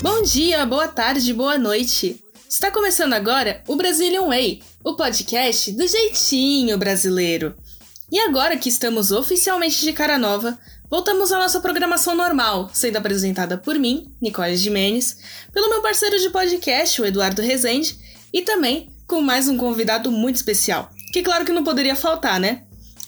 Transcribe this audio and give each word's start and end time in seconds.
Bom 0.00 0.22
dia, 0.22 0.64
boa 0.66 0.86
tarde, 0.86 1.34
boa 1.34 1.58
noite. 1.58 2.22
Está 2.48 2.70
começando 2.70 3.12
agora 3.14 3.60
o 3.66 3.74
Brazilian 3.74 4.28
Way, 4.28 4.62
o 4.84 4.94
podcast 4.94 5.72
do 5.72 5.84
jeitinho 5.88 6.78
brasileiro. 6.78 7.56
E 8.08 8.20
agora 8.20 8.56
que 8.56 8.68
estamos 8.68 9.10
oficialmente 9.10 9.80
de 9.80 9.92
cara 9.92 10.16
nova, 10.16 10.56
voltamos 10.88 11.32
à 11.32 11.40
nossa 11.40 11.60
programação 11.60 12.14
normal, 12.14 12.70
sendo 12.72 12.98
apresentada 12.98 13.58
por 13.58 13.76
mim, 13.76 14.14
Nicole 14.20 14.56
Jimenez, 14.56 15.16
pelo 15.52 15.68
meu 15.68 15.82
parceiro 15.82 16.20
de 16.20 16.30
podcast, 16.30 17.02
o 17.02 17.04
Eduardo 17.06 17.42
Rezende, 17.42 17.98
e 18.32 18.42
também 18.42 18.90
com 19.06 19.20
mais 19.20 19.48
um 19.48 19.56
convidado 19.56 20.10
muito 20.10 20.36
especial, 20.36 20.90
que 21.12 21.22
claro 21.22 21.44
que 21.44 21.52
não 21.52 21.64
poderia 21.64 21.96
faltar, 21.96 22.38
né? 22.38 22.64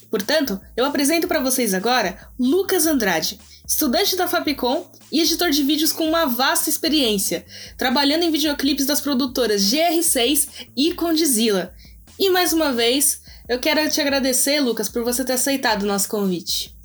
Portanto, 0.09 0.59
eu 0.77 0.85
apresento 0.85 1.27
para 1.27 1.39
vocês 1.39 1.73
agora 1.73 2.29
Lucas 2.37 2.85
Andrade, 2.85 3.39
estudante 3.67 4.15
da 4.15 4.27
Fapcom 4.27 4.91
e 5.11 5.21
editor 5.21 5.49
de 5.49 5.63
vídeos 5.63 5.91
com 5.91 6.07
uma 6.07 6.25
vasta 6.25 6.69
experiência, 6.69 7.45
trabalhando 7.77 8.23
em 8.23 8.31
videoclipes 8.31 8.85
das 8.85 9.01
produtoras 9.01 9.63
GR6 9.63 10.67
e 10.75 10.93
Condizila. 10.93 11.73
E 12.19 12.29
mais 12.29 12.53
uma 12.53 12.71
vez, 12.71 13.21
eu 13.49 13.59
quero 13.59 13.89
te 13.89 13.99
agradecer, 13.99 14.59
Lucas, 14.59 14.87
por 14.87 15.03
você 15.03 15.25
ter 15.25 15.33
aceitado 15.33 15.83
o 15.83 15.87
nosso 15.87 16.07
convite. 16.07 16.75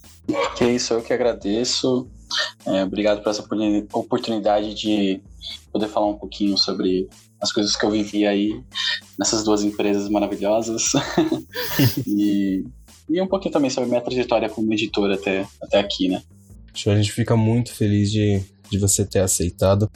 Que 0.57 0.65
isso, 0.65 0.95
eu 0.95 1.03
que 1.03 1.13
agradeço. 1.13 2.09
É, 2.65 2.85
obrigado 2.85 3.23
por 3.23 3.31
essa 3.31 3.43
oportunidade 3.93 4.75
de 4.75 5.21
poder 5.73 5.89
falar 5.89 6.09
um 6.09 6.19
pouquinho 6.19 6.57
sobre 6.57 7.09
as 7.41 7.53
coisas 7.53 7.77
que 7.77 7.85
eu 7.85 7.91
vivi 7.91 8.27
aí 8.27 8.61
nessas 9.19 9.45
duas 9.45 9.63
empresas 9.63 10.09
maravilhosas. 10.09 10.93
e, 12.07 12.65
e 13.09 13.21
um 13.21 13.27
pouquinho 13.27 13.53
também 13.53 13.71
sobre 13.71 13.89
minha 13.89 14.01
trajetória 14.01 14.49
como 14.49 14.73
editor 14.73 15.11
até, 15.13 15.47
até 15.63 15.79
aqui, 15.79 16.09
né? 16.09 16.23
A 16.87 16.97
gente 16.97 17.13
fica 17.13 17.37
muito 17.37 17.75
feliz 17.75 18.11
de, 18.11 18.41
de 18.71 18.79
você 18.79 19.05
ter 19.05 19.21
aceitado. 19.21 19.91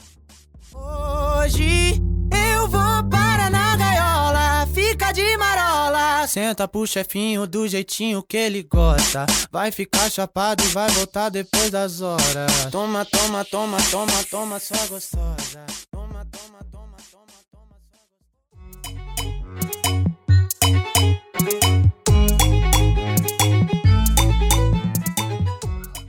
Hoje 0.73 1.93
eu 2.31 2.67
vou 2.67 3.09
para 3.09 3.49
na 3.49 3.75
gaiola, 3.77 4.67
fica 4.73 5.11
de 5.11 5.37
marola. 5.37 6.27
Senta 6.27 6.67
pro 6.67 6.85
chefinho 6.85 7.47
do 7.47 7.67
jeitinho 7.67 8.21
que 8.21 8.37
ele 8.37 8.63
gosta. 8.63 9.25
Vai 9.51 9.71
ficar 9.71 10.09
chapado 10.09 10.63
e 10.63 10.67
vai 10.67 10.89
voltar 10.91 11.29
depois 11.29 11.69
das 11.69 12.01
horas. 12.01 12.65
Toma, 12.71 13.05
toma, 13.05 13.45
toma, 13.45 13.77
toma, 13.89 14.23
toma, 14.29 14.59
sua 14.59 14.85
gostosa. 14.87 15.65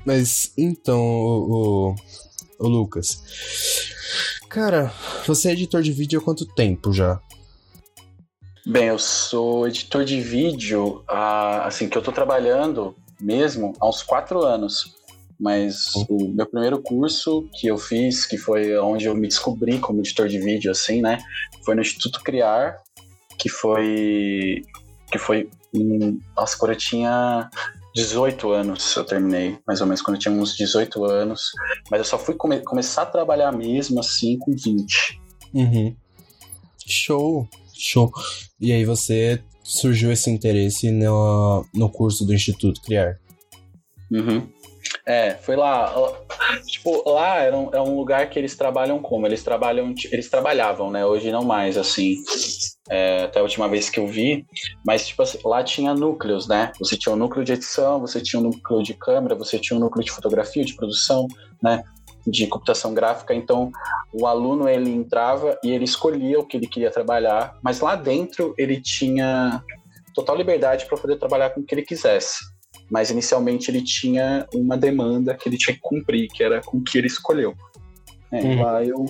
Mas 0.05 0.53
então, 0.57 1.01
o, 1.01 1.95
o, 2.61 2.67
o 2.67 2.69
Lucas. 2.69 3.23
Cara, 4.49 4.93
você 5.27 5.49
é 5.49 5.53
editor 5.53 5.83
de 5.83 5.93
vídeo 5.93 6.21
há 6.21 6.23
quanto 6.23 6.47
tempo 6.47 6.93
já? 6.93 7.21
Bem, 8.67 8.85
eu 8.85 8.99
sou 8.99 9.67
editor 9.67 10.05
de 10.05 10.21
vídeo, 10.21 11.03
ah, 11.09 11.67
assim, 11.67 11.89
que 11.89 11.99
eu 11.99 12.03
tô 12.03 12.13
trabalhando 12.13 12.95
mesmo 13.21 13.75
há 13.81 13.89
uns 13.89 14.03
quatro 14.03 14.43
anos. 14.43 14.95
Mas 15.39 15.93
o 16.09 16.29
meu 16.29 16.47
primeiro 16.47 16.81
curso 16.81 17.49
que 17.59 17.67
eu 17.67 17.77
fiz, 17.77 18.25
que 18.25 18.39
foi 18.39 18.79
onde 18.79 19.07
eu 19.07 19.15
me 19.15 19.27
descobri 19.27 19.79
como 19.79 20.01
editor 20.01 20.29
de 20.29 20.39
vídeo, 20.39 20.71
assim, 20.71 21.03
né? 21.03 21.19
Foi 21.65 21.75
no 21.75 21.81
Instituto 21.81 22.21
Criar, 22.23 22.77
que 23.39 23.49
foi. 23.49 24.63
Que 25.15 25.19
foi. 25.19 25.49
Nossa, 26.37 26.59
quando 26.59 26.73
eu 26.73 26.77
tinha 26.77 27.49
18 27.95 28.51
anos 28.51 28.97
eu 28.97 29.05
terminei, 29.05 29.57
mais 29.65 29.81
ou 29.81 29.87
menos, 29.87 30.03
quando 30.03 30.17
eu 30.17 30.21
tinha 30.21 30.35
uns 30.35 30.57
18 30.57 31.05
anos. 31.05 31.53
Mas 31.89 32.01
eu 32.01 32.05
só 32.05 32.19
fui 32.19 32.35
come 32.35 32.59
começar 32.61 33.03
a 33.03 33.07
trabalhar 33.07 33.53
mesmo, 33.53 34.01
assim, 34.01 34.37
com 34.39 34.53
20. 34.53 35.21
Uhum. 35.55 35.97
Show, 36.85 37.49
show. 37.73 38.11
E 38.61 38.73
aí 38.73 38.85
você 38.85 39.41
surgiu 39.63 40.11
esse 40.11 40.29
interesse 40.29 40.91
no, 40.91 41.65
no 41.73 41.89
curso 41.89 42.27
do 42.27 42.35
Instituto 42.35 42.83
Criar? 42.83 43.19
Uhum. 44.11 44.49
É, 45.07 45.35
foi 45.35 45.55
lá. 45.55 45.95
Tipo, 46.67 47.09
lá 47.09 47.37
era 47.37 47.57
um, 47.57 47.71
é 47.73 47.81
um 47.81 47.97
lugar 47.97 48.29
que 48.29 48.39
eles 48.39 48.57
trabalham 48.57 48.99
como? 48.99 49.27
Eles 49.27 49.45
trabalham, 49.45 49.95
eles 50.11 50.29
trabalhavam, 50.29 50.91
né? 50.91 51.07
Hoje 51.07 51.31
não 51.31 51.45
mais, 51.45 51.79
assim. 51.79 52.17
É, 52.91 53.25
até 53.25 53.41
a 53.41 53.43
última 53.43 53.69
vez 53.69 53.89
que 53.89 53.99
eu 53.99 54.07
vi. 54.07 54.47
Mas, 54.87 55.07
tipo 55.07 55.23
assim, 55.23 55.39
lá 55.45 55.63
tinha 55.63 55.95
núcleos, 55.95 56.47
né? 56.47 56.73
Você 56.79 56.97
tinha 56.97 57.15
um 57.15 57.17
núcleo 57.17 57.45
de 57.45 57.53
edição, 57.53 58.01
você 58.01 58.21
tinha 58.21 58.41
um 58.41 58.45
núcleo 58.45 58.83
de 58.83 58.95
câmera, 58.95 59.35
você 59.35 59.59
tinha 59.59 59.77
um 59.77 59.81
núcleo 59.81 60.05
de 60.05 60.11
fotografia, 60.11 60.65
de 60.65 60.75
produção, 60.75 61.27
né? 61.63 61.83
De 62.27 62.47
computação 62.47 62.93
gráfica. 62.93 63.35
Então, 63.35 63.71
o 64.13 64.27
aluno, 64.27 64.69
ele 64.69 64.91
entrava 64.91 65.59
e 65.63 65.71
ele 65.71 65.85
escolhia 65.85 66.39
o 66.39 66.47
que 66.47 66.57
ele 66.57 66.67
queria 66.67 66.91
trabalhar. 66.91 67.57
Mas 67.63 67.81
lá 67.81 67.97
dentro, 67.97 68.55
ele 68.59 68.81
tinha 68.81 69.63
total 70.15 70.37
liberdade 70.37 70.87
para 70.87 70.99
poder 70.99 71.17
trabalhar 71.17 71.51
com 71.51 71.61
o 71.61 71.65
que 71.65 71.75
ele 71.75 71.83
quisesse 71.83 72.55
mas 72.91 73.11
inicialmente 73.11 73.71
ele 73.71 73.83
tinha 73.83 74.47
uma 74.55 74.77
demanda 74.77 75.35
que 75.35 75.49
ele 75.49 75.57
tinha 75.57 75.75
que 75.75 75.81
cumprir, 75.81 76.29
que 76.29 76.43
era 76.43 76.61
com 76.61 76.79
o 76.79 76.83
que 76.83 76.99
ele 76.99 77.07
escolheu. 77.07 77.55
É, 78.31 78.41
uhum. 78.41 78.63
Lá 78.63 78.85
eu, 78.85 79.05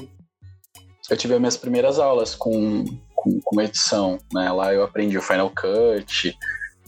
eu 1.10 1.16
tive 1.16 1.34
as 1.34 1.41
minhas 1.41 1.56
primeiras 1.56 1.98
aulas 1.98 2.34
com, 2.34 2.84
com, 3.15 3.41
com, 3.42 3.60
edição, 3.60 4.19
né? 4.32 4.50
Lá 4.50 4.72
eu 4.72 4.82
aprendi 4.82 5.19
o 5.19 5.22
Final 5.22 5.50
Cut, 5.50 6.34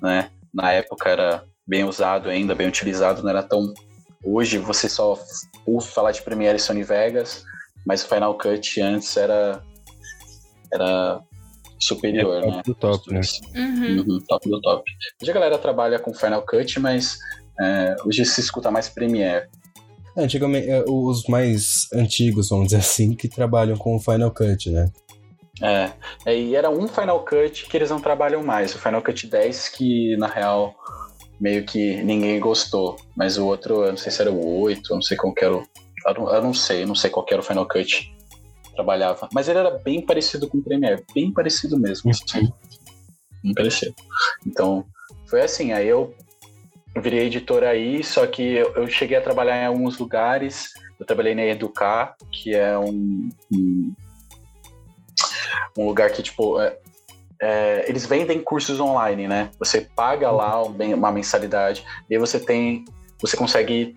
né? 0.02 0.30
Na 0.52 0.72
época 0.72 1.10
era 1.10 1.44
bem 1.66 1.84
usado 1.84 2.28
ainda, 2.28 2.54
bem 2.54 2.68
utilizado, 2.68 3.22
não 3.22 3.30
era 3.30 3.42
tão... 3.42 3.74
Hoje 4.24 4.58
você 4.58 4.88
só 4.88 5.18
ouve 5.66 5.86
falar 5.88 6.12
de 6.12 6.22
Premiere 6.22 6.56
e 6.56 6.60
Sony 6.60 6.82
Vegas, 6.82 7.44
mas 7.86 8.02
o 8.02 8.08
Final 8.08 8.36
Cut 8.36 8.80
antes 8.80 9.16
era 9.16 9.62
era 10.72 11.20
superior, 11.78 12.38
é 12.38 12.40
top 12.40 12.56
né? 12.56 12.62
do 12.64 12.74
top, 12.74 13.14
né? 13.14 13.20
Uhum. 13.54 13.96
Uhum, 13.98 14.24
top 14.26 14.48
do 14.48 14.60
top. 14.60 14.90
Hoje 15.22 15.30
a 15.30 15.34
galera 15.34 15.58
trabalha 15.58 15.98
com 15.98 16.14
Final 16.14 16.42
Cut, 16.42 16.80
mas 16.80 17.18
é, 17.60 17.96
hoje 18.04 18.24
se 18.24 18.40
escuta 18.40 18.70
mais 18.70 18.88
Premiere. 18.88 19.48
É, 20.16 20.24
antigamente, 20.24 20.68
é, 20.68 20.84
os 20.88 21.24
mais 21.26 21.88
antigos, 21.92 22.48
vamos 22.48 22.66
dizer 22.66 22.78
assim, 22.78 23.14
que 23.14 23.28
trabalham 23.28 23.76
com 23.76 23.96
o 23.96 24.00
Final 24.00 24.30
Cut, 24.30 24.70
né? 24.70 24.90
É, 25.62 25.92
é, 26.26 26.38
e 26.38 26.54
era 26.54 26.70
um 26.70 26.86
Final 26.86 27.24
Cut 27.24 27.66
que 27.66 27.76
eles 27.76 27.90
não 27.90 28.00
trabalham 28.00 28.42
mais, 28.42 28.74
o 28.74 28.78
Final 28.78 29.02
Cut 29.02 29.26
10, 29.26 29.68
que 29.70 30.16
na 30.16 30.26
real 30.26 30.74
meio 31.40 31.64
que 31.64 32.02
ninguém 32.02 32.40
gostou, 32.40 32.96
mas 33.14 33.36
o 33.36 33.46
outro, 33.46 33.84
eu 33.84 33.90
não 33.90 33.96
sei 33.96 34.10
se 34.10 34.22
era 34.22 34.32
o 34.32 34.60
8, 34.60 34.90
eu 34.90 34.94
não 34.94 35.02
sei 35.02 35.16
qual 35.16 35.34
que 35.34 35.44
era 35.44 35.54
o. 35.54 35.62
Eu 36.06 36.14
não, 36.14 36.34
eu 36.34 36.42
não 36.42 36.54
sei, 36.54 36.82
eu 36.82 36.86
não 36.86 36.94
sei 36.94 37.10
qual 37.10 37.24
que 37.24 37.34
era 37.34 37.42
o 37.42 37.44
Final 37.44 37.66
Cut 37.66 38.14
trabalhava. 38.74 39.28
Mas 39.32 39.48
ele 39.48 39.58
era 39.58 39.70
bem 39.70 40.04
parecido 40.04 40.48
com 40.48 40.58
o 40.58 40.62
Premiere, 40.62 41.02
bem 41.14 41.32
parecido 41.32 41.78
mesmo. 41.78 42.10
Assim. 42.10 42.48
Bem 43.42 43.54
parecido. 43.54 43.94
Então, 44.46 44.84
foi 45.26 45.40
assim, 45.40 45.72
aí 45.72 45.88
eu 45.88 46.14
virei 47.00 47.26
editor 47.26 47.62
aí, 47.64 48.02
só 48.02 48.26
que 48.26 48.42
eu, 48.42 48.72
eu, 48.74 48.88
cheguei 48.88 49.16
a 49.16 49.22
trabalhar 49.22 49.62
em 49.62 49.66
alguns 49.66 49.98
lugares. 49.98 50.72
Eu 50.98 51.06
trabalhei 51.06 51.34
na 51.34 51.44
Educar, 51.44 52.16
que 52.32 52.54
é 52.54 52.78
um, 52.78 53.28
um, 53.52 53.94
um 55.76 55.86
lugar 55.86 56.10
que, 56.10 56.22
tipo, 56.22 56.60
é, 56.60 56.78
é, 57.40 57.84
eles 57.88 58.06
vendem 58.06 58.40
cursos 58.40 58.80
online, 58.80 59.28
né? 59.28 59.50
Você 59.58 59.82
paga 59.82 60.30
lá 60.30 60.62
uma 60.62 61.12
mensalidade 61.12 61.84
e 62.08 62.14
aí 62.14 62.20
você 62.20 62.40
tem, 62.40 62.84
você 63.20 63.36
consegue 63.36 63.94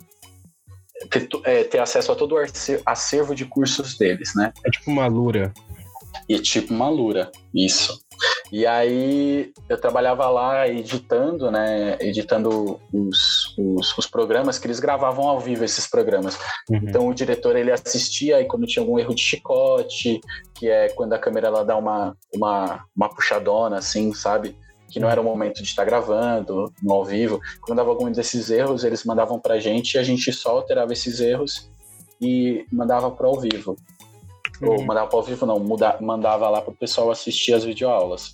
ter, 1.09 1.29
é, 1.45 1.63
ter 1.63 1.79
acesso 1.79 2.12
a 2.12 2.15
todo 2.15 2.35
o 2.35 2.45
acervo 2.85 3.33
de 3.33 3.45
cursos 3.45 3.97
deles, 3.97 4.33
né? 4.35 4.51
É 4.65 4.69
tipo 4.69 4.91
uma 4.91 5.07
Lura. 5.07 5.53
E 6.27 6.39
tipo 6.39 6.73
uma 6.73 6.89
Lura, 6.89 7.31
isso. 7.53 8.00
E 8.51 8.65
aí 8.65 9.51
eu 9.67 9.79
trabalhava 9.79 10.27
lá 10.29 10.67
editando, 10.67 11.51
né? 11.51 11.97
Editando 12.01 12.79
os, 12.91 13.56
os, 13.57 13.97
os 13.97 14.07
programas 14.07 14.57
que 14.57 14.67
eles 14.67 14.79
gravavam 14.79 15.27
ao 15.27 15.39
vivo, 15.39 15.63
esses 15.63 15.88
programas. 15.88 16.38
Uhum. 16.69 16.79
Então 16.83 17.07
o 17.07 17.13
diretor 17.13 17.56
ele 17.56 17.71
assistia 17.71 18.41
e 18.41 18.45
quando 18.45 18.67
tinha 18.67 18.83
algum 18.83 19.00
erro 19.00 19.13
de 19.13 19.21
chicote, 19.21 20.19
que 20.56 20.69
é 20.69 20.89
quando 20.89 21.13
a 21.13 21.19
câmera 21.19 21.47
ela 21.47 21.63
dá 21.63 21.77
uma, 21.77 22.15
uma, 22.33 22.85
uma 22.95 23.09
puxadona, 23.09 23.77
assim, 23.77 24.13
sabe? 24.13 24.56
que 24.89 25.00
não 25.00 25.07
era 25.07 25.21
o 25.21 25.23
momento 25.23 25.57
de 25.57 25.69
estar 25.69 25.85
gravando 25.85 26.73
no 26.81 26.94
ao 26.94 27.06
vivo. 27.06 27.39
Quando 27.61 27.77
dava 27.77 27.91
algum 27.91 28.11
desses 28.11 28.50
erros, 28.50 28.83
eles 28.83 29.03
mandavam 29.03 29.39
para 29.39 29.53
a 29.53 29.59
gente 29.59 29.94
e 29.94 29.97
a 30.00 30.03
gente 30.03 30.33
só 30.33 30.50
alterava 30.50 30.91
esses 30.91 31.19
erros 31.19 31.69
e 32.19 32.65
mandava 32.71 33.09
para 33.11 33.27
ao 33.27 33.39
vivo. 33.39 33.77
Uhum. 34.61 34.69
Ou 34.69 34.85
mandava 34.85 35.07
para 35.07 35.19
ao 35.19 35.23
vivo, 35.23 35.45
não, 35.45 35.59
muda, 35.59 35.97
mandava 36.01 36.50
lá 36.50 36.61
para 36.61 36.71
o 36.71 36.75
pessoal 36.75 37.11
assistir 37.11 37.53
as 37.53 37.63
videoaulas. 37.63 38.31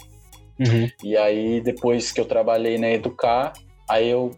Uhum. 0.59 0.89
E 1.03 1.17
aí, 1.17 1.61
depois 1.61 2.11
que 2.11 2.19
eu 2.19 2.25
trabalhei 2.25 2.77
na 2.77 2.89
Educar, 2.89 3.53
aí 3.89 4.09
eu 4.09 4.31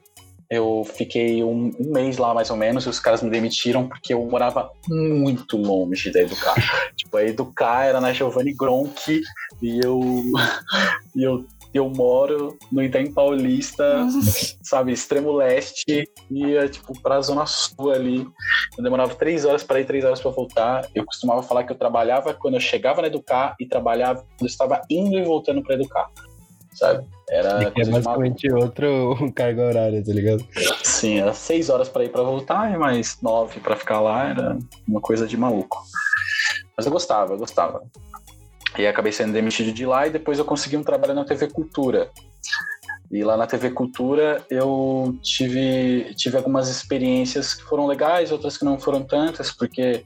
eu 0.49 0.85
fiquei 0.85 1.43
um, 1.43 1.71
um, 1.77 1.91
mês 1.91 2.17
lá 2.17 2.33
mais 2.33 2.49
ou 2.49 2.55
menos 2.55 2.85
e 2.85 2.89
os 2.89 2.99
caras 2.99 3.21
me 3.21 3.29
demitiram 3.29 3.87
porque 3.87 4.13
eu 4.13 4.25
morava 4.25 4.71
muito 4.87 5.57
longe 5.57 6.09
da 6.09 6.21
Educar. 6.21 6.55
tipo, 6.95 7.17
a 7.17 7.23
Educar 7.23 7.83
era 7.83 7.99
na 7.99 8.13
Giovanni 8.13 8.53
Gronk 8.53 9.21
e 9.61 9.79
eu, 9.83 9.99
e 11.15 11.23
eu 11.23 11.45
eu 11.77 11.89
moro 11.89 12.57
no 12.71 12.83
Itaim 12.83 13.11
Paulista, 13.11 14.05
sabe, 14.61 14.91
extremo 14.91 15.31
leste, 15.31 16.09
ia, 16.29 16.67
tipo, 16.67 16.99
pra 17.01 17.21
zona 17.21 17.45
sul 17.45 17.91
ali. 17.91 18.27
Eu 18.77 18.83
demorava 18.83 19.15
três 19.15 19.45
horas 19.45 19.63
para 19.63 19.79
ir, 19.79 19.85
três 19.85 20.03
horas 20.03 20.19
para 20.19 20.31
voltar. 20.31 20.87
Eu 20.93 21.05
costumava 21.05 21.41
falar 21.43 21.63
que 21.63 21.71
eu 21.71 21.77
trabalhava 21.77 22.33
quando 22.33 22.55
eu 22.55 22.59
chegava 22.59 23.01
na 23.01 23.07
Educar 23.07 23.55
e 23.59 23.65
trabalhava 23.65 24.19
quando 24.19 24.41
eu 24.41 24.47
estava 24.47 24.81
indo 24.89 25.17
e 25.17 25.23
voltando 25.23 25.63
para 25.63 25.75
Educar, 25.75 26.09
sabe? 26.73 27.05
Era 27.29 27.73
é 27.75 27.85
basicamente 27.85 28.49
uma... 28.49 28.59
outro 28.65 29.15
carga 29.35 29.65
horária, 29.65 30.03
tá 30.03 30.13
ligado? 30.13 30.45
Sim, 30.83 31.19
era 31.19 31.33
seis 31.33 31.69
horas 31.69 31.89
para 31.89 32.05
ir 32.05 32.09
para 32.09 32.23
voltar 32.23 32.73
e 32.73 32.77
mais 32.77 33.21
nove 33.21 33.59
para 33.59 33.75
ficar 33.75 33.99
lá, 33.99 34.29
era 34.29 34.57
uma 34.87 35.01
coisa 35.01 35.27
de 35.27 35.35
maluco. 35.35 35.83
Mas 36.75 36.85
eu 36.85 36.91
gostava, 36.91 37.33
eu 37.33 37.37
gostava. 37.37 37.83
E 38.77 38.85
acabei 38.85 39.11
sendo 39.11 39.33
demitido 39.33 39.71
de 39.71 39.85
lá 39.85 40.07
e 40.07 40.11
depois 40.11 40.37
eu 40.39 40.45
consegui 40.45 40.77
um 40.77 40.83
trabalho 40.83 41.13
na 41.13 41.25
TV 41.25 41.47
Cultura. 41.47 42.11
E 43.09 43.23
lá 43.23 43.37
na 43.37 43.47
TV 43.47 43.71
Cultura 43.71 44.43
eu 44.49 45.17
tive, 45.21 46.13
tive 46.15 46.37
algumas 46.37 46.67
experiências 46.67 47.53
que 47.53 47.63
foram 47.63 47.87
legais, 47.87 48.31
outras 48.31 48.57
que 48.57 48.65
não 48.65 48.77
foram 48.77 49.03
tantas, 49.03 49.51
porque 49.51 50.05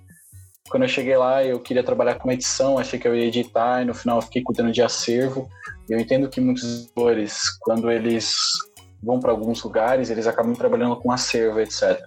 quando 0.69 0.83
eu 0.83 0.89
cheguei 0.89 1.17
lá 1.17 1.43
eu 1.43 1.59
queria 1.59 1.83
trabalhar 1.83 2.15
com 2.15 2.31
edição, 2.31 2.77
achei 2.77 2.99
que 2.99 3.07
eu 3.07 3.15
ia 3.15 3.25
editar 3.25 3.81
e 3.81 3.85
no 3.85 3.93
final 3.93 4.19
eu 4.19 4.21
fiquei 4.21 4.43
cuidando 4.43 4.71
de 4.71 4.81
acervo. 4.81 5.49
Eu 5.89 5.99
entendo 5.99 6.29
que 6.29 6.39
muitos 6.39 6.83
editores, 6.83 7.57
quando 7.59 7.91
eles 7.91 8.35
vão 9.01 9.19
para 9.19 9.31
alguns 9.31 9.63
lugares, 9.63 10.09
eles 10.09 10.27
acabam 10.27 10.53
trabalhando 10.53 10.95
com 10.95 11.11
acervo, 11.11 11.59
etc. 11.59 11.99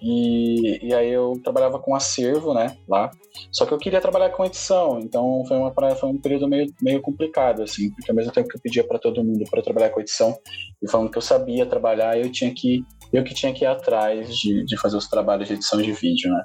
E, 0.00 0.86
e 0.86 0.94
aí 0.94 1.10
eu 1.10 1.40
trabalhava 1.42 1.78
com 1.78 1.94
acervo, 1.94 2.54
né, 2.54 2.76
lá. 2.88 3.10
Só 3.50 3.66
que 3.66 3.72
eu 3.72 3.78
queria 3.78 4.00
trabalhar 4.00 4.30
com 4.30 4.44
edição, 4.44 5.00
então 5.00 5.44
foi, 5.46 5.56
uma, 5.56 5.72
foi 5.96 6.08
um 6.08 6.20
período 6.20 6.48
meio, 6.48 6.72
meio 6.80 7.00
complicado, 7.00 7.62
assim, 7.62 7.90
porque 7.90 8.10
ao 8.10 8.16
mesmo 8.16 8.32
tempo 8.32 8.48
que 8.48 8.56
eu 8.56 8.60
pedia 8.60 8.86
para 8.86 8.98
todo 8.98 9.24
mundo 9.24 9.44
para 9.50 9.62
trabalhar 9.62 9.90
com 9.90 10.00
edição, 10.00 10.36
e 10.82 10.88
falando 10.88 11.10
que 11.10 11.18
eu 11.18 11.22
sabia 11.22 11.66
trabalhar, 11.66 12.18
eu 12.18 12.30
tinha 12.30 12.52
que 12.54 12.84
eu 13.12 13.24
que 13.24 13.34
tinha 13.34 13.52
que 13.54 13.64
ir 13.64 13.66
atrás 13.66 14.36
de, 14.36 14.64
de 14.64 14.76
fazer 14.76 14.96
os 14.96 15.08
trabalhos 15.08 15.48
de 15.48 15.54
edição 15.54 15.80
de 15.80 15.92
vídeo, 15.92 16.30
né. 16.30 16.42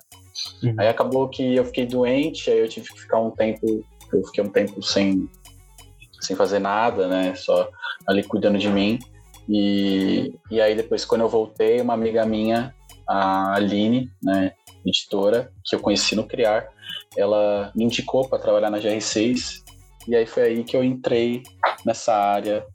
Uhum. 0.63 0.75
Aí 0.79 0.87
acabou 0.87 1.27
que 1.29 1.55
eu 1.55 1.65
fiquei 1.65 1.85
doente, 1.85 2.49
aí 2.49 2.59
eu 2.59 2.69
tive 2.69 2.87
que 2.89 3.01
ficar 3.01 3.19
um 3.19 3.31
tempo, 3.31 3.65
eu 4.11 4.23
fiquei 4.25 4.43
um 4.43 4.49
tempo 4.49 4.81
sem, 4.81 5.29
sem 6.21 6.35
fazer 6.35 6.59
nada, 6.59 7.07
né, 7.07 7.35
só 7.35 7.69
ali 8.07 8.23
cuidando 8.23 8.57
de 8.57 8.69
mim. 8.69 8.97
E, 9.47 10.33
e 10.49 10.61
aí 10.61 10.73
depois, 10.73 11.03
quando 11.03 11.21
eu 11.21 11.29
voltei, 11.29 11.81
uma 11.81 11.93
amiga 11.93 12.25
minha 12.25 12.73
a 13.07 13.55
Aline, 13.55 14.09
né, 14.21 14.53
editora, 14.85 15.51
que 15.63 15.75
eu 15.75 15.79
conheci 15.79 16.15
no 16.15 16.25
Criar, 16.25 16.67
ela 17.17 17.71
me 17.75 17.83
indicou 17.83 18.27
para 18.27 18.39
trabalhar 18.39 18.69
na 18.69 18.79
GR6 18.79 19.63
e 20.07 20.15
aí 20.15 20.25
foi 20.25 20.43
aí 20.43 20.63
que 20.63 20.75
eu 20.75 20.83
entrei 20.83 21.43
nessa 21.85 22.13
área 22.13 22.65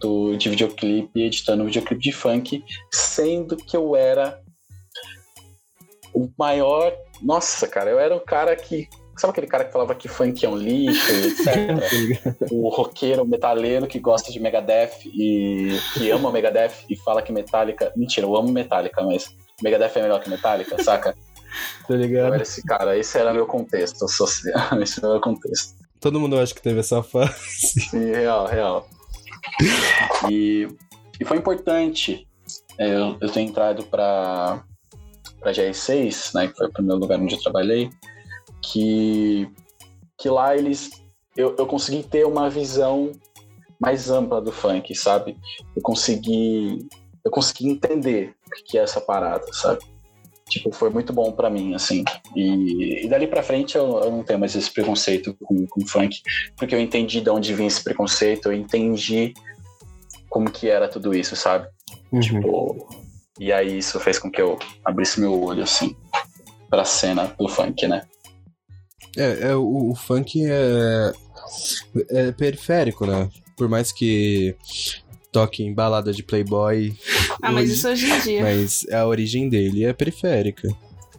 do, 0.00 0.36
de 0.36 0.48
videoclipe, 0.48 1.22
editando 1.22 1.64
videoclipe 1.64 2.02
de 2.02 2.12
funk, 2.12 2.64
sendo 2.92 3.56
que 3.56 3.76
eu 3.76 3.94
era 3.94 4.40
o 6.14 6.28
maior. 6.38 6.92
Nossa, 7.22 7.68
cara, 7.68 7.90
eu 7.90 7.98
era 7.98 8.16
o 8.16 8.20
cara 8.20 8.56
que. 8.56 8.88
Sabe 9.16 9.32
aquele 9.32 9.46
cara 9.48 9.66
que 9.66 9.72
falava 9.72 9.94
que 9.94 10.08
funk 10.08 10.46
é 10.46 10.48
um 10.48 10.56
lixo, 10.56 11.12
etc? 11.12 12.50
o 12.50 12.70
roqueiro, 12.70 13.22
o 13.22 13.28
metaleiro 13.28 13.86
que 13.86 13.98
gosta 13.98 14.32
de 14.32 14.40
Megadeth 14.40 15.04
e 15.04 15.78
que 15.92 16.10
ama 16.10 16.32
Megadeth 16.32 16.86
e 16.88 16.96
fala 16.96 17.20
que 17.20 17.30
Metallica. 17.30 17.92
Mentira, 17.94 18.26
eu 18.26 18.34
amo 18.34 18.50
Metallica, 18.50 19.02
mas 19.02 19.36
Megadeth 19.62 19.92
é 19.96 20.02
melhor 20.02 20.20
que 20.20 20.30
Metallica, 20.30 20.82
saca? 20.82 21.16
Tá 21.88 21.96
ligado? 21.96 22.28
Eu 22.28 22.34
era 22.34 22.42
esse 22.44 22.62
cara, 22.62 22.96
esse 22.96 23.18
era 23.18 23.34
meu 23.34 23.44
contexto 23.44 24.06
social, 24.06 24.54
esse 24.80 25.00
era 25.00 25.14
meu 25.14 25.20
contexto. 25.20 25.74
Todo 25.98 26.20
mundo 26.20 26.38
acha 26.38 26.54
que 26.54 26.62
teve 26.62 26.78
essa 26.78 27.02
fase. 27.02 27.34
Sim, 27.90 28.12
real, 28.12 28.46
real. 28.46 28.88
E, 30.30 30.68
e 31.18 31.24
foi 31.24 31.38
importante 31.38 32.28
é, 32.78 32.94
eu, 32.94 33.18
eu 33.20 33.28
ter 33.28 33.40
entrado 33.40 33.82
para 33.84 34.64
para 35.40 35.52
GR6, 35.52 36.34
né, 36.34 36.48
que 36.48 36.54
foi 36.54 36.66
o 36.66 36.72
primeiro 36.72 37.00
lugar 37.00 37.18
onde 37.18 37.34
eu 37.34 37.40
trabalhei, 37.40 37.90
que, 38.62 39.50
que 40.18 40.28
lá 40.28 40.54
eles 40.54 40.90
eu, 41.34 41.56
eu 41.58 41.66
consegui 41.66 42.02
ter 42.02 42.26
uma 42.26 42.50
visão 42.50 43.12
mais 43.80 44.10
ampla 44.10 44.40
do 44.40 44.52
funk, 44.52 44.94
sabe? 44.94 45.36
Eu 45.74 45.82
consegui 45.82 46.86
eu 47.24 47.30
consegui 47.30 47.68
entender 47.68 48.34
que 48.66 48.78
é 48.78 48.82
essa 48.82 49.00
parada, 49.00 49.46
sabe? 49.52 49.80
Tipo, 50.48 50.72
foi 50.72 50.90
muito 50.90 51.12
bom 51.12 51.30
para 51.30 51.48
mim, 51.48 51.74
assim. 51.74 52.04
E, 52.34 53.04
e 53.04 53.08
dali 53.08 53.28
para 53.28 53.42
frente 53.42 53.76
eu, 53.76 54.00
eu, 54.00 54.10
não 54.10 54.24
tenho 54.24 54.38
mais 54.38 54.54
esse 54.56 54.70
preconceito 54.70 55.36
com, 55.40 55.64
com 55.66 55.86
funk, 55.86 56.20
porque 56.56 56.74
eu 56.74 56.80
entendi 56.80 57.20
de 57.20 57.30
onde 57.30 57.54
vinha 57.54 57.68
esse 57.68 57.82
preconceito, 57.82 58.46
eu 58.46 58.52
entendi 58.52 59.32
como 60.28 60.50
que 60.50 60.68
era 60.68 60.88
tudo 60.88 61.14
isso, 61.14 61.36
sabe? 61.36 61.68
Uhum. 62.12 62.20
Tipo, 62.20 62.88
e 63.38 63.52
aí 63.52 63.78
isso 63.78 63.98
fez 64.00 64.18
com 64.18 64.30
que 64.30 64.42
eu 64.42 64.58
abrisse 64.84 65.20
meu 65.20 65.40
olho, 65.40 65.62
assim, 65.62 65.96
pra 66.68 66.84
cena 66.84 67.34
do 67.38 67.48
funk, 67.48 67.86
né? 67.86 68.02
É, 69.16 69.50
é 69.50 69.56
o, 69.56 69.90
o 69.90 69.94
funk 69.94 70.44
é, 70.44 71.12
é 72.10 72.32
periférico, 72.32 73.06
né? 73.06 73.28
Por 73.56 73.68
mais 73.68 73.92
que 73.92 74.56
toque 75.32 75.62
em 75.62 75.74
balada 75.74 76.12
de 76.12 76.22
playboy. 76.22 76.94
Ah, 77.42 77.52
mas 77.52 77.70
isso 77.70 77.88
hoje 77.88 78.10
em 78.10 78.20
dia. 78.20 78.42
Mas 78.42 78.86
a 78.90 79.06
origem 79.06 79.48
dele 79.48 79.84
é 79.84 79.92
periférica. 79.92 80.68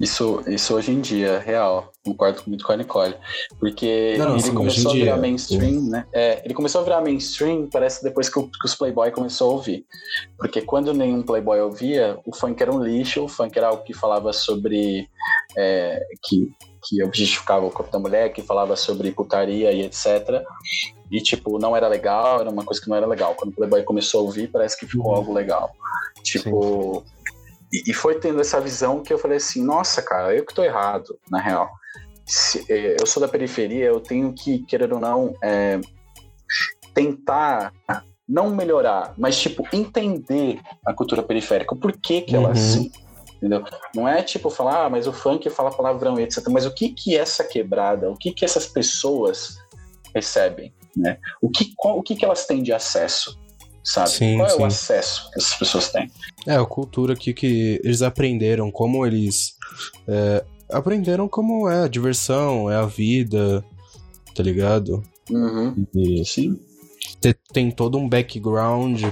Isso, 0.02 0.44
isso 0.48 0.74
hoje 0.74 0.92
em 0.92 1.00
dia, 1.00 1.38
real. 1.38 1.92
Concordo 2.04 2.42
muito 2.48 2.66
com 2.66 2.72
a 2.72 2.78
Nicole. 2.78 3.16
Porque 3.60 4.16
não, 4.18 4.26
não, 4.26 4.34
ele 4.34 4.42
sim, 4.42 4.54
começou 4.54 4.92
a 4.92 4.94
virar 4.96 5.14
dia, 5.14 5.22
mainstream, 5.22 5.82
né? 5.84 6.08
É, 6.12 6.42
ele 6.44 6.56
começou 6.56 6.82
a 6.82 6.84
virar 6.84 7.02
mainstream, 7.02 7.70
parece 7.72 8.04
depois 8.04 8.28
que, 8.28 8.40
o, 8.40 8.48
que, 8.48 8.66
os 8.66 8.74
Playboy 8.74 9.12
começou 9.12 9.52
a 9.52 9.54
ouvir. 9.54 9.86
Porque 10.40 10.62
quando 10.62 10.92
nenhum 10.92 11.22
Playboy 11.22 11.60
ouvia, 11.60 12.18
o 12.26 12.36
funk 12.36 12.60
era 12.60 12.74
um 12.74 12.84
lixo, 12.84 13.24
o 13.24 13.28
funk 13.28 13.56
era 13.56 13.68
algo 13.68 13.84
que 13.84 13.94
falava 13.94 14.34
sobre. 14.34 15.08
É, 15.56 16.04
que, 16.24 16.50
que 16.84 17.04
objetificava 17.04 17.66
o 17.66 17.72
corpo 17.72 17.92
da 17.92 18.00
mulher, 18.00 18.34
que 18.34 18.42
falava 18.42 18.76
sobre 18.76 19.12
putaria 19.12 19.72
e 19.72 19.82
etc. 19.84 20.44
E, 21.10 21.22
tipo, 21.22 21.60
não 21.60 21.76
era 21.76 21.88
legal, 21.88 22.42
era 22.42 22.50
uma 22.50 22.64
coisa 22.64 22.82
que 22.82 22.90
não 22.90 22.96
era 22.96 23.06
legal. 23.06 23.36
Quando 23.36 23.52
o 23.52 23.56
Playboy 23.56 23.84
começou 23.84 24.22
a 24.22 24.24
ouvir, 24.24 24.50
parece 24.50 24.78
que 24.78 24.88
ficou 24.88 25.12
uhum. 25.12 25.18
algo 25.18 25.34
legal. 25.34 25.72
Tipo. 26.24 27.04
E, 27.72 27.92
e, 27.92 27.94
foi 27.94 28.20
tendo 28.20 28.42
essa 28.42 28.60
visão 28.60 29.02
que 29.02 29.14
eu 29.14 29.18
falei 29.18 29.38
assim: 29.38 29.64
nossa, 29.64 30.02
cara, 30.02 30.34
eu 30.36 30.46
que 30.46 30.54
tô 30.54 30.64
errado, 30.64 31.18
na 31.30 31.40
real. 31.40 31.70
Se, 32.26 32.66
é, 32.72 32.98
eu 33.00 33.06
sou 33.06 33.22
da 33.22 33.28
periferia, 33.28 33.86
eu 33.86 34.00
tenho 34.00 34.34
que, 34.34 34.60
querer 34.60 34.92
ou 34.94 35.00
não, 35.00 35.34
é, 35.44 35.80
tentar 36.94 37.74
não 38.28 38.50
melhorar, 38.50 39.14
mas, 39.18 39.40
tipo, 39.40 39.68
entender 39.74 40.62
a 40.86 40.94
cultura 40.94 41.22
periférica. 41.22 41.76
Por 41.76 41.92
que, 41.92 42.22
que 42.22 42.36
ela 42.36 42.46
é 42.46 42.48
uhum. 42.48 42.54
assim? 42.54 42.92
Entendeu? 43.42 43.64
Não 43.96 44.08
é 44.08 44.22
tipo 44.22 44.50
falar, 44.52 44.86
ah, 44.86 44.90
mas 44.90 45.08
o 45.08 45.14
funk 45.14 45.50
fala 45.50 45.72
palavrão 45.72 46.20
e 46.20 46.24
etc. 46.24 46.48
Mas 46.50 46.66
o 46.66 46.74
que 46.74 46.90
que 46.90 47.18
essa 47.18 47.44
quebrada, 47.44 48.10
o 48.10 48.16
que 48.16 48.32
que 48.32 48.46
essas 48.46 48.68
pessoas 48.68 49.58
recebem? 50.14 50.72
né? 50.96 51.18
O 51.42 51.50
que, 51.50 51.74
qual, 51.76 51.98
o 51.98 52.04
que, 52.04 52.16
que 52.16 52.26
elas 52.26 52.46
têm 52.46 52.62
de 52.62 52.74
acesso, 52.74 53.38
sabe? 53.84 54.10
Sim, 54.10 54.38
qual 54.38 54.48
é 54.48 54.52
sim. 54.52 54.62
o 54.62 54.66
acesso 54.66 55.32
que 55.32 55.40
essas 55.40 55.56
pessoas 55.56 55.92
têm? 55.92 56.12
É, 56.48 56.56
a 56.56 56.66
cultura 56.66 57.14
aqui 57.14 57.34
que 57.34 57.80
eles 57.84 58.02
aprenderam, 58.02 58.72
como 58.72 59.06
eles 59.06 59.56
é, 60.08 60.44
aprenderam 60.70 61.28
como 61.28 61.70
é 61.70 61.84
a 61.84 61.88
diversão, 61.88 62.70
é 62.70 62.76
a 62.76 62.86
vida, 62.86 63.64
tá 64.36 64.44
ligado? 64.44 65.04
Uhum. 65.30 65.86
E 65.96 66.26
sim. 66.26 66.60
Tem 67.54 67.70
todo 67.70 67.98
um 67.98 68.10
background 68.10 69.04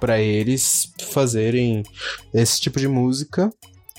para 0.00 0.20
eles 0.20 0.92
fazerem 1.10 1.82
esse 2.32 2.60
tipo 2.60 2.78
de 2.78 2.88
música 2.88 3.52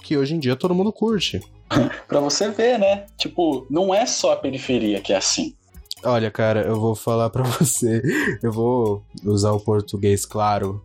que 0.09 0.17
hoje 0.17 0.33
em 0.33 0.39
dia 0.39 0.55
todo 0.55 0.73
mundo 0.73 0.91
curte. 0.91 1.39
pra 2.07 2.19
você 2.19 2.49
ver, 2.49 2.79
né? 2.79 3.05
Tipo, 3.15 3.67
não 3.69 3.93
é 3.93 4.07
só 4.07 4.31
a 4.31 4.37
periferia 4.37 4.99
que 4.99 5.13
é 5.13 5.17
assim. 5.17 5.55
Olha, 6.03 6.31
cara, 6.31 6.63
eu 6.63 6.79
vou 6.79 6.95
falar 6.95 7.29
para 7.29 7.43
você. 7.61 8.01
Eu 8.41 8.51
vou 8.51 9.03
usar 9.23 9.51
o 9.51 9.59
português 9.59 10.25
claro. 10.25 10.83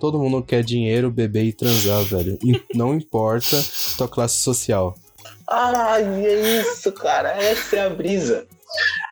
Todo 0.00 0.18
mundo 0.18 0.42
quer 0.42 0.64
dinheiro, 0.64 1.10
beber 1.10 1.44
e 1.44 1.52
transar, 1.52 2.02
velho. 2.04 2.38
Não 2.74 2.94
importa 2.94 3.62
tua 3.98 4.08
classe 4.08 4.38
social. 4.38 4.94
Ai, 5.46 6.24
é 6.24 6.60
isso, 6.60 6.90
cara. 6.92 7.36
Essa 7.36 7.76
é 7.76 7.80
a 7.82 7.90
brisa. 7.90 8.46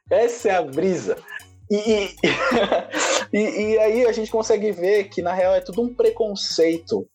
Essa 0.08 0.48
é 0.48 0.56
a 0.56 0.62
brisa. 0.62 1.18
E, 1.70 1.76
e, 1.76 3.38
e, 3.38 3.38
e 3.38 3.78
aí 3.78 4.06
a 4.06 4.12
gente 4.12 4.30
consegue 4.30 4.72
ver 4.72 5.10
que, 5.10 5.20
na 5.20 5.34
real, 5.34 5.54
é 5.54 5.60
tudo 5.60 5.82
um 5.82 5.92
preconceito 5.92 7.06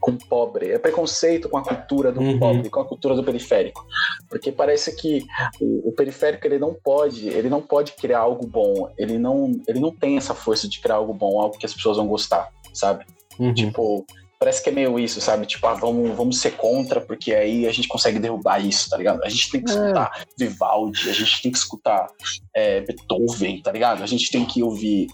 com 0.00 0.12
o 0.12 0.18
pobre, 0.18 0.70
é 0.70 0.78
preconceito 0.78 1.48
com 1.48 1.58
a 1.58 1.62
cultura 1.62 2.12
do 2.12 2.20
uhum. 2.20 2.38
pobre, 2.38 2.70
com 2.70 2.80
a 2.80 2.84
cultura 2.84 3.14
do 3.14 3.24
periférico, 3.24 3.84
porque 4.28 4.52
parece 4.52 4.94
que 4.94 5.24
o, 5.60 5.88
o, 5.88 5.92
periférico 5.92 6.46
ele 6.46 6.58
não 6.58 6.74
pode, 6.74 7.28
ele 7.28 7.48
não 7.48 7.60
pode 7.60 7.92
criar 7.92 8.20
algo 8.20 8.46
bom, 8.46 8.92
ele 8.96 9.18
não, 9.18 9.52
ele 9.66 9.80
não 9.80 9.90
tem 9.92 10.16
essa 10.16 10.34
força 10.34 10.68
de 10.68 10.80
criar 10.80 10.96
algo 10.96 11.12
bom, 11.12 11.40
algo 11.40 11.58
que 11.58 11.66
as 11.66 11.74
pessoas 11.74 11.96
vão 11.96 12.06
gostar, 12.06 12.48
sabe? 12.72 13.04
Uhum. 13.38 13.54
Tipo, 13.54 14.06
parece 14.38 14.62
que 14.62 14.68
é 14.68 14.72
meio 14.72 14.98
isso, 14.98 15.20
sabe? 15.20 15.46
Tipo, 15.46 15.66
ah, 15.66 15.74
vamos, 15.74 16.16
vamos 16.16 16.38
ser 16.38 16.52
contra, 16.52 17.00
porque 17.00 17.34
aí 17.34 17.66
a 17.66 17.72
gente 17.72 17.88
consegue 17.88 18.18
derrubar 18.18 18.64
isso, 18.64 18.88
tá 18.88 18.96
ligado? 18.96 19.22
A 19.24 19.28
gente 19.28 19.50
tem 19.50 19.62
que 19.62 19.70
escutar 19.70 20.10
é. 20.16 20.24
Vivaldi, 20.38 21.10
a 21.10 21.12
gente 21.12 21.42
tem 21.42 21.52
que 21.52 21.58
escutar 21.58 22.08
é, 22.54 22.80
Beethoven, 22.82 23.60
tá 23.62 23.72
ligado? 23.72 24.02
A 24.02 24.06
gente 24.06 24.30
tem 24.30 24.44
que 24.44 24.62
ouvir. 24.62 25.08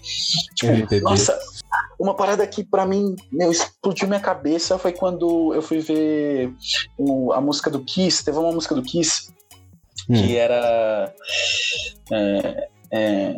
Tipo, 0.55 1.01
nossa, 1.01 1.37
uma 1.99 2.15
parada 2.15 2.45
que 2.45 2.63
para 2.63 2.85
mim, 2.85 3.15
meu, 3.31 3.51
explodiu 3.51 4.07
minha 4.07 4.19
cabeça 4.19 4.77
foi 4.77 4.91
quando 4.91 5.53
eu 5.53 5.61
fui 5.61 5.79
ver 5.79 6.53
o, 6.97 7.31
a 7.31 7.41
música 7.41 7.69
do 7.69 7.83
Kiss. 7.83 8.23
Teve 8.23 8.37
uma 8.37 8.51
música 8.51 8.75
do 8.75 8.83
Kiss 8.83 9.33
hum. 10.09 10.13
que 10.13 10.35
era. 10.35 11.13
É, 12.11 12.69
é, 12.91 13.35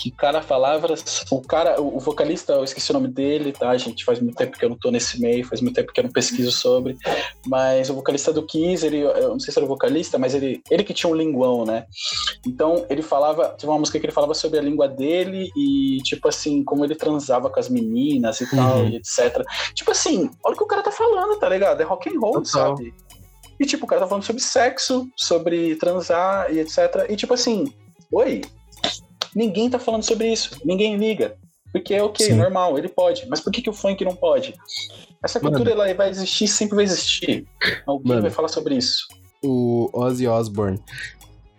que 0.00 0.10
cara 0.10 0.40
falava, 0.40 0.94
o 1.30 1.42
cara, 1.42 1.78
o 1.78 2.00
vocalista, 2.00 2.54
eu 2.54 2.64
esqueci 2.64 2.90
o 2.90 2.94
nome 2.94 3.08
dele, 3.08 3.52
tá, 3.52 3.76
gente? 3.76 4.02
Faz 4.02 4.18
muito 4.18 4.34
tempo 4.34 4.56
que 4.56 4.64
eu 4.64 4.70
não 4.70 4.78
tô 4.78 4.90
nesse 4.90 5.20
meio, 5.20 5.46
faz 5.46 5.60
muito 5.60 5.74
tempo 5.74 5.92
que 5.92 6.00
eu 6.00 6.04
não 6.04 6.10
pesquiso 6.10 6.50
sobre, 6.50 6.96
mas 7.46 7.90
o 7.90 7.94
vocalista 7.94 8.32
do 8.32 8.46
Kiss, 8.46 8.84
ele, 8.86 9.00
eu 9.00 9.28
não 9.28 9.38
sei 9.38 9.52
se 9.52 9.58
era 9.58 9.66
o 9.66 9.68
vocalista, 9.68 10.18
mas 10.18 10.34
ele, 10.34 10.62
ele 10.70 10.84
que 10.84 10.94
tinha 10.94 11.12
um 11.12 11.14
linguão, 11.14 11.66
né? 11.66 11.84
Então 12.46 12.86
ele 12.88 13.02
falava, 13.02 13.54
tinha 13.58 13.70
uma 13.70 13.78
música 13.78 14.00
que 14.00 14.06
ele 14.06 14.12
falava 14.12 14.32
sobre 14.32 14.58
a 14.58 14.62
língua 14.62 14.88
dele 14.88 15.50
e, 15.54 15.98
tipo 16.02 16.26
assim, 16.28 16.64
como 16.64 16.82
ele 16.82 16.94
transava 16.94 17.50
com 17.50 17.60
as 17.60 17.68
meninas 17.68 18.40
e 18.40 18.44
uhum. 18.44 18.50
tal, 18.50 18.86
e 18.86 18.96
etc. 18.96 19.44
Tipo 19.74 19.90
assim, 19.90 20.30
olha 20.42 20.54
o 20.54 20.56
que 20.56 20.64
o 20.64 20.68
cara 20.68 20.82
tá 20.82 20.92
falando, 20.92 21.38
tá 21.38 21.48
ligado? 21.48 21.78
É 21.78 21.84
rock 21.84 22.08
and 22.08 22.18
roll, 22.18 22.42
Total. 22.42 22.76
sabe? 22.76 22.94
E 23.58 23.66
tipo, 23.66 23.84
o 23.84 23.86
cara 23.86 24.00
tá 24.00 24.06
falando 24.08 24.24
sobre 24.24 24.40
sexo, 24.40 25.06
sobre 25.14 25.76
transar 25.76 26.50
e 26.50 26.60
etc. 26.60 27.06
E 27.10 27.16
tipo 27.16 27.34
assim, 27.34 27.70
oi, 28.10 28.40
Ninguém 29.34 29.70
tá 29.70 29.78
falando 29.78 30.02
sobre 30.02 30.32
isso. 30.32 30.58
Ninguém 30.64 30.96
liga. 30.96 31.36
Porque 31.72 31.94
é 31.94 32.02
ok, 32.02 32.26
Sim. 32.26 32.34
normal, 32.34 32.76
ele 32.78 32.88
pode. 32.88 33.26
Mas 33.28 33.40
por 33.40 33.52
que, 33.52 33.62
que 33.62 33.70
o 33.70 33.72
funk 33.72 34.04
não 34.04 34.14
pode? 34.14 34.54
Essa 35.22 35.38
cultura 35.38 35.70
ela 35.70 35.92
vai 35.94 36.10
existir, 36.10 36.48
sempre 36.48 36.76
vai 36.76 36.84
existir. 36.84 37.46
Alguém 37.86 38.08
Mano, 38.08 38.22
vai 38.22 38.30
falar 38.30 38.48
sobre 38.48 38.76
isso. 38.76 39.06
O 39.42 39.88
Ozzy 39.92 40.26
Osbourne, 40.26 40.80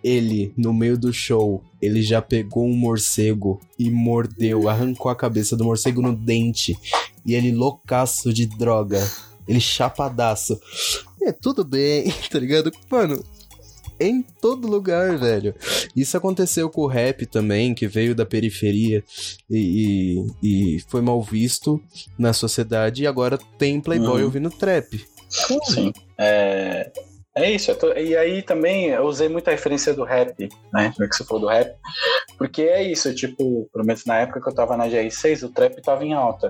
ele, 0.03 0.53
no 0.57 0.73
meio 0.73 0.97
do 0.97 1.13
show, 1.13 1.63
ele 1.81 2.01
já 2.01 2.21
pegou 2.21 2.65
um 2.65 2.75
morcego 2.75 3.59
e 3.77 3.89
mordeu, 3.89 4.67
arrancou 4.67 5.11
a 5.11 5.15
cabeça 5.15 5.55
do 5.55 5.63
morcego 5.63 6.01
no 6.01 6.15
dente. 6.15 6.75
E 7.25 7.35
ele 7.35 7.51
loucaço 7.51 8.33
de 8.33 8.45
droga. 8.45 8.99
Ele 9.47 9.59
chapadaço. 9.59 10.59
É, 11.21 11.31
tudo 11.31 11.63
bem, 11.63 12.11
tá 12.29 12.39
ligado? 12.39 12.71
Mano, 12.89 13.23
em 14.01 14.21
todo 14.21 14.67
lugar, 14.67 15.17
velho. 15.17 15.53
Isso 15.95 16.17
aconteceu 16.17 16.69
com 16.69 16.81
o 16.81 16.87
rap 16.87 17.25
também, 17.25 17.73
que 17.73 17.87
veio 17.87 18.15
da 18.15 18.25
periferia 18.25 19.03
e, 19.49 20.25
e, 20.41 20.75
e 20.75 20.79
foi 20.87 21.01
mal 21.01 21.21
visto 21.21 21.81
na 22.17 22.33
sociedade 22.33 23.03
e 23.03 23.07
agora 23.07 23.37
tem 23.57 23.79
playboy 23.79 24.19
uhum. 24.19 24.25
ouvindo 24.25 24.49
trap. 24.49 25.05
Sim. 25.63 25.93
É, 26.17 26.91
é 27.35 27.51
isso. 27.51 27.73
Tô, 27.75 27.93
e 27.93 28.15
aí 28.15 28.41
também 28.41 28.87
eu 28.87 29.03
usei 29.03 29.29
muita 29.29 29.51
referência 29.51 29.93
do 29.93 30.03
rap, 30.03 30.49
né? 30.73 30.93
Já 30.97 31.07
que 31.07 31.15
você 31.15 31.23
falou 31.23 31.43
do 31.43 31.47
rap. 31.47 31.73
Porque 32.37 32.63
é 32.63 32.83
isso, 32.83 33.13
tipo, 33.13 33.69
pelo 33.71 33.85
menos 33.85 34.05
na 34.05 34.17
época 34.17 34.41
que 34.41 34.49
eu 34.49 34.55
tava 34.55 34.75
na 34.75 34.87
GR6, 34.87 35.43
o 35.43 35.49
trap 35.49 35.81
tava 35.81 36.03
em 36.03 36.13
alta, 36.13 36.49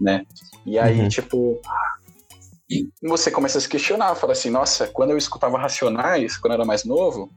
né? 0.00 0.24
E 0.64 0.78
aí, 0.78 1.00
uhum. 1.00 1.08
tipo, 1.08 1.60
e 2.72 3.08
você 3.08 3.30
começa 3.30 3.58
a 3.58 3.60
se 3.60 3.68
questionar, 3.68 4.14
fala 4.14 4.32
assim, 4.32 4.50
nossa, 4.50 4.86
quando 4.86 5.10
eu 5.10 5.18
escutava 5.18 5.58
Racionais, 5.58 6.36
quando 6.36 6.52
eu 6.52 6.58
era 6.58 6.64
mais 6.64 6.84
novo, 6.84 7.30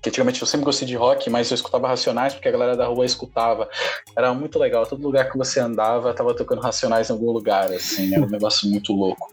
que 0.00 0.08
antigamente 0.08 0.40
eu 0.40 0.46
sempre 0.46 0.64
gostei 0.64 0.86
de 0.86 0.96
rock, 0.96 1.30
mas 1.30 1.50
eu 1.50 1.54
escutava 1.54 1.88
Racionais 1.88 2.34
porque 2.34 2.48
a 2.48 2.52
galera 2.52 2.76
da 2.76 2.86
rua 2.86 3.06
escutava. 3.06 3.68
Era 4.16 4.34
muito 4.34 4.58
legal, 4.58 4.86
todo 4.86 5.02
lugar 5.02 5.30
que 5.30 5.38
você 5.38 5.60
andava 5.60 6.12
tava 6.12 6.34
tocando 6.34 6.60
Racionais 6.60 7.08
em 7.08 7.12
algum 7.12 7.30
lugar, 7.30 7.72
assim, 7.72 8.12
era 8.14 8.24
um 8.24 8.30
negócio 8.30 8.68
muito 8.68 8.92
louco. 8.92 9.32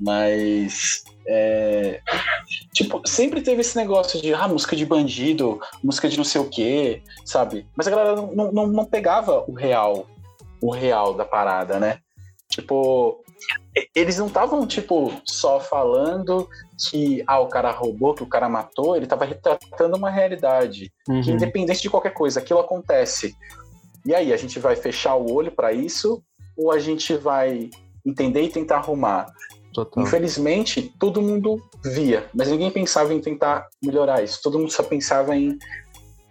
Mas 0.00 1.02
é, 1.26 2.00
tipo, 2.72 3.02
sempre 3.06 3.42
teve 3.42 3.60
esse 3.60 3.76
negócio 3.76 4.20
de 4.20 4.32
ah, 4.32 4.48
música 4.48 4.74
de 4.74 4.86
bandido, 4.86 5.60
música 5.82 6.08
de 6.08 6.16
não 6.16 6.24
sei 6.24 6.40
o 6.40 6.48
quê, 6.48 7.02
sabe? 7.24 7.66
Mas 7.76 7.86
a 7.86 7.90
galera 7.90 8.16
não, 8.16 8.52
não, 8.52 8.66
não 8.66 8.84
pegava 8.84 9.44
o 9.48 9.52
real, 9.52 10.06
o 10.60 10.70
real 10.70 11.14
da 11.14 11.24
parada, 11.24 11.78
né? 11.78 11.98
Tipo, 12.48 13.22
eles 13.94 14.18
não 14.18 14.26
estavam, 14.26 14.66
tipo, 14.66 15.12
só 15.24 15.60
falando 15.60 16.48
que 16.88 17.22
ah, 17.26 17.40
o 17.40 17.48
cara 17.48 17.70
roubou, 17.70 18.14
que 18.14 18.22
o 18.22 18.28
cara 18.28 18.48
matou, 18.48 18.96
ele 18.96 19.04
estava 19.04 19.24
retratando 19.24 19.96
uma 19.96 20.10
realidade. 20.10 20.92
Uhum. 21.08 21.20
Que 21.22 21.30
independente 21.30 21.82
de 21.82 21.90
qualquer 21.90 22.12
coisa, 22.12 22.40
aquilo 22.40 22.60
acontece. 22.60 23.34
E 24.04 24.14
aí, 24.14 24.32
a 24.32 24.36
gente 24.36 24.58
vai 24.58 24.76
fechar 24.76 25.14
o 25.14 25.32
olho 25.32 25.52
para 25.52 25.72
isso 25.72 26.22
ou 26.56 26.70
a 26.70 26.78
gente 26.78 27.14
vai 27.14 27.70
entender 28.04 28.42
e 28.42 28.48
tentar 28.48 28.76
arrumar? 28.76 29.26
Total. 29.72 30.02
Infelizmente, 30.02 30.92
todo 30.98 31.22
mundo 31.22 31.62
via, 31.84 32.28
mas 32.34 32.48
ninguém 32.48 32.70
pensava 32.70 33.14
em 33.14 33.20
tentar 33.20 33.68
melhorar 33.82 34.22
isso. 34.22 34.40
Todo 34.42 34.58
mundo 34.58 34.72
só 34.72 34.82
pensava 34.82 35.36
em 35.36 35.56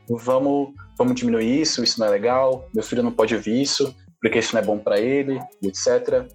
vamos, 0.10 0.70
vamos 0.98 1.16
diminuir 1.16 1.62
isso, 1.62 1.84
isso 1.84 2.00
não 2.00 2.08
é 2.08 2.10
legal, 2.10 2.68
meu 2.74 2.84
filho 2.84 3.04
não 3.04 3.12
pode 3.12 3.36
ouvir 3.36 3.62
isso, 3.62 3.96
porque 4.22 4.40
isso 4.40 4.54
não 4.54 4.62
é 4.62 4.66
bom 4.66 4.78
para 4.78 5.00
ele, 5.00 5.40
etc. 5.62 6.28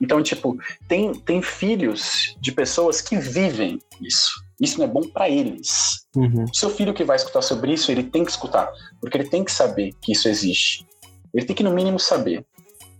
Então, 0.00 0.22
tipo, 0.22 0.56
tem, 0.88 1.12
tem 1.14 1.40
filhos 1.42 2.36
de 2.40 2.52
pessoas 2.52 3.00
que 3.00 3.16
vivem 3.16 3.78
isso. 4.00 4.44
Isso 4.60 4.78
não 4.78 4.86
é 4.86 4.88
bom 4.88 5.02
para 5.02 5.28
eles. 5.28 6.06
Uhum. 6.16 6.44
O 6.44 6.54
seu 6.54 6.70
filho 6.70 6.94
que 6.94 7.04
vai 7.04 7.16
escutar 7.16 7.42
sobre 7.42 7.72
isso, 7.72 7.90
ele 7.90 8.04
tem 8.04 8.24
que 8.24 8.30
escutar, 8.30 8.70
porque 9.00 9.16
ele 9.16 9.28
tem 9.28 9.44
que 9.44 9.52
saber 9.52 9.92
que 10.00 10.12
isso 10.12 10.28
existe. 10.28 10.86
Ele 11.32 11.44
tem 11.44 11.56
que, 11.56 11.62
no 11.62 11.72
mínimo, 11.72 11.98
saber. 11.98 12.44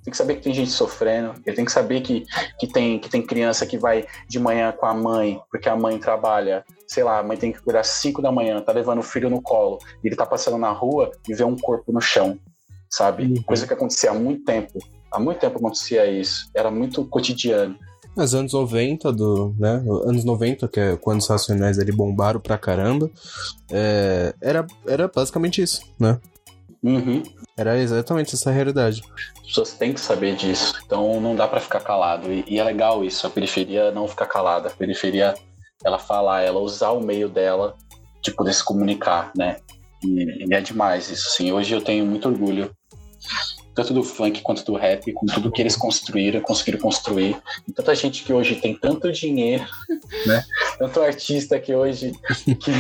Tem 0.05 0.11
que 0.11 0.17
saber 0.19 0.37
que 0.37 0.43
tem 0.43 0.53
gente 0.53 0.71
sofrendo, 0.71 1.33
ele 1.47 1.57
tem 1.57 1.64
que 1.64 1.73
saber 1.73 2.03
que, 2.03 2.26
que, 2.59 2.67
tem, 2.67 2.99
que 2.99 3.09
tem 3.09 3.23
criança 3.23 3.64
que 3.64 3.79
vai 3.79 4.07
de 4.29 4.38
manhã 4.38 4.71
com 4.71 4.85
a 4.85 4.93
mãe, 4.93 5.41
porque 5.50 5.67
a 5.67 5.75
mãe 5.75 5.99
trabalha, 5.99 6.62
sei 6.87 7.03
lá, 7.03 7.21
a 7.21 7.23
mãe 7.23 7.38
tem 7.38 7.50
que 7.50 7.62
cuidar 7.62 7.81
às 7.81 7.87
5 7.87 8.21
da 8.21 8.31
manhã, 8.31 8.61
tá 8.61 8.71
levando 8.71 8.99
o 8.99 9.03
filho 9.03 9.31
no 9.31 9.41
colo, 9.41 9.79
e 10.03 10.09
ele 10.09 10.17
tá 10.17 10.26
passando 10.26 10.59
na 10.59 10.71
rua 10.71 11.11
e 11.26 11.35
vê 11.35 11.43
um 11.43 11.57
corpo 11.57 11.91
no 11.91 12.03
chão, 12.03 12.38
sabe? 12.91 13.25
Uhum. 13.25 13.43
Coisa 13.45 13.67
que 13.67 13.73
acontecia 13.73 14.11
há 14.11 14.14
muito 14.14 14.45
tempo. 14.45 14.79
Há 15.14 15.21
muito 15.21 15.38
tempo 15.38 15.59
acontecia 15.59 16.04
isso. 16.11 16.50
Era 16.52 16.73
muito 16.73 17.04
cotidiano. 17.04 17.78
Mas 18.16 18.35
anos 18.35 18.52
90 18.52 19.12
do, 19.12 19.54
né? 19.56 19.83
Anos 20.04 20.25
90, 20.25 20.66
que 20.66 20.80
é 20.80 20.97
quando 20.97 21.21
os 21.21 21.28
Racionais 21.28 21.78
ali 21.78 21.92
bombaram 21.92 22.40
pra 22.40 22.59
caramba, 22.59 23.09
é, 23.71 24.35
era, 24.40 24.66
era 24.87 25.09
basicamente 25.09 25.62
isso, 25.62 25.83
né? 25.99 26.21
Uhum. 26.83 27.23
Era 27.56 27.78
exatamente 27.78 28.35
essa 28.35 28.50
realidade. 28.50 29.02
As 29.40 29.47
pessoas 29.47 29.75
têm 29.75 29.92
que 29.92 30.00
saber 30.00 30.35
disso, 30.35 30.75
então 30.85 31.21
não 31.21 31.37
dá 31.37 31.47
para 31.47 31.61
ficar 31.61 31.80
calado. 31.80 32.33
E, 32.33 32.44
e, 32.49 32.59
é 32.59 32.64
legal 32.64 33.04
isso, 33.04 33.26
a 33.26 33.30
periferia 33.30 33.92
não 33.92 34.09
ficar 34.09 34.26
calada. 34.26 34.68
A 34.68 34.73
periferia, 34.73 35.35
ela 35.85 35.99
falar, 35.99 36.42
ela 36.42 36.59
usar 36.59 36.90
o 36.90 37.00
meio 37.00 37.28
dela 37.28 37.76
de 38.21 38.33
poder 38.33 38.52
se 38.52 38.64
comunicar, 38.64 39.30
né? 39.37 39.59
E, 40.02 40.47
e 40.49 40.54
é 40.54 40.61
demais 40.61 41.09
isso, 41.09 41.30
sim. 41.30 41.52
Hoje 41.52 41.73
eu 41.73 41.80
tenho 41.80 42.04
muito 42.04 42.28
orgulho 42.28 42.71
tanto 43.75 43.93
do 43.93 44.04
funk 44.04 44.40
quanto 44.43 44.64
do 44.64 44.75
rap, 44.75 45.12
com 45.12 45.26
tudo 45.26 45.50
que 45.50 45.61
eles 45.61 45.76
construíram, 45.76 46.40
conseguiram 46.40 46.78
construir. 46.78 47.37
E 47.66 47.73
tanta 47.73 47.95
gente 47.95 48.23
que 48.23 48.33
hoje 48.33 48.57
tem 48.57 48.75
tanto 48.75 49.11
dinheiro, 49.11 49.66
né? 50.26 50.45
Tanto 50.78 51.00
artista 51.00 51.59
que 51.59 51.75
hoje. 51.75 52.12
Que... 52.45 52.73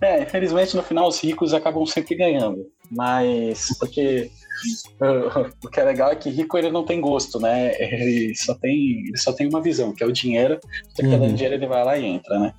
É, 0.00 0.22
infelizmente 0.22 0.76
no 0.76 0.82
final 0.82 1.08
os 1.08 1.20
ricos 1.20 1.54
acabam 1.54 1.84
sempre 1.86 2.14
ganhando. 2.14 2.66
Mas 2.90 3.68
porque. 3.78 4.30
O 5.64 5.68
que 5.68 5.80
é 5.80 5.84
legal 5.84 6.12
é 6.12 6.16
que 6.16 6.30
rico 6.30 6.56
ele 6.56 6.70
não 6.70 6.84
tem 6.84 7.00
gosto, 7.00 7.40
né? 7.40 7.74
Ele 7.80 8.34
só 8.36 8.54
tem, 8.54 9.06
ele 9.06 9.16
só 9.16 9.32
tem 9.32 9.48
uma 9.48 9.62
visão, 9.62 9.94
que 9.94 10.04
é 10.04 10.06
o 10.06 10.12
dinheiro. 10.12 10.60
Uhum. 11.00 11.10
dando 11.10 11.32
dinheiro, 11.32 11.54
ele 11.54 11.66
vai 11.66 11.84
lá 11.84 11.98
e 11.98 12.04
entra, 12.04 12.38
né? 12.38 12.52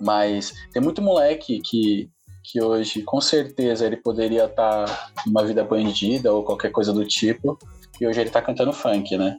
Mas 0.00 0.52
tem 0.72 0.82
muito 0.82 1.00
moleque 1.00 1.60
que 1.60 2.08
que 2.44 2.62
hoje, 2.62 3.02
com 3.02 3.20
certeza, 3.22 3.86
ele 3.86 3.96
poderia 3.96 4.44
estar 4.44 4.84
tá 4.84 5.12
numa 5.26 5.42
vida 5.42 5.64
bandida 5.64 6.32
ou 6.32 6.44
qualquer 6.44 6.70
coisa 6.70 6.92
do 6.92 7.04
tipo, 7.06 7.58
e 7.98 8.06
hoje 8.06 8.20
ele 8.20 8.28
está 8.28 8.42
cantando 8.42 8.72
funk, 8.72 9.16
né? 9.16 9.38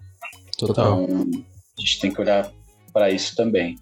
Total. 0.57 1.03
Então, 1.03 1.43
a 1.77 1.81
gente 1.81 1.99
tem 1.99 2.11
que 2.11 2.19
olhar 2.19 2.51
para 2.91 3.11
isso 3.11 3.35
também. 3.35 3.77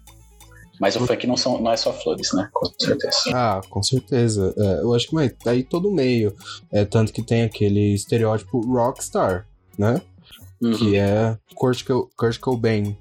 Mas 0.78 0.96
o 0.96 1.06
funk 1.06 1.26
não, 1.26 1.36
são, 1.36 1.60
não 1.60 1.70
é 1.70 1.76
só 1.76 1.92
flores, 1.92 2.32
né? 2.34 2.48
Com 2.52 2.66
certeza. 2.78 3.16
Ah, 3.32 3.60
com 3.70 3.82
certeza. 3.82 4.52
É, 4.58 4.80
eu 4.82 4.92
acho 4.92 5.06
que 5.06 5.14
mas, 5.14 5.32
tá 5.32 5.52
aí 5.52 5.62
todo 5.62 5.90
meio. 5.90 6.36
É, 6.70 6.84
tanto 6.84 7.12
que 7.12 7.22
tem 7.22 7.44
aquele 7.44 7.94
estereótipo 7.94 8.60
rockstar, 8.60 9.46
né? 9.78 10.02
Uhum. 10.60 10.76
Que 10.76 10.96
é 10.96 11.38
Kurt, 11.54 11.84
Kurt 12.16 12.38
Cobain. 12.40 12.96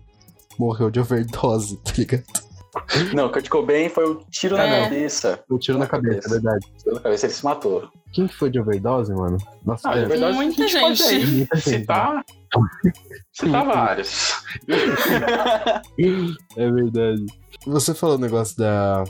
Morreu 0.58 0.92
de 0.92 1.00
overdose, 1.00 1.78
tá 1.84 1.94
ligado? 1.98 2.43
Não, 3.14 3.30
Kurt 3.30 3.50
Cobain 3.50 3.90
foi 3.90 4.06
o 4.10 4.24
tiro 4.32 4.58
é. 4.58 4.68
na 4.68 4.84
cabeça. 4.84 5.44
O 5.50 5.60
tiro 5.60 5.78
na, 5.78 5.86
na 5.86 5.90
cabeça, 5.90 6.22
cabeça, 6.22 6.28
é 6.28 6.32
verdade. 6.32 6.66
O 6.66 6.78
tiro 6.78 6.96
na 6.96 7.02
cabeça, 7.02 7.26
ele 7.26 7.34
se 7.34 7.46
matou. 7.46 7.90
Quem 8.12 8.28
que 8.28 8.36
foi 8.36 8.50
de 8.50 8.60
overdose, 8.60 9.14
mano? 9.14 9.38
Nossa, 9.66 9.90
ah, 9.90 9.94
de 9.98 10.06
overdose 10.06 10.36
muita 10.36 10.68
gente. 10.68 11.04
gente. 11.04 11.26
Muita 11.28 11.56
gente. 11.56 11.70
Se 11.70 11.86
tá... 11.86 12.24
Tá 12.52 13.64
vários. 13.64 14.34
é 16.58 16.72
verdade. 16.72 17.26
Você 17.66 17.94
falou 17.94 18.18
o 18.18 18.20
negócio 18.20 18.58
da, 18.58 19.04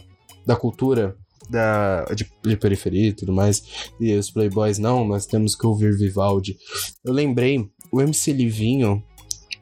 da 0.46 0.56
cultura 0.56 1.16
da, 1.50 2.06
de, 2.16 2.30
de, 2.44 2.58
periferia 2.58 3.10
e 3.10 3.14
tudo 3.14 3.34
mais, 3.34 3.92
e 4.00 4.16
os 4.16 4.32
playboys 4.32 4.78
não, 4.78 5.06
nós 5.06 5.26
temos 5.26 5.56
que 5.56 5.66
ouvir 5.68 5.96
Vivaldi. 5.98 6.58
Eu 7.04 7.14
lembrei 7.14 7.70
o 7.92 8.02
MC 8.02 8.32
Livinho, 8.32 9.04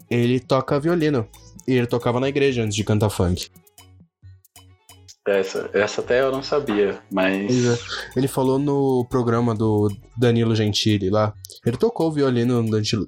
ele 0.10 0.40
toca 0.40 0.80
violino. 0.80 1.28
E 1.68 1.74
ele 1.74 1.88
tocava 1.88 2.20
na 2.20 2.28
igreja 2.28 2.64
antes 2.64 2.76
de 2.76 2.84
cantar 2.84 3.10
funk. 3.10 3.50
Essa, 5.28 5.70
essa 5.72 6.02
até 6.02 6.22
eu 6.22 6.32
não 6.32 6.42
sabia, 6.42 7.00
mas. 7.12 7.80
Ele 8.16 8.28
falou 8.28 8.58
no 8.58 9.06
programa 9.08 9.54
do 9.54 9.88
Danilo 10.18 10.56
Gentili 10.56 11.12
lá. 11.12 11.32
Ele 11.64 11.78
tocou 11.78 12.12
violino 12.12 12.66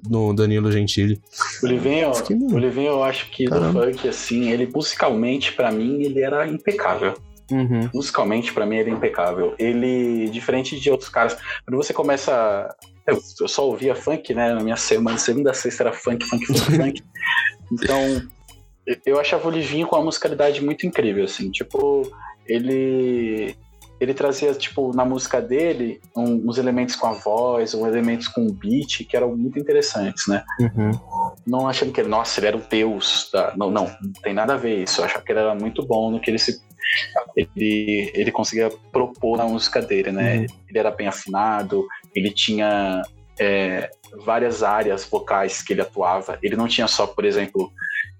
no 0.08 0.32
Danilo 0.32 0.70
Gentili. 0.70 1.20
O 1.60 1.66
Livinho, 1.66 2.12
o 2.52 2.58
Livinho 2.58 2.92
eu 2.92 3.02
acho 3.02 3.28
que 3.30 3.46
Caramba. 3.46 3.86
do 3.86 3.92
funk, 3.92 4.08
assim, 4.08 4.50
ele 4.50 4.70
musicalmente, 4.72 5.52
para 5.52 5.72
mim, 5.72 6.02
ele 6.02 6.20
era 6.20 6.46
impecável. 6.46 7.14
Uhum. 7.50 7.90
Musicalmente, 7.92 8.52
para 8.52 8.64
mim, 8.64 8.76
ele 8.76 8.90
é 8.90 8.92
impecável. 8.92 9.56
Ele, 9.58 10.30
diferente 10.30 10.78
de 10.78 10.90
outros 10.90 11.10
caras, 11.10 11.36
quando 11.64 11.76
você 11.76 11.92
começa. 11.92 12.68
Eu, 13.08 13.20
eu 13.40 13.48
só 13.48 13.66
ouvia 13.66 13.96
funk, 13.96 14.32
né? 14.32 14.54
Na 14.54 14.62
minha 14.62 14.76
semana, 14.76 15.18
segunda 15.18 15.50
a 15.50 15.54
sexta 15.54 15.82
era 15.82 15.92
funk, 15.92 16.24
funk, 16.24 16.46
funk, 16.46 16.76
funk. 16.76 17.04
Então, 17.72 18.22
eu 19.04 19.18
achava 19.18 19.48
o 19.48 19.50
Livinho 19.50 19.86
com 19.86 19.96
uma 19.96 20.04
musicalidade 20.04 20.62
muito 20.62 20.86
incrível, 20.86 21.24
assim. 21.24 21.50
Tipo, 21.50 22.10
ele 22.46 23.56
ele 24.00 24.12
trazia, 24.12 24.52
tipo, 24.54 24.94
na 24.94 25.04
música 25.04 25.40
dele, 25.40 26.00
um, 26.16 26.48
uns 26.48 26.58
elementos 26.58 26.96
com 26.96 27.06
a 27.06 27.12
voz, 27.12 27.74
uns 27.74 27.86
elementos 27.86 28.28
com 28.28 28.46
o 28.46 28.52
beat, 28.52 29.06
que 29.08 29.16
eram 29.16 29.36
muito 29.36 29.58
interessantes, 29.58 30.26
né? 30.26 30.44
Uhum. 30.60 30.90
Não 31.46 31.68
achando 31.68 31.92
que 31.92 32.00
ele, 32.00 32.08
nossa, 32.08 32.40
ele 32.40 32.48
era 32.48 32.56
o 32.56 32.60
deus. 32.60 33.30
Não, 33.56 33.70
não, 33.70 33.86
não 33.86 34.12
tem 34.22 34.34
nada 34.34 34.54
a 34.54 34.58
ver 34.58 34.82
isso. 34.82 35.00
Eu 35.00 35.04
achava 35.04 35.24
que 35.24 35.32
ele 35.32 35.40
era 35.40 35.54
muito 35.54 35.86
bom 35.86 36.10
no 36.10 36.20
que 36.20 36.30
ele 36.30 36.38
se. 36.38 36.60
Ele, 37.34 38.12
ele 38.14 38.30
conseguia 38.30 38.70
propor 38.92 39.38
na 39.38 39.44
música 39.44 39.80
dele, 39.80 40.12
né? 40.12 40.38
Uhum. 40.38 40.46
Ele 40.68 40.78
era 40.78 40.90
bem 40.90 41.06
afinado, 41.06 41.86
ele 42.14 42.30
tinha 42.30 43.02
é, 43.38 43.90
várias 44.24 44.62
áreas 44.62 45.04
vocais 45.04 45.62
que 45.62 45.72
ele 45.72 45.80
atuava. 45.80 46.38
Ele 46.42 46.56
não 46.56 46.68
tinha 46.68 46.86
só, 46.86 47.06
por 47.06 47.24
exemplo, 47.24 47.72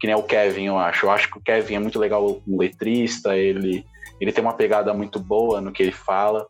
que 0.05 0.07
nem 0.07 0.15
o 0.15 0.23
Kevin, 0.23 0.67
eu 0.67 0.79
acho. 0.79 1.07
Eu 1.07 1.11
acho 1.11 1.31
que 1.31 1.39
o 1.39 1.41
Kevin 1.41 1.77
é 1.77 1.79
muito 1.79 1.99
legal 1.99 2.35
como 2.35 2.61
letrista, 2.61 3.35
ele, 3.39 3.87
ele 4.21 4.33
tem 4.33 4.45
uma 4.45 4.53
pegada 4.53 4.93
muito 4.93 5.19
boa 5.19 5.63
no 5.63 5.73
que 5.73 5.83
ele 5.83 5.93
fala. 5.93 6.47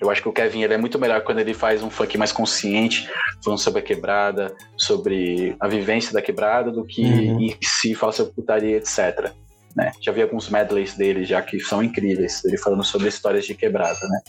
Eu 0.00 0.08
acho 0.08 0.22
que 0.22 0.30
o 0.30 0.32
Kevin 0.32 0.62
ele 0.62 0.72
é 0.72 0.78
muito 0.78 0.98
melhor 0.98 1.20
quando 1.20 1.40
ele 1.40 1.52
faz 1.52 1.82
um 1.82 1.90
funk 1.90 2.16
mais 2.16 2.32
consciente, 2.32 3.06
falando 3.44 3.58
sobre 3.58 3.80
a 3.80 3.82
quebrada, 3.82 4.56
sobre 4.78 5.54
a 5.60 5.68
vivência 5.68 6.10
da 6.10 6.22
quebrada, 6.22 6.70
do 6.70 6.82
que 6.86 7.04
uhum. 7.04 7.40
em 7.42 7.56
si 7.62 7.94
fala 7.94 8.12
sobre 8.12 8.32
putaria, 8.32 8.78
etc. 8.78 9.30
Né? 9.76 9.92
Já 10.00 10.10
vi 10.10 10.22
alguns 10.22 10.48
medleys 10.48 10.96
dele 10.96 11.26
já 11.26 11.42
que 11.42 11.60
são 11.60 11.82
incríveis, 11.82 12.42
ele 12.46 12.56
falando 12.56 12.82
sobre 12.82 13.08
histórias 13.08 13.44
de 13.44 13.54
quebrada, 13.54 14.08
né? 14.08 14.20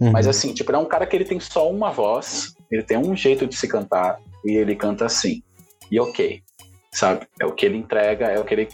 Uhum. 0.00 0.10
Mas 0.10 0.26
assim, 0.26 0.52
tipo, 0.52 0.72
ele 0.72 0.76
é 0.78 0.80
um 0.80 0.88
cara 0.88 1.06
que 1.06 1.14
ele 1.14 1.24
tem 1.24 1.38
só 1.38 1.70
uma 1.70 1.92
voz, 1.92 2.52
ele 2.68 2.82
tem 2.82 2.98
um 2.98 3.14
jeito 3.14 3.46
de 3.46 3.54
se 3.54 3.68
cantar 3.68 4.18
e 4.44 4.56
ele 4.56 4.74
canta 4.74 5.06
assim. 5.06 5.40
E 5.88 6.00
ok 6.00 6.42
sabe? 6.92 7.26
É 7.40 7.46
o 7.46 7.52
que 7.52 7.66
ele 7.66 7.78
entrega, 7.78 8.26
é 8.26 8.38
o 8.38 8.44
que 8.44 8.54
ele, 8.54 8.68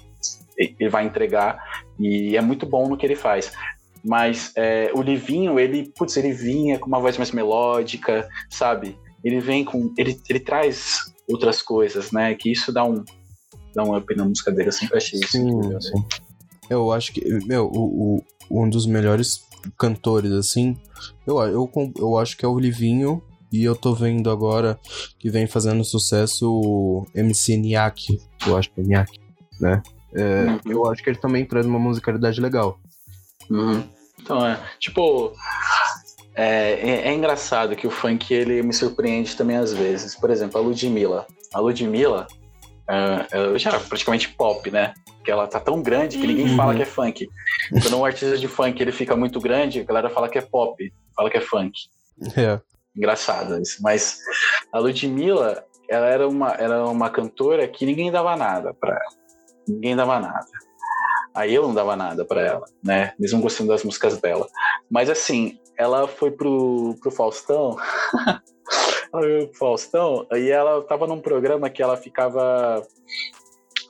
ele 0.57 0.89
vai 0.91 1.07
entregar 1.07 1.63
e 1.99 2.37
é 2.37 2.41
muito 2.41 2.67
bom 2.67 2.89
no 2.89 2.97
que 2.97 3.07
ele 3.07 3.17
faz. 3.17 3.53
Mas 4.05 4.53
é, 4.57 4.91
o 4.95 5.03
Livinho, 5.03 5.59
ele, 5.59 5.93
putz, 5.97 6.17
ele 6.17 6.33
vinha 6.33 6.79
com 6.79 6.87
uma 6.87 7.01
voz 7.01 7.17
mais 7.17 7.31
melódica, 7.31 8.29
sabe? 8.51 8.99
Ele 9.25 9.41
vem 9.41 9.65
com. 9.65 9.93
Ele, 9.99 10.21
ele 10.29 10.41
traz 10.41 11.13
outras 11.29 11.61
coisas, 11.61 12.13
né? 12.13 12.35
Que 12.35 12.53
isso 12.53 12.73
dá 12.73 12.85
um, 12.85 13.05
dá 13.75 13.83
um 13.83 13.97
up 13.97 14.17
na 14.17 14.25
música 14.25 14.53
dele. 14.53 14.69
Eu 14.69 14.73
sempre 14.73 14.97
achei 14.97 15.19
isso. 15.19 15.33
Sim, 15.33 15.49
incrível, 15.49 15.81
sim. 15.81 16.05
Eu 16.71 16.93
acho 16.93 17.13
que, 17.13 17.23
meu, 17.47 17.67
o, 17.67 18.19
o, 18.51 18.63
um 18.63 18.69
dos 18.69 18.87
melhores 18.87 19.43
cantores, 19.77 20.31
assim, 20.33 20.77
eu, 21.27 21.41
eu, 21.41 21.71
eu 21.97 22.19
acho 22.19 22.37
que 22.37 22.45
é 22.45 22.49
o 22.49 22.59
Livinho 22.59 23.23
e 23.52 23.64
eu 23.64 23.75
tô 23.75 23.95
vendo 23.95 24.31
agora 24.31 24.78
que 25.19 25.31
vem 25.31 25.47
fazendo 25.47 25.85
sucesso 25.85 26.50
o 26.50 27.07
MC 27.14 27.57
Niak, 27.57 28.19
eu 28.47 28.57
acho 28.57 28.71
que 28.71 28.81
é 28.81 28.85
Niak, 28.85 29.19
né? 29.61 29.83
É, 30.14 30.44
uhum. 30.44 30.61
Eu 30.66 30.90
acho 30.90 31.03
que 31.03 31.11
ele 31.11 31.18
também 31.18 31.44
traz 31.44 31.66
uma 31.66 31.79
musicalidade 31.79 32.40
legal. 32.40 32.79
Uhum. 33.51 33.83
Então, 34.20 34.44
é, 34.46 34.59
tipo, 34.79 35.33
é, 36.35 36.73
é, 36.73 37.09
é, 37.09 37.14
engraçado 37.14 37.77
que 37.77 37.87
o 37.87 37.90
funk 37.90 38.33
ele 38.33 38.62
me 38.62 38.73
surpreende 38.73 39.37
também 39.37 39.57
às 39.57 39.73
vezes. 39.73 40.14
Por 40.14 40.31
exemplo, 40.31 40.61
a 40.61 40.62
Ludmilla. 40.62 41.27
A 41.53 41.61
Ludmilla, 41.61 42.27
uh, 42.88 43.59
já 43.59 43.70
era 43.70 43.81
praticamente 43.81 44.29
pop, 44.31 44.70
né? 44.70 44.92
Que 45.25 45.31
ela 45.31 45.46
tá 45.46 45.61
tão 45.61 45.83
grande 45.83 46.18
que 46.18 46.27
ninguém 46.27 46.51
uhum. 46.51 46.57
fala 46.57 46.75
que 46.75 46.83
é 46.83 46.87
funk. 46.87 47.27
Quando 47.83 47.99
um 47.99 48.05
artista 48.05 48.37
de 48.37 48.49
funk 48.49 48.81
ele 48.81 48.92
fica 48.92 49.16
muito 49.16 49.40
grande, 49.40 49.81
a 49.81 49.85
galera 49.85 50.11
fala 50.11 50.29
que 50.29 50.38
é 50.38 50.42
pop, 50.42 50.92
fala 51.14 51.31
que 51.31 51.37
é 51.38 51.40
funk. 51.40 51.73
É 52.37 52.61
engraçado 52.96 53.61
isso. 53.61 53.83
Mas 53.83 54.18
a 54.72 54.79
Ludmilla, 54.79 55.64
ela 55.88 56.07
era 56.07 56.29
uma, 56.29 56.53
era 56.53 56.87
uma 56.87 57.11
cantora 57.11 57.66
que 57.68 57.87
ninguém 57.87 58.11
dava 58.11 58.37
nada 58.37 58.74
para 58.74 58.92
ela. 58.92 59.18
Ninguém 59.66 59.96
dava 59.96 60.18
nada. 60.18 60.46
Aí 61.35 61.55
eu 61.55 61.62
não 61.62 61.74
dava 61.74 61.94
nada 61.94 62.24
para 62.24 62.40
ela, 62.40 62.64
né? 62.83 63.12
Mesmo 63.18 63.40
gostando 63.40 63.70
das 63.70 63.85
músicas 63.85 64.18
dela. 64.18 64.46
Mas 64.90 65.09
assim, 65.09 65.59
ela 65.77 66.09
foi 66.09 66.31
pro, 66.31 66.96
pro 67.01 67.11
Faustão. 67.11 67.77
ela 69.12 69.22
veio 69.22 69.48
pro 69.48 69.59
Faustão 69.59 70.27
e 70.35 70.51
ela 70.51 70.83
tava 70.83 71.07
num 71.07 71.20
programa 71.20 71.70
que 71.70 71.83
ela 71.83 71.96
ficava 71.96 72.83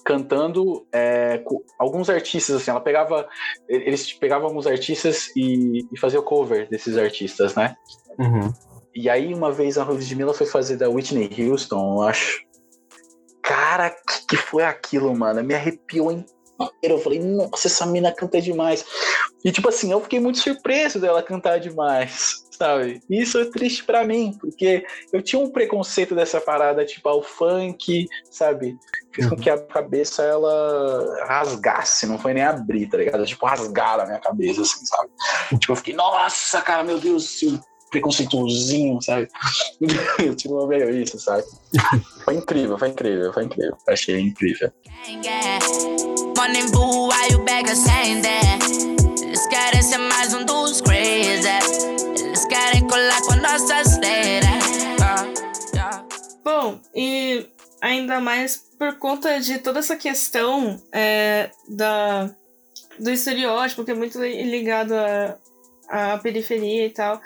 cantando 0.05 0.87
é, 0.91 1.43
alguns 1.79 2.09
artistas, 2.09 2.57
assim, 2.57 2.71
ela 2.71 2.81
pegava, 2.81 3.29
eles 3.69 4.11
pegavam 4.11 4.49
alguns 4.49 4.67
artistas 4.67 5.31
e, 5.37 5.87
e 5.93 5.99
faziam 5.99 6.23
cover 6.23 6.67
desses 6.71 6.97
artistas, 6.97 7.55
né? 7.55 7.77
Uhum. 8.19 8.51
E 9.01 9.09
aí, 9.09 9.33
uma 9.33 9.53
vez 9.53 9.79
a 9.79 9.85
Ludmilla 9.85 10.35
foi 10.35 10.45
fazer 10.45 10.77
da 10.77 10.91
Whitney 10.91 11.31
Houston, 11.39 11.95
eu 11.95 12.03
acho. 12.03 12.45
Cara, 13.41 13.91
que, 13.91 14.27
que 14.31 14.37
foi 14.37 14.65
aquilo, 14.65 15.17
mano? 15.17 15.41
Me 15.45 15.55
arrepiou 15.55 16.11
inteiro. 16.11 16.35
Eu 16.83 16.99
falei, 16.99 17.21
nossa, 17.21 17.69
essa 17.69 17.87
mina 17.87 18.11
canta 18.11 18.41
demais. 18.41 18.85
E, 19.45 19.53
tipo 19.53 19.69
assim, 19.69 19.93
eu 19.93 20.01
fiquei 20.01 20.19
muito 20.19 20.41
surpreso 20.41 20.99
dela 20.99 21.23
cantar 21.23 21.61
demais, 21.61 22.45
sabe? 22.51 23.01
Isso 23.09 23.39
é 23.39 23.45
triste 23.45 23.85
para 23.85 24.05
mim, 24.05 24.37
porque 24.41 24.85
eu 25.13 25.23
tinha 25.23 25.41
um 25.41 25.49
preconceito 25.49 26.17
dessa 26.17 26.41
parada, 26.41 26.85
tipo, 26.85 27.09
ao 27.09 27.23
funk, 27.23 28.09
sabe? 28.29 28.77
Fiz 29.13 29.29
com 29.29 29.37
que 29.37 29.49
a 29.49 29.59
cabeça 29.59 30.25
ela 30.25 31.25
rasgasse, 31.29 32.05
não 32.05 32.19
foi 32.19 32.35
nem 32.35 32.43
abrir, 32.43 32.89
tá 32.89 32.97
ligado? 32.97 33.25
Tipo, 33.25 33.47
rasgar 33.47 34.01
a 34.01 34.07
minha 34.07 34.19
cabeça, 34.19 34.63
assim, 34.63 34.85
sabe? 34.85 35.11
Tipo, 35.57 35.71
eu 35.75 35.77
fiquei, 35.77 35.95
nossa, 35.95 36.61
cara, 36.61 36.83
meu 36.83 36.99
Deus, 36.99 37.39
preconceituosinho, 37.91 39.01
sabe? 39.03 39.29
tipo, 40.37 40.67
meio 40.67 40.91
isso, 40.91 41.19
sabe? 41.19 41.45
Foi 42.25 42.35
incrível, 42.35 42.79
foi 42.79 42.89
incrível, 42.89 43.33
foi 43.33 43.45
incrível. 43.45 43.77
Achei 43.89 44.21
incrível. 44.21 44.73
Eles 49.23 49.47
querem 49.49 49.83
ser 49.83 49.99
mais 49.99 50.35
um 50.35 50.45
dos 50.45 50.81
crazy. 50.81 51.49
Eles 52.23 52.45
querem 52.47 52.87
colar 52.87 53.21
com 53.23 53.37
nossas 53.37 53.99
Bom, 56.45 56.81
e 56.95 57.47
ainda 57.81 58.21
mais 58.21 58.57
por 58.79 58.99
conta 58.99 59.39
de 59.39 59.59
toda 59.59 59.81
essa 59.81 59.97
questão 59.97 60.83
é, 60.91 61.51
da, 61.69 62.35
do 62.99 63.11
estereótipo, 63.11 63.85
que 63.85 63.91
é 63.91 63.95
muito 63.95 64.19
ligado 64.19 64.95
à, 64.95 65.37
à 65.89 66.19
periferia 66.19 66.87
e 66.87 66.91
tal. 66.91 67.21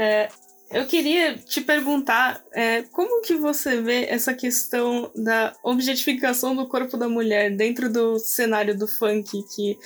É, 0.00 0.30
eu 0.70 0.86
queria 0.86 1.36
te 1.36 1.60
perguntar 1.60 2.42
é, 2.54 2.82
como 2.84 3.20
que 3.20 3.36
você 3.36 3.82
vê 3.82 4.06
essa 4.06 4.32
questão 4.32 5.12
da 5.14 5.52
objetificação 5.62 6.56
do 6.56 6.66
corpo 6.66 6.96
da 6.96 7.06
mulher 7.06 7.54
dentro 7.54 7.92
do 7.92 8.18
cenário 8.18 8.76
do 8.76 8.88
funk, 8.88 9.44
que 9.54 9.78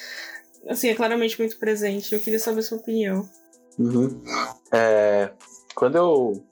assim, 0.68 0.88
é 0.88 0.94
claramente 0.94 1.36
muito 1.36 1.58
presente. 1.58 2.14
Eu 2.14 2.20
queria 2.20 2.38
saber 2.38 2.60
a 2.60 2.62
sua 2.62 2.78
opinião. 2.78 3.28
Uhum. 3.76 4.22
É, 4.72 5.32
quando 5.74 5.96
eu. 5.96 6.44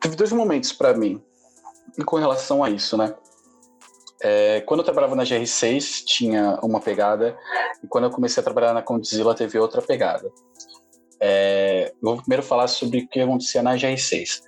Teve 0.00 0.16
dois 0.16 0.32
momentos 0.32 0.72
para 0.72 0.96
mim 0.96 1.22
com 2.06 2.16
relação 2.16 2.64
a 2.64 2.70
isso, 2.70 2.96
né? 2.96 3.14
É, 4.22 4.60
quando 4.62 4.80
eu 4.80 4.84
trabalhava 4.84 5.14
na 5.14 5.24
GR6, 5.24 6.04
tinha 6.04 6.58
uma 6.62 6.80
pegada, 6.80 7.36
e 7.82 7.86
quando 7.86 8.04
eu 8.04 8.10
comecei 8.10 8.40
a 8.40 8.44
trabalhar 8.44 8.72
na 8.72 8.82
Condzilla, 8.82 9.34
teve 9.34 9.58
outra 9.58 9.82
pegada. 9.82 10.30
É, 11.20 11.92
eu 12.02 12.08
vou 12.10 12.16
primeiro 12.18 12.42
falar 12.42 12.68
sobre 12.68 13.00
o 13.00 13.08
que 13.08 13.20
acontecia 13.20 13.62
na 13.62 13.74
GR6. 13.74 14.40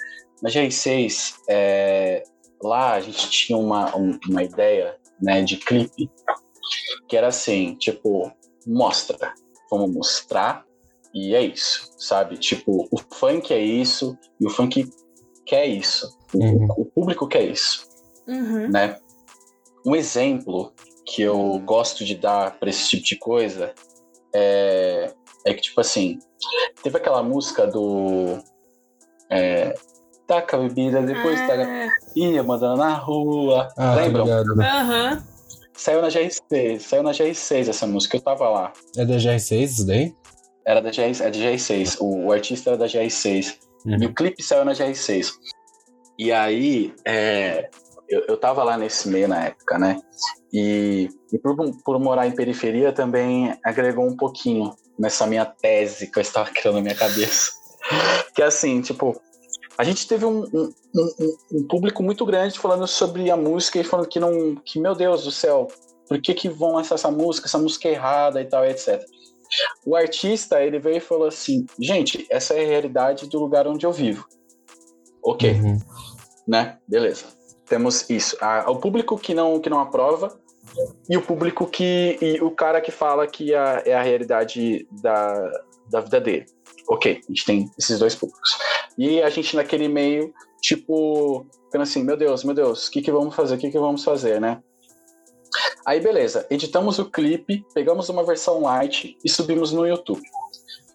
Na 0.43 0.51
GR6, 0.51 1.35
é, 1.49 2.23
lá 2.63 2.95
a 2.95 3.01
gente 3.01 3.31
tinha 3.31 3.59
uma, 3.59 3.95
uma 3.97 4.43
ideia 4.43 4.97
né, 5.21 5.43
de 5.43 5.57
clipe 5.57 6.11
que 7.09 7.17
era 7.17 7.29
assim, 7.29 7.75
tipo, 7.75 8.31
mostra, 8.67 9.35
vamos 9.71 9.93
mostrar 9.93 10.65
e 11.15 11.35
é 11.35 11.43
isso, 11.43 11.91
sabe? 11.99 12.37
Tipo, 12.37 12.87
o 12.91 12.99
funk 13.15 13.53
é 13.53 13.59
isso 13.59 14.17
e 14.39 14.47
o 14.47 14.51
funk 14.51 14.89
quer 15.47 15.67
isso, 15.67 16.17
uhum. 16.35 16.67
o, 16.77 16.83
o, 16.83 16.85
público 16.85 17.27
quer 17.27 17.45
isso, 17.45 17.89
uhum. 18.27 18.69
né? 18.69 18.99
Um 19.87 19.97
exemplo 19.97 20.73
que 21.07 21.23
eu 21.23 21.59
gosto 21.65 22.05
de 22.05 22.15
dar 22.15 22.59
para 22.59 22.69
esse 22.69 22.87
tipo 22.89 23.03
de 23.03 23.17
coisa 23.17 23.75
é, 24.35 25.15
é 25.49 25.55
que, 25.55 25.63
tipo 25.63 25.81
assim, 25.81 26.19
teve 26.83 26.97
aquela 26.97 27.23
música 27.23 27.67
do. 27.67 28.39
É, 29.31 29.75
taca 30.27 30.57
a 30.57 30.61
bebida, 30.61 31.03
depois 31.03 31.41
taca. 31.41 31.67
Ah, 31.67 31.89
Ia 32.17 32.43
mandando 32.43 32.77
na 32.77 32.95
rua. 32.95 33.69
Ah, 33.77 33.95
tá 33.95 33.95
Lembram? 33.95 34.27
né? 34.57 34.69
Aham. 34.69 35.25
Saiu 35.75 36.03
na 36.03 36.09
GR6, 36.09 36.81
saiu 36.81 37.03
na 37.05 37.13
GR6 37.13 37.69
essa 37.69 37.87
música, 37.87 38.17
eu 38.17 38.21
tava 38.21 38.49
lá. 38.49 38.73
É 38.97 39.05
da 39.05 39.15
GR6 39.15 39.63
isso 39.63 39.87
daí? 39.87 40.13
Era 40.67 40.83
da 40.83 40.91
GR, 40.91 41.23
é 41.23 41.31
de 41.31 41.41
GR6, 41.41 41.97
o, 42.01 42.27
o 42.27 42.33
artista 42.33 42.71
era 42.71 42.77
da 42.77 42.87
GR6. 42.87 43.57
Uhum. 43.87 44.03
E 44.03 44.07
o 44.07 44.13
clipe 44.13 44.43
saiu 44.43 44.65
na 44.65 44.73
GR6. 44.73 45.31
E 46.19 46.33
aí, 46.33 46.93
é, 47.07 47.71
eu, 48.09 48.25
eu 48.29 48.37
tava 48.37 48.65
lá 48.65 48.77
nesse 48.77 49.09
meio 49.09 49.29
na 49.29 49.47
época, 49.47 49.79
né? 49.79 50.01
E, 50.53 51.09
e 51.33 51.39
por, 51.39 51.57
por 51.85 52.01
morar 52.01 52.27
em 52.27 52.33
periferia 52.33 52.93
também 52.93 53.57
agregou 53.65 54.05
um 54.05 54.17
pouquinho 54.17 54.75
nessa 54.99 55.27
minha 55.27 55.45
tese 55.45 56.07
que 56.11 56.19
eu 56.19 56.23
estava 56.23 56.51
criando 56.53 56.77
na 56.77 56.83
minha 56.83 56.95
cabeça. 56.95 57.53
que 58.35 58.43
é 58.43 58.47
assim, 58.47 58.81
tipo, 58.83 59.21
a 59.77 59.85
gente 59.85 60.07
teve 60.09 60.25
um, 60.25 60.43
um, 60.45 60.73
um- 60.95 61.37
um 61.53 61.67
público 61.69 62.03
muito 62.03 62.25
grande 62.27 62.59
falando 62.59 62.87
sobre 62.87 63.31
a 63.31 63.37
música 63.37 63.79
e 63.79 63.85
falando 63.85 64.09
que 64.09 64.19
não. 64.21 64.57
que, 64.57 64.81
meu 64.81 64.95
Deus 64.95 65.25
do 65.25 65.31
céu, 65.31 65.69
por 66.09 66.21
que, 66.21 66.35
que 66.35 66.49
vão 66.49 66.73
lançar 66.75 66.97
essa 66.97 67.11
música? 67.11 67.47
Essa 67.47 67.59
música 67.59 67.89
é 67.89 67.93
errada 67.93 68.41
e 68.41 68.45
tal, 68.45 68.65
etc. 68.65 69.03
O 69.87 69.95
artista, 69.97 70.63
ele 70.63 70.79
veio 70.79 70.97
e 70.97 71.01
falou 71.01 71.27
assim: 71.29 71.65
gente, 71.81 72.27
essa 72.31 72.55
é 72.55 72.65
a 72.65 72.67
realidade 72.69 73.27
do 73.29 73.39
lugar 73.39 73.67
onde 73.67 73.87
eu 73.87 73.93
vivo. 73.93 74.27
Ok 75.23 75.53
Uhum. 75.53 75.79
né? 76.47 76.79
Beleza. 76.87 77.25
Temos 77.67 78.09
isso. 78.09 78.37
Ah, 78.41 78.65
o 78.69 78.77
público 78.77 79.19
que 79.19 79.35
não, 79.35 79.61
que 79.61 79.69
não 79.71 79.81
aprova 79.81 80.39
e 81.09 81.17
o 81.17 81.23
público 81.23 81.67
que. 81.67 82.19
e 82.21 82.41
o 82.41 82.51
cara 82.51 82.81
que 82.81 82.91
fala 82.91 83.27
que 83.27 83.55
a- 83.55 83.83
é 83.85 83.95
a 83.95 84.03
realidade 84.03 84.87
da, 85.03 85.51
da 85.91 86.01
vida 86.01 86.21
dele. 86.21 86.47
Ok, 86.89 87.21
a 87.23 87.33
gente 87.33 87.45
tem 87.45 87.71
esses 87.79 87.99
dois 87.99 88.15
públicos. 88.15 88.59
E 88.97 89.23
a 89.23 89.29
gente 89.31 89.55
naquele 89.55 89.89
meio, 89.89 90.33
tipo, 90.63 91.47
ficando 91.67 91.83
assim, 91.83 92.03
meu 92.03 92.17
Deus, 92.17 92.45
meu 92.45 92.55
Deus, 92.55 92.89
o 92.89 92.91
que, 92.91 93.03
que 93.03 93.13
vamos 93.13 93.35
fazer? 93.35 93.55
O 93.57 93.59
que, 93.59 93.71
que 93.71 93.79
vamos 93.79 94.03
fazer, 94.03 94.41
né? 94.41 94.63
Aí, 95.87 96.01
beleza, 96.01 96.47
editamos 96.51 96.99
o 96.99 97.07
clipe, 97.11 97.65
pegamos 97.73 98.09
uma 98.09 98.23
versão 98.23 98.61
light 98.63 99.17
e 99.25 99.29
subimos 99.29 99.73
no 99.73 99.87
YouTube. 99.87 100.23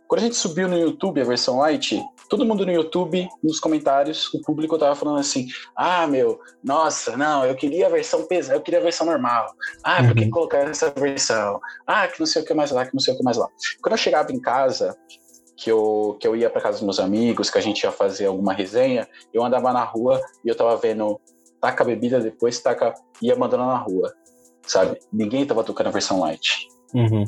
Quando 0.08 0.22
a 0.22 0.24
gente 0.24 0.36
subiu 0.36 0.68
no 0.68 0.78
YouTube 0.78 1.22
a 1.22 1.26
versão 1.26 1.58
light, 1.60 2.04
todo 2.30 2.46
mundo 2.46 2.66
no 2.66 2.72
YouTube, 2.72 3.28
nos 3.44 3.60
comentários, 3.60 4.32
o 4.34 4.42
público 4.42 4.78
tava 4.78 4.96
falando 4.96 5.20
assim: 5.20 5.48
ah, 5.76 6.06
meu, 6.06 6.40
nossa, 6.64 7.18
não, 7.18 7.46
eu 7.46 7.56
queria 7.56 7.88
a 7.88 7.90
versão 7.90 8.26
pesada, 8.28 8.58
eu 8.58 8.62
queria 8.62 8.80
a 8.80 8.84
versão 8.84 9.06
normal. 9.06 9.48
Ah, 9.84 10.04
por 10.04 10.16
que 10.16 10.26
Uhum. 10.26 10.30
colocar 10.30 10.60
essa 10.60 10.92
versão? 10.92 11.60
Ah, 11.88 12.08
que 12.08 12.20
não 12.20 12.28
sei 12.28 12.42
o 12.42 12.46
que 12.46 12.54
mais 12.54 12.72
lá, 12.72 12.86
que 12.86 12.94
não 12.94 13.00
sei 13.00 13.14
o 13.14 13.18
que 13.18 13.24
mais 13.24 13.38
lá. 13.38 13.48
Quando 13.82 13.94
eu 13.94 13.98
chegava 13.98 14.32
em 14.32 14.40
casa, 14.40 14.96
que 15.56 15.72
eu, 15.72 16.18
que 16.20 16.28
eu 16.28 16.36
ia 16.36 16.50
para 16.50 16.62
casa 16.62 16.78
dos 16.78 16.84
meus 16.84 17.00
amigos, 17.00 17.50
que 17.50 17.58
a 17.58 17.62
gente 17.62 17.84
ia 17.84 17.92
fazer 17.92 18.26
alguma 18.26 18.54
resenha, 18.54 19.08
eu 19.34 19.44
andava 19.44 19.72
na 19.72 19.84
rua 19.84 20.22
e 20.44 20.50
eu 20.50 20.56
tava 20.56 20.76
vendo 20.78 21.20
taca 21.62 21.84
a 21.84 21.86
bebida, 21.88 22.20
depois 22.20 22.60
taca, 22.60 22.94
ia 23.22 23.36
mandando 23.36 23.66
na 23.66 23.78
rua, 23.78 24.14
sabe? 24.68 25.00
Ninguém 25.12 25.46
tava 25.46 25.64
tocando 25.64 25.88
a 25.88 25.92
versão 25.92 26.20
light 26.20 26.68
Uhum. 26.94 27.26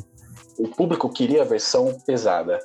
O 0.58 0.68
público 0.68 1.08
queria 1.08 1.42
a 1.42 1.44
versão 1.44 1.96
pesada. 2.06 2.58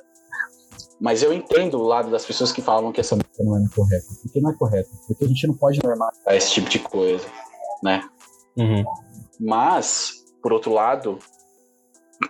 Mas 1.00 1.22
eu 1.22 1.32
entendo 1.32 1.78
o 1.78 1.82
lado 1.82 2.10
das 2.10 2.24
pessoas 2.24 2.52
que 2.52 2.62
falam 2.62 2.92
que 2.92 3.00
essa 3.00 3.16
música 3.16 3.42
não 3.42 3.56
é 3.56 3.68
correta. 3.74 4.06
Porque 4.22 4.40
não 4.40 4.50
é 4.50 4.54
correta. 4.54 4.88
Porque 5.08 5.24
a 5.24 5.28
gente 5.28 5.46
não 5.48 5.54
pode 5.54 5.80
normalizar 5.82 6.34
esse 6.34 6.52
tipo 6.52 6.68
de 6.70 6.78
coisa, 6.78 7.26
né? 7.82 8.08
Uhum. 8.56 8.84
Mas, 9.40 10.12
por 10.40 10.52
outro 10.52 10.72
lado, 10.72 11.18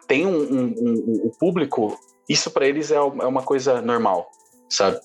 tem 0.08 0.26
um, 0.26 0.38
um- 0.40 0.74
um- 0.78 1.26
o 1.26 1.30
público, 1.38 1.98
isso 2.28 2.50
para 2.50 2.66
eles 2.66 2.90
é, 2.90 2.96
é 2.96 3.00
uma 3.00 3.42
coisa 3.42 3.82
normal, 3.82 4.26
sabe? 4.70 4.98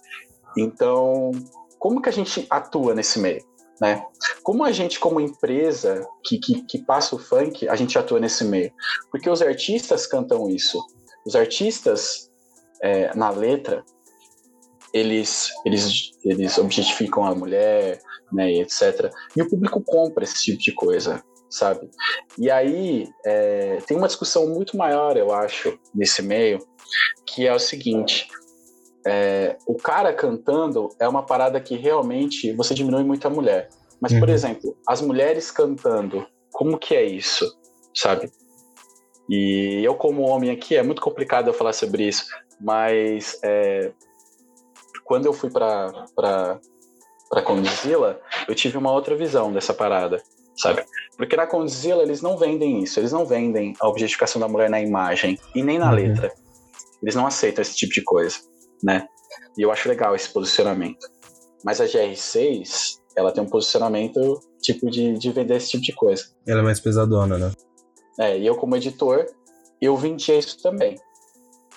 Então, 0.58 1.32
como 1.78 2.02
que 2.02 2.08
a 2.10 2.14
gente 2.14 2.48
atua 2.50 2.96
nesse 2.96 3.20
meio, 3.20 3.44
né? 3.80 4.06
Como 4.44 4.64
a 4.64 4.72
gente, 4.72 5.00
como 5.00 5.20
empresa 5.20 6.08
que, 6.24 6.40
que, 6.40 6.62
que 6.64 6.80
passa 6.80 7.16
o 7.16 7.20
funk, 7.20 7.68
a 7.68 7.76
gente 7.76 7.98
atua 7.98 8.20
nesse 8.20 8.44
meio? 8.44 8.72
Porque 9.12 9.30
os 9.30 9.42
artistas 9.42 10.08
cantam 10.08 10.50
isso. 10.50 10.84
Os 11.26 11.36
artistas, 11.36 12.32
é, 12.82 13.16
na 13.16 13.30
letra, 13.30 13.84
eles, 14.94 15.52
eles, 15.66 16.12
eles 16.24 16.58
objetificam 16.58 17.26
a 17.26 17.36
mulher, 17.36 18.00
né, 18.32 18.52
e 18.52 18.62
etc. 18.62 19.12
E 19.36 19.42
o 19.42 19.50
público 19.50 19.82
compra 19.82 20.24
esse 20.24 20.42
tipo 20.44 20.60
de 20.60 20.74
coisa, 20.74 21.24
sabe? 21.50 21.90
E 22.38 22.50
aí 22.50 23.10
é, 23.26 23.78
tem 23.86 23.98
uma 23.98 24.08
discussão 24.08 24.48
muito 24.48 24.78
maior, 24.78 25.18
eu 25.18 25.34
acho, 25.34 25.78
nesse 25.94 26.22
meio, 26.22 26.60
que 27.26 27.46
é 27.46 27.54
o 27.54 27.60
seguinte: 27.60 28.28
é, 29.08 29.58
o 29.66 29.76
cara 29.76 30.12
cantando 30.14 30.90
é 31.00 31.08
uma 31.08 31.24
parada 31.24 31.60
que 31.62 31.76
realmente 31.78 32.52
você 32.54 32.74
diminui 32.74 33.04
muito 33.04 33.26
a 33.26 33.30
mulher. 33.30 33.70
Mas, 34.02 34.14
por 34.14 34.28
Uhum. 34.28 34.34
exemplo, 34.36 34.78
as 34.88 35.02
mulheres 35.02 35.50
cantando, 35.50 36.28
como 36.52 36.78
que 36.78 36.94
é 36.96 37.04
isso, 37.06 37.46
sabe? 37.96 38.30
E 39.30 39.82
eu, 39.84 39.96
como 39.96 40.22
homem 40.24 40.52
aqui, 40.52 40.76
é 40.76 40.84
muito 40.84 41.02
complicado 41.02 41.48
eu 41.48 41.54
falar 41.54 41.74
sobre 41.74 42.04
isso, 42.08 42.26
mas 42.62 43.40
é, 43.44 43.92
quando 45.06 45.26
eu 45.26 45.34
fui 45.34 45.50
para 45.50 46.04
Condzilla, 47.44 48.20
eu 48.48 48.54
tive 48.56 48.78
uma 48.78 48.92
outra 48.92 49.16
visão 49.16 49.52
dessa 49.52 49.74
parada, 49.74 50.22
sabe? 50.58 50.84
Porque 51.18 51.36
na 51.36 51.48
Condzilla 51.48 52.04
eles 52.04 52.22
não 52.22 52.38
vendem 52.38 52.84
isso, 52.84 53.00
eles 53.00 53.12
não 53.12 53.26
vendem 53.26 53.74
a 53.80 53.88
objetificação 53.88 54.40
da 54.40 54.48
mulher 54.48 54.70
na 54.70 54.80
imagem 54.82 55.38
e 55.56 55.64
nem 55.64 55.80
na 55.80 55.90
Uhum. 55.90 55.96
letra. 55.96 56.32
Eles 57.02 57.16
não 57.16 57.26
aceitam 57.28 57.62
esse 57.62 57.76
tipo 57.76 57.94
de 57.94 58.04
coisa, 58.04 58.38
né? 58.84 59.08
E 59.58 59.62
eu 59.62 59.72
acho 59.72 59.90
legal 59.90 60.16
esse 60.16 60.30
posicionamento. 60.30 61.08
Mas 61.64 61.82
a 61.82 61.86
GR6, 61.86 63.00
ela 63.16 63.32
tem 63.32 63.44
um 63.44 63.50
posicionamento 63.50 64.40
tipo 64.62 64.90
de, 64.90 65.18
de 65.18 65.32
vender 65.32 65.56
esse 65.56 65.72
tipo 65.72 65.84
de 65.84 65.94
coisa. 65.94 66.26
Ela 66.46 66.60
é 66.60 66.64
mais 66.64 66.80
pesadona, 66.80 67.38
né? 67.38 67.52
É, 68.20 68.38
e 68.38 68.46
eu 68.46 68.56
como 68.56 68.76
editor, 68.76 69.26
eu 69.82 69.96
vendia 69.96 70.38
isso 70.38 70.62
também. 70.62 70.96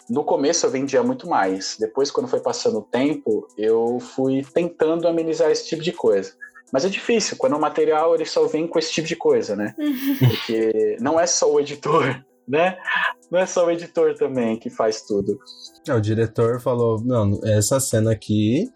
No 0.09 0.25
começo 0.25 0.67
eu 0.67 0.71
vendia 0.71 1.03
muito 1.03 1.29
mais. 1.29 1.77
Depois, 1.79 2.11
quando 2.11 2.29
foi 2.29 2.41
passando 2.41 2.79
o 2.79 2.83
tempo, 2.83 3.47
eu 3.57 3.99
fui 4.01 4.45
tentando 4.53 5.07
amenizar 5.07 5.51
esse 5.51 5.69
tipo 5.69 5.83
de 5.83 5.93
coisa. 5.93 6.33
Mas 6.73 6.85
é 6.85 6.89
difícil, 6.89 7.37
quando 7.37 7.57
o 7.57 7.61
material 7.61 8.15
ele 8.15 8.25
só 8.25 8.47
vem 8.47 8.67
com 8.67 8.79
esse 8.79 8.93
tipo 8.93 9.07
de 9.07 9.17
coisa, 9.17 9.57
né? 9.57 9.75
Porque 10.19 10.97
não 11.01 11.19
é 11.19 11.27
só 11.27 11.51
o 11.53 11.61
editor, 11.61 12.23
né? 12.51 12.77
Não 13.31 13.39
é 13.39 13.47
só 13.47 13.65
o 13.65 13.71
editor 13.71 14.15
também 14.15 14.59
que 14.59 14.69
faz 14.69 15.03
tudo. 15.03 15.39
É, 15.89 15.95
o 15.95 16.01
diretor 16.01 16.61
falou, 16.61 17.01
não, 17.03 17.41
essa 17.45 17.79
cena 17.79 18.11
aqui 18.11 18.69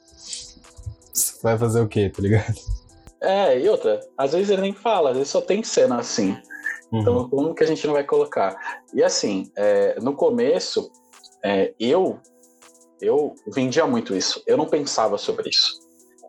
você 1.13 1.41
vai 1.43 1.59
fazer 1.59 1.81
o 1.81 1.89
quê, 1.89 2.09
tá 2.09 2.23
ligado? 2.23 2.55
É, 3.21 3.59
e 3.59 3.69
outra, 3.69 4.01
às 4.17 4.33
vezes 4.33 4.51
ele 4.51 4.63
nem 4.63 4.75
fala, 4.75 5.11
às 5.11 5.17
vezes 5.17 5.31
só 5.31 5.41
tem 5.41 5.63
cena 5.63 5.99
assim. 5.99 6.37
Uhum. 6.93 7.01
Então, 7.01 7.29
como 7.29 7.55
que 7.55 7.65
a 7.65 7.67
gente 7.67 7.87
não 7.87 7.95
vai 7.95 8.05
colocar? 8.05 8.57
E 8.93 9.03
assim, 9.03 9.51
é, 9.57 9.99
no 10.01 10.15
começo, 10.15 10.91
é, 11.43 11.75
eu 11.79 12.21
eu 13.01 13.35
vendia 13.53 13.87
muito 13.87 14.15
isso. 14.17 14.43
Eu 14.47 14.57
não 14.57 14.67
pensava 14.67 15.19
sobre 15.19 15.51
isso. 15.51 15.79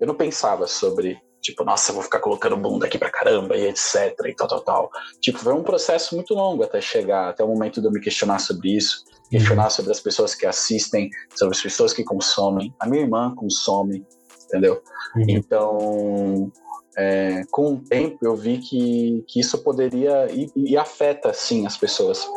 Eu 0.01 0.08
não 0.08 0.15
pensava 0.15 0.67
sobre, 0.67 1.17
tipo, 1.45 1.63
nossa, 1.63 1.93
vou 1.93 2.01
ficar 2.01 2.19
colocando 2.19 2.58
bunda 2.58 2.88
aqui 2.88 2.97
pra 2.97 3.12
caramba 3.12 3.55
e 3.55 3.67
etc 3.67 4.15
e 4.25 4.34
tal, 4.34 4.47
tal, 4.47 4.62
tal. 4.62 4.89
Tipo, 5.21 5.39
foi 5.39 5.53
um 5.53 5.63
processo 5.63 6.15
muito 6.15 6.34
longo 6.34 6.63
até 6.63 6.81
chegar, 6.81 7.29
até 7.29 7.43
o 7.43 7.47
momento 7.47 7.79
de 7.79 7.88
eu 7.88 7.91
me 7.91 8.01
questionar 8.01 8.39
sobre 8.39 8.75
isso, 8.75 9.03
questionar 9.29 9.69
sobre 9.69 9.91
as 9.91 9.99
pessoas 9.99 10.34
que 10.34 10.45
assistem, 10.45 11.10
sobre 11.36 11.55
as 11.55 11.62
pessoas 11.62 11.93
que 11.93 12.03
consomem. 12.03 12.73
A 12.79 12.88
minha 12.88 13.03
irmã 13.03 13.34
consome, 13.36 14.03
entendeu? 14.45 14.81
Uhum. 15.15 15.25
Então, 15.29 16.51
é, 16.97 17.43
com 17.51 17.73
o 17.73 17.79
tempo 17.79 18.17
eu 18.23 18.36
vi 18.36 18.58
que, 18.58 19.23
que 19.27 19.39
isso 19.39 19.60
poderia 19.60 20.27
e, 20.31 20.51
e 20.55 20.77
afeta 20.77 21.31
sim 21.31 21.67
as 21.67 21.77
pessoas, 21.77 22.27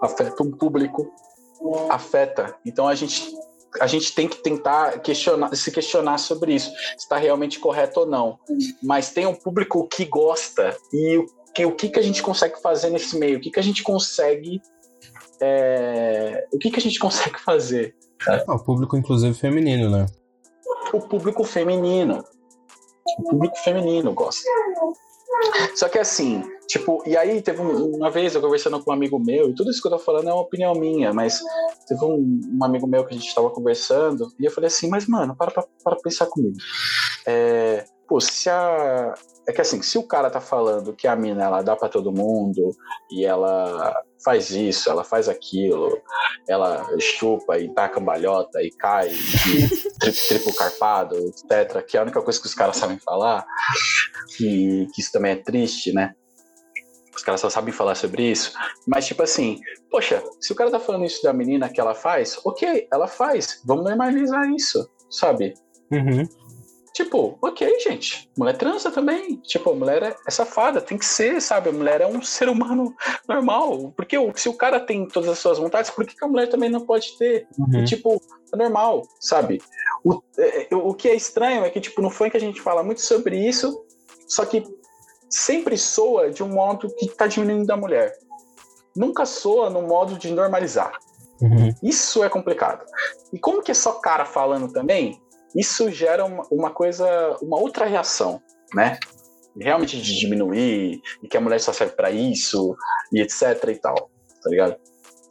afeta 0.00 0.42
um 0.42 0.50
público, 0.50 1.12
afeta. 1.90 2.56
Então 2.64 2.88
a 2.88 2.94
gente 2.94 3.30
a 3.80 3.86
gente 3.86 4.14
tem 4.14 4.26
que 4.26 4.42
tentar 4.42 5.00
questionar, 5.00 5.54
se 5.54 5.70
questionar 5.70 6.18
sobre 6.18 6.54
isso, 6.54 6.70
se 6.70 6.98
está 6.98 7.16
realmente 7.16 7.58
correto 7.58 8.00
ou 8.00 8.06
não. 8.06 8.38
Mas 8.82 9.10
tem 9.10 9.26
um 9.26 9.34
público 9.34 9.86
que 9.86 10.04
gosta 10.04 10.76
e 10.92 11.18
o 11.18 11.26
que, 11.54 11.66
o 11.66 11.72
que, 11.72 11.88
que 11.88 11.98
a 11.98 12.02
gente 12.02 12.22
consegue 12.22 12.60
fazer 12.60 12.90
nesse 12.90 13.18
meio? 13.18 13.38
O 13.38 13.40
que, 13.40 13.50
que 13.50 13.60
a 13.60 13.62
gente 13.62 13.82
consegue 13.82 14.60
é, 15.40 16.46
o 16.52 16.58
que, 16.58 16.70
que 16.70 16.78
a 16.78 16.82
gente 16.82 16.98
consegue 16.98 17.40
fazer? 17.40 17.94
Ah, 18.28 18.54
o 18.54 18.58
público, 18.58 18.96
inclusive, 18.96 19.32
feminino, 19.34 19.88
né? 19.88 20.06
o 20.92 21.00
público 21.00 21.44
feminino. 21.44 22.24
O 23.18 23.22
público 23.30 23.56
feminino 23.58 24.12
gosta. 24.12 24.48
Só 25.74 25.88
que 25.88 25.98
assim, 25.98 26.42
tipo, 26.70 27.02
e 27.04 27.16
aí 27.16 27.42
teve 27.42 27.60
um- 27.60 27.96
uma 27.96 28.10
vez 28.10 28.34
eu 28.34 28.40
conversando 28.40 28.82
com 28.82 28.90
um 28.90 28.94
amigo 28.94 29.18
meu, 29.18 29.50
e 29.50 29.54
tudo 29.54 29.70
isso 29.70 29.82
que 29.82 29.88
eu 29.88 29.92
tô 29.92 29.98
falando 29.98 30.28
é 30.28 30.32
uma 30.32 30.42
opinião 30.42 30.72
minha, 30.74 31.12
mas 31.12 31.40
teve 31.86 32.04
um, 32.04 32.40
um 32.58 32.64
amigo 32.64 32.86
meu 32.86 33.04
que 33.04 33.12
a 33.12 33.18
gente 33.18 33.34
tava 33.34 33.50
conversando, 33.50 34.28
e 34.38 34.44
eu 34.44 34.50
falei 34.52 34.68
assim, 34.68 34.88
mas 34.88 35.06
mano, 35.06 35.34
para 35.36 35.50
pra, 35.50 35.64
para 35.82 35.96
pensar 35.96 36.26
comigo. 36.26 36.56
É, 37.26 37.84
pô, 38.08 38.20
se 38.20 38.48
a. 38.48 39.14
É 39.48 39.52
que 39.52 39.60
assim, 39.60 39.82
se 39.82 39.98
o 39.98 40.06
cara 40.06 40.30
tá 40.30 40.40
falando 40.40 40.94
que 40.94 41.08
a 41.08 41.16
mina 41.16 41.42
ela 41.42 41.62
dá 41.62 41.74
para 41.74 41.88
todo 41.88 42.12
mundo 42.12 42.70
e 43.10 43.24
ela 43.24 43.92
faz 44.24 44.50
isso, 44.50 44.88
ela 44.88 45.02
faz 45.02 45.28
aquilo, 45.28 45.90
ela 46.48 46.86
chupa 47.00 47.58
e 47.58 47.72
dá 47.74 47.88
cambalhota 47.88 48.62
e 48.62 48.70
cai 48.70 49.08
de 49.08 49.68
tri 49.98 50.12
triplo 50.28 50.54
carpado, 50.54 51.16
etc., 51.16 51.82
que 51.84 51.96
é 51.96 52.00
a 52.00 52.02
única 52.04 52.22
coisa 52.22 52.38
que 52.40 52.46
os 52.46 52.54
caras 52.54 52.76
sabem 52.76 52.98
falar, 52.98 53.44
que 54.36 54.86
isso 54.96 55.10
também 55.10 55.32
é 55.32 55.36
triste, 55.36 55.92
né? 55.92 56.14
Os 57.20 57.24
caras 57.24 57.42
só 57.42 57.50
sabem 57.50 57.70
falar 57.70 57.94
sobre 57.96 58.22
isso. 58.30 58.54
Mas, 58.86 59.06
tipo 59.06 59.22
assim, 59.22 59.60
poxa, 59.90 60.24
se 60.40 60.52
o 60.52 60.56
cara 60.56 60.70
tá 60.70 60.80
falando 60.80 61.04
isso 61.04 61.22
da 61.22 61.34
menina 61.34 61.68
que 61.68 61.78
ela 61.78 61.94
faz, 61.94 62.40
ok, 62.46 62.88
ela 62.90 63.06
faz. 63.06 63.60
Vamos 63.66 63.84
normalizar 63.84 64.50
isso, 64.50 64.90
sabe? 65.10 65.52
Uhum. 65.92 66.26
Tipo, 66.94 67.36
ok, 67.42 67.78
gente. 67.80 68.30
Mulher 68.38 68.56
transa 68.56 68.90
também. 68.90 69.36
Tipo, 69.42 69.72
a 69.72 69.74
mulher 69.74 70.02
é, 70.02 70.16
é 70.26 70.30
safada, 70.30 70.80
tem 70.80 70.96
que 70.96 71.04
ser, 71.04 71.42
sabe? 71.42 71.68
A 71.68 71.72
mulher 71.72 72.00
é 72.00 72.06
um 72.06 72.22
ser 72.22 72.48
humano 72.48 72.94
normal. 73.28 73.92
Porque 73.94 74.16
se 74.36 74.48
o 74.48 74.54
cara 74.54 74.80
tem 74.80 75.06
todas 75.06 75.28
as 75.28 75.38
suas 75.38 75.58
vontades, 75.58 75.90
por 75.90 76.06
que, 76.06 76.16
que 76.16 76.24
a 76.24 76.28
mulher 76.28 76.48
também 76.48 76.70
não 76.70 76.86
pode 76.86 77.18
ter? 77.18 77.46
Uhum. 77.58 77.80
E, 77.80 77.84
tipo, 77.84 78.18
é 78.50 78.56
normal, 78.56 79.02
sabe? 79.20 79.60
O, 80.02 80.22
é, 80.38 80.68
o 80.74 80.94
que 80.94 81.06
é 81.06 81.14
estranho 81.14 81.66
é 81.66 81.68
que, 81.68 81.82
tipo, 81.82 82.00
no 82.00 82.08
funk 82.08 82.34
a 82.34 82.40
gente 82.40 82.62
fala 82.62 82.82
muito 82.82 83.02
sobre 83.02 83.46
isso, 83.46 83.84
só 84.26 84.46
que 84.46 84.64
sempre 85.30 85.78
soa 85.78 86.30
de 86.30 86.42
um 86.42 86.48
modo 86.48 86.92
que 86.94 87.08
tá 87.08 87.26
diminuindo 87.26 87.66
da 87.66 87.76
mulher. 87.76 88.12
Nunca 88.94 89.24
soa 89.24 89.70
no 89.70 89.82
modo 89.82 90.18
de 90.18 90.30
normalizar. 90.32 90.98
Uhum. 91.40 91.72
Isso 91.82 92.22
é 92.22 92.28
complicado. 92.28 92.84
E 93.32 93.38
como 93.38 93.62
que 93.62 93.70
é 93.70 93.74
só 93.74 93.92
cara 93.92 94.26
falando 94.26 94.72
também, 94.72 95.18
isso 95.54 95.90
gera 95.90 96.24
uma, 96.24 96.46
uma 96.50 96.70
coisa, 96.70 97.36
uma 97.40 97.58
outra 97.58 97.86
reação, 97.86 98.42
né? 98.74 98.98
Realmente 99.58 100.00
de 100.00 100.18
diminuir, 100.18 101.00
e 101.22 101.28
que 101.28 101.36
a 101.36 101.40
mulher 101.40 101.60
só 101.60 101.72
serve 101.72 101.94
para 101.94 102.10
isso, 102.10 102.76
e 103.12 103.20
etc 103.20 103.64
e 103.68 103.74
tal, 103.76 103.94
tá 103.94 104.50
ligado? 104.50 104.76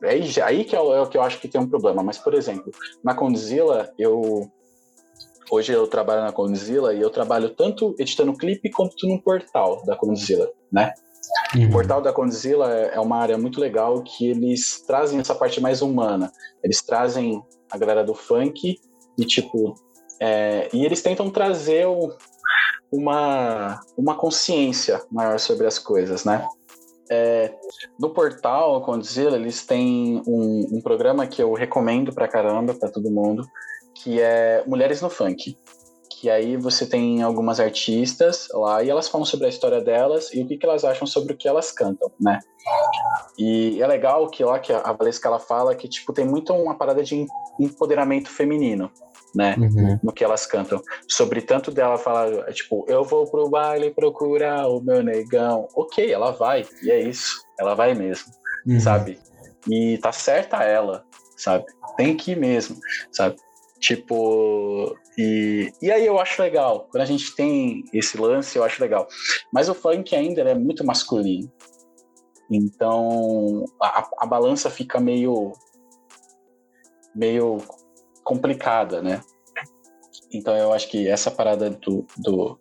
É 0.03 0.11
aí, 0.11 0.41
aí 0.43 0.63
que 0.63 0.75
é 0.75 0.79
o, 0.79 0.93
é 0.93 1.01
o 1.01 1.07
que 1.07 1.17
eu 1.17 1.21
acho 1.21 1.39
que 1.39 1.47
tem 1.47 1.59
um 1.59 1.69
problema. 1.69 2.01
Mas, 2.01 2.17
por 2.17 2.33
exemplo, 2.33 2.71
na 3.03 3.13
Condzilla, 3.13 3.91
eu. 3.97 4.49
Hoje 5.51 5.71
eu 5.73 5.87
trabalho 5.87 6.21
na 6.21 6.31
Condzilla 6.31 6.93
e 6.93 7.01
eu 7.01 7.09
trabalho 7.09 7.49
tanto 7.49 7.95
editando 7.97 8.33
clipe 8.37 8.69
quanto 8.69 9.07
no 9.07 9.21
portal 9.21 9.83
da 9.85 9.95
Condzilla, 9.95 10.49
né? 10.71 10.93
O 11.55 11.59
Uhum. 11.59 11.69
portal 11.71 12.01
da 12.01 12.11
Condzilla 12.13 12.71
é 12.73 12.95
é 12.95 12.99
uma 12.99 13.17
área 13.17 13.37
muito 13.37 13.59
legal 13.59 14.01
que 14.03 14.29
eles 14.29 14.81
trazem 14.85 15.19
essa 15.19 15.35
parte 15.35 15.59
mais 15.61 15.81
humana. 15.81 16.31
Eles 16.63 16.81
trazem 16.81 17.41
a 17.71 17.77
galera 17.77 18.03
do 18.03 18.13
funk 18.15 18.79
e, 19.17 19.25
tipo, 19.25 19.73
é, 20.21 20.69
e 20.73 20.85
eles 20.85 21.01
tentam 21.01 21.29
trazer 21.29 21.85
o- 21.87 22.15
uma, 22.91 23.79
uma 23.97 24.15
consciência 24.15 25.01
maior 25.11 25.39
sobre 25.39 25.67
as 25.67 25.77
coisas, 25.77 26.25
né? 26.25 26.47
É, 27.11 27.53
no 27.99 28.09
portal 28.11 28.81
Condzilla, 28.83 29.35
eles 29.35 29.65
têm 29.65 30.21
um, 30.27 30.77
um 30.77 30.81
programa 30.81 31.25
que 31.27 31.41
eu 31.41 31.53
recomendo 31.53 32.13
pra 32.13 32.27
caramba, 32.27 32.73
pra 32.73 32.89
todo 32.89 33.09
mundo, 33.11 33.43
que 34.03 34.19
é 34.21 34.63
Mulheres 34.65 35.01
no 35.01 35.09
Funk. 35.09 35.57
Que 36.09 36.29
aí 36.29 36.57
você 36.57 36.85
tem 36.85 37.21
algumas 37.21 37.59
artistas 37.61 38.47
lá 38.53 38.83
e 38.83 38.89
elas 38.89 39.07
falam 39.07 39.23
sobre 39.23 39.45
a 39.45 39.49
história 39.49 39.79
delas 39.79 40.33
e 40.33 40.41
o 40.41 40.47
que, 40.47 40.57
que 40.57 40.65
elas 40.65 40.83
acham 40.83 41.07
sobre 41.07 41.33
o 41.33 41.37
que 41.37 41.47
elas 41.47 41.71
cantam, 41.71 42.11
né? 42.19 42.39
E 43.37 43.81
é 43.81 43.87
legal 43.87 44.27
que 44.29 44.43
lá 44.43 44.59
que 44.59 44.73
a 44.73 44.91
Valesca 44.91 45.29
ela 45.29 45.39
fala 45.39 45.75
que 45.75 45.87
tipo 45.87 46.11
tem 46.11 46.25
muito 46.25 46.53
uma 46.53 46.75
parada 46.75 47.01
de 47.03 47.25
empoderamento 47.57 48.29
feminino, 48.29 48.91
né? 49.33 49.55
Uhum. 49.57 49.99
no 50.03 50.11
que 50.11 50.23
elas 50.23 50.45
cantam. 50.45 50.81
Sobre 51.07 51.41
tanto 51.41 51.71
dela 51.71 51.97
falar, 51.97 52.51
tipo, 52.51 52.83
eu 52.89 53.03
vou 53.05 53.25
pro 53.29 53.49
baile 53.49 53.91
procurar 53.91 54.67
o 54.67 54.81
meu 54.81 55.01
negão. 55.01 55.67
Ok, 55.73 56.11
ela 56.11 56.31
vai, 56.31 56.65
e 56.83 56.91
é 56.91 56.99
isso. 56.99 57.41
Ela 57.57 57.75
vai 57.75 57.93
mesmo, 57.93 58.25
Uhum. 58.67 58.79
sabe? 58.79 59.19
E 59.69 59.97
tá 59.99 60.11
certa 60.11 60.63
ela, 60.63 61.05
sabe? 61.37 61.65
Tem 61.95 62.15
que 62.17 62.31
ir 62.31 62.35
mesmo, 62.37 62.77
sabe? 63.11 63.37
Tipo, 63.79 64.95
e, 65.17 65.71
e 65.81 65.91
aí 65.91 66.05
eu 66.05 66.19
acho 66.19 66.41
legal. 66.41 66.87
Quando 66.91 67.03
a 67.03 67.05
gente 67.05 67.33
tem 67.35 67.83
esse 67.93 68.17
lance, 68.17 68.57
eu 68.57 68.63
acho 68.63 68.81
legal. 68.81 69.07
Mas 69.53 69.69
o 69.69 69.73
funk 69.73 70.15
ainda 70.15 70.41
é 70.41 70.53
muito 70.53 70.85
masculino. 70.85 71.51
Então 72.51 73.65
a, 73.81 74.09
a 74.19 74.25
balança 74.25 74.69
fica 74.69 74.99
meio 74.99 75.53
meio 77.15 77.57
complicada, 78.23 79.01
né? 79.01 79.21
Então 80.31 80.55
eu 80.55 80.73
acho 80.73 80.87
que 80.89 81.07
essa 81.07 81.31
parada 81.31 81.69
do, 81.69 82.05
do 82.17 82.59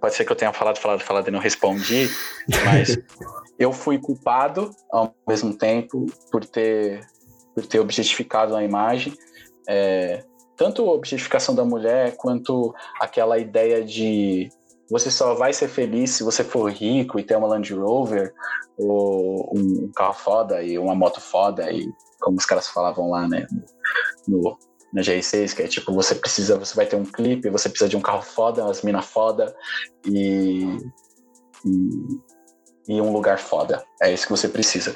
pode 0.00 0.14
ser 0.14 0.24
que 0.24 0.32
eu 0.32 0.36
tenha 0.36 0.52
falado, 0.52 0.78
falado, 0.78 1.00
falado 1.00 1.28
e 1.28 1.30
não 1.30 1.38
respondi, 1.38 2.08
mas 2.64 2.98
eu 3.58 3.72
fui 3.72 3.98
culpado 3.98 4.70
ao 4.90 5.14
mesmo 5.28 5.56
tempo 5.56 6.06
por 6.30 6.44
ter 6.44 7.06
por 7.54 7.66
ter 7.66 7.80
objetificado 7.80 8.54
a 8.54 8.62
imagem, 8.62 9.12
é, 9.70 10.24
tanto 10.56 10.82
a 10.82 10.92
objetificação 10.92 11.54
da 11.54 11.64
mulher 11.64 12.16
quanto 12.16 12.74
aquela 13.00 13.38
ideia 13.38 13.84
de 13.84 14.48
você 14.90 15.08
só 15.12 15.34
vai 15.34 15.52
ser 15.52 15.68
feliz 15.68 16.10
se 16.10 16.24
você 16.24 16.42
for 16.42 16.68
rico 16.72 17.20
e 17.20 17.22
ter 17.22 17.36
uma 17.36 17.46
Land 17.46 17.72
Rover 17.72 18.34
ou 18.76 19.48
um 19.56 19.92
carro 19.94 20.14
foda 20.14 20.60
e 20.60 20.76
uma 20.76 20.96
moto 20.96 21.20
foda 21.20 21.70
e 21.70 21.88
como 22.20 22.36
os 22.36 22.44
caras 22.44 22.66
falavam 22.66 23.10
lá, 23.10 23.28
né, 23.28 23.46
no, 24.26 24.58
na 24.92 25.02
GR6, 25.02 25.54
que 25.54 25.62
é 25.62 25.68
tipo, 25.68 25.92
você 25.92 26.16
precisa, 26.16 26.58
você 26.58 26.74
vai 26.74 26.86
ter 26.86 26.96
um 26.96 27.04
clipe, 27.04 27.48
você 27.48 27.68
precisa 27.68 27.88
de 27.88 27.96
um 27.96 28.00
carro 28.00 28.22
foda, 28.22 28.64
umas 28.64 28.82
minas 28.82 29.06
foda 29.06 29.54
e, 30.04 30.66
e, 31.64 32.96
e 32.96 33.00
um 33.00 33.12
lugar 33.12 33.38
foda. 33.38 33.84
É 34.02 34.12
isso 34.12 34.26
que 34.26 34.32
você 34.32 34.48
precisa. 34.48 34.92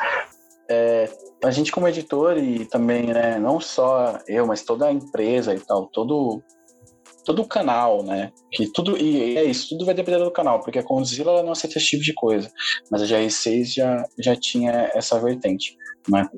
É, 0.69 1.09
a 1.45 1.51
gente 1.51 1.71
como 1.71 1.87
editor 1.87 2.39
e 2.39 2.65
também, 2.65 3.07
né, 3.07 3.39
não 3.39 3.61
só 3.61 4.19
eu, 4.27 4.47
mas 4.47 4.63
toda 4.63 4.87
a 4.87 4.93
empresa 4.93 5.55
e 5.55 5.61
tal, 5.61 5.87
todo 5.87 6.43
todo 7.25 7.41
o 7.41 7.49
canal, 7.49 8.03
né, 8.03 8.31
que 8.53 8.71
tudo, 8.71 8.99
e 8.99 9.39
é 9.39 9.45
isso, 9.45 9.71
tudo 9.71 9.87
vai 9.87 9.95
depender 9.95 10.23
do 10.23 10.31
canal, 10.31 10.61
porque 10.61 10.79
a 10.79 10.83
Condzilla 10.83 11.33
ela 11.33 11.43
não 11.43 11.53
aceita 11.53 11.79
esse 11.79 11.87
tipo 11.87 12.03
de 12.03 12.13
coisa, 12.13 12.51
mas 12.91 13.01
a 13.01 13.07
GR6 13.07 13.75
já, 13.77 14.05
já 14.19 14.37
tinha 14.37 14.91
essa 14.95 15.19
vertente, 15.19 15.75
né. 16.07 16.29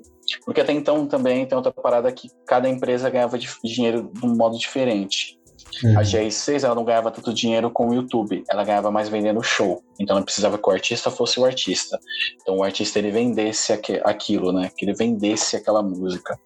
Porque 0.44 0.60
até 0.60 0.72
então 0.72 1.06
também 1.06 1.44
tem 1.44 1.56
outra 1.56 1.72
parada 1.72 2.10
que 2.12 2.28
cada 2.46 2.68
empresa 2.68 3.10
ganhava 3.10 3.36
de 3.36 3.48
dinheiro 3.64 4.10
de 4.12 4.26
um 4.26 4.36
modo 4.36 4.58
diferente. 4.58 5.35
Uhum. 5.84 5.98
A 5.98 6.02
GR6 6.02 6.64
ela 6.64 6.74
não 6.74 6.84
ganhava 6.84 7.10
tanto 7.10 7.34
dinheiro 7.34 7.70
com 7.70 7.88
o 7.88 7.94
YouTube, 7.94 8.42
ela 8.48 8.64
ganhava 8.64 8.90
mais 8.90 9.08
vendendo 9.08 9.42
show. 9.42 9.82
Então 10.00 10.16
ela 10.16 10.24
precisava 10.24 10.56
que 10.58 10.68
o 10.68 10.72
artista 10.72 11.10
fosse 11.10 11.38
o 11.38 11.44
artista. 11.44 11.98
Então 12.40 12.56
o 12.56 12.62
artista 12.62 12.98
ele 12.98 13.10
vendesse 13.10 13.72
aqu 13.72 14.00
aquilo, 14.04 14.52
né? 14.52 14.70
Que 14.76 14.84
ele 14.84 14.94
vendesse 14.94 15.56
aquela 15.56 15.82
música 15.82 16.38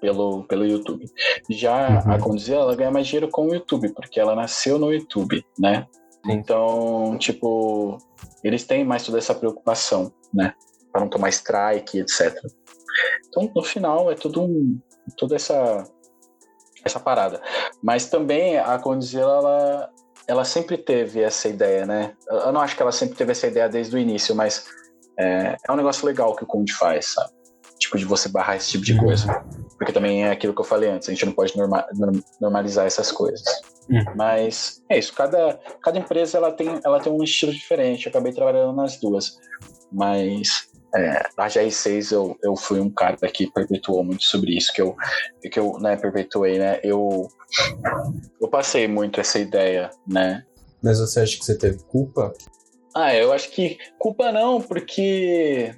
pelo, 0.00 0.42
pelo 0.44 0.66
YouTube. 0.66 1.06
Já 1.48 2.02
Uhum. 2.04 2.12
a 2.12 2.18
Condzilla 2.18 2.62
ela 2.62 2.76
ganha 2.76 2.90
mais 2.90 3.06
dinheiro 3.06 3.28
com 3.28 3.46
o 3.46 3.54
YouTube, 3.54 3.90
porque 3.94 4.18
ela 4.18 4.34
nasceu 4.34 4.78
no 4.78 4.92
YouTube, 4.92 5.44
né? 5.58 5.86
Sim. 6.24 6.32
Então, 6.32 7.16
tipo, 7.18 7.98
eles 8.42 8.64
têm 8.64 8.84
mais 8.84 9.04
toda 9.04 9.18
essa 9.18 9.34
preocupação, 9.34 10.12
né? 10.34 10.54
Para 10.90 11.00
não 11.00 11.08
tomar 11.08 11.28
strike, 11.30 12.00
etc. 12.00 12.36
Então, 13.28 13.50
no 13.54 13.62
final, 13.62 14.10
é 14.10 14.14
tudo 14.14 14.42
um, 14.42 14.78
toda 15.16 15.36
essa 15.36 15.84
essa 16.84 17.00
parada. 17.00 17.40
Mas 17.82 18.06
também 18.06 18.58
a 18.58 18.78
Condzilla, 18.78 19.32
ela, 19.38 19.90
ela 20.26 20.44
sempre 20.44 20.76
teve 20.76 21.20
essa 21.20 21.48
ideia, 21.48 21.86
né? 21.86 22.12
Eu 22.28 22.52
não 22.52 22.60
acho 22.60 22.76
que 22.76 22.82
ela 22.82 22.92
sempre 22.92 23.16
teve 23.16 23.32
essa 23.32 23.46
ideia 23.46 23.68
desde 23.68 23.94
o 23.94 23.98
início, 23.98 24.34
mas 24.34 24.64
é, 25.18 25.56
é 25.68 25.72
um 25.72 25.76
negócio 25.76 26.06
legal 26.06 26.34
que 26.34 26.44
o 26.44 26.46
Conde 26.46 26.72
faz, 26.72 27.06
sabe? 27.14 27.30
Tipo, 27.78 27.98
de 27.98 28.04
você 28.04 28.28
barrar 28.28 28.56
esse 28.56 28.70
tipo 28.70 28.84
de 28.84 28.96
coisa. 28.96 29.44
Porque 29.76 29.92
também 29.92 30.24
é 30.24 30.30
aquilo 30.30 30.54
que 30.54 30.60
eu 30.60 30.64
falei 30.64 30.88
antes, 30.88 31.08
a 31.08 31.12
gente 31.12 31.26
não 31.26 31.32
pode 31.32 31.56
norma- 31.56 31.84
norm- 31.94 32.20
normalizar 32.40 32.86
essas 32.86 33.10
coisas. 33.10 33.42
Uhum. 33.90 34.04
Mas 34.14 34.80
é 34.88 34.98
isso, 34.98 35.12
cada, 35.12 35.58
cada 35.82 35.98
empresa 35.98 36.38
ela 36.38 36.52
tem, 36.52 36.80
ela 36.84 37.00
tem 37.00 37.12
um 37.12 37.22
estilo 37.22 37.52
diferente. 37.52 38.06
Eu 38.06 38.10
acabei 38.10 38.32
trabalhando 38.32 38.72
nas 38.76 38.96
duas. 39.00 39.36
Mas 39.90 40.68
é, 40.94 41.22
na 41.36 41.46
GR6 41.46 42.12
eu, 42.12 42.36
eu 42.42 42.56
fui 42.56 42.78
um 42.80 42.90
cara 42.90 43.16
que 43.28 43.50
perpetuou 43.50 44.04
muito 44.04 44.24
sobre 44.24 44.56
isso, 44.56 44.72
que 44.72 44.82
eu, 44.82 44.94
que 45.40 45.58
eu 45.58 45.78
né, 45.78 45.96
perpetuei, 45.96 46.58
né? 46.58 46.80
Eu, 46.82 47.28
eu 48.40 48.48
passei 48.48 48.86
muito 48.86 49.20
essa 49.20 49.38
ideia, 49.38 49.90
né? 50.06 50.44
Mas 50.82 51.00
você 51.00 51.20
acha 51.20 51.38
que 51.38 51.44
você 51.44 51.56
teve 51.56 51.82
culpa? 51.84 52.32
Ah, 52.94 53.14
eu 53.14 53.32
acho 53.32 53.50
que 53.50 53.78
culpa 53.98 54.30
não, 54.32 54.60
porque 54.60 55.74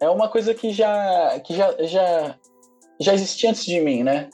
é 0.00 0.08
uma 0.08 0.28
coisa 0.28 0.54
que 0.54 0.72
já 0.72 1.40
que 1.40 1.54
já, 1.54 1.74
já, 1.80 2.36
já 3.00 3.14
existia 3.14 3.50
antes 3.50 3.64
de 3.64 3.80
mim, 3.80 4.04
né? 4.04 4.30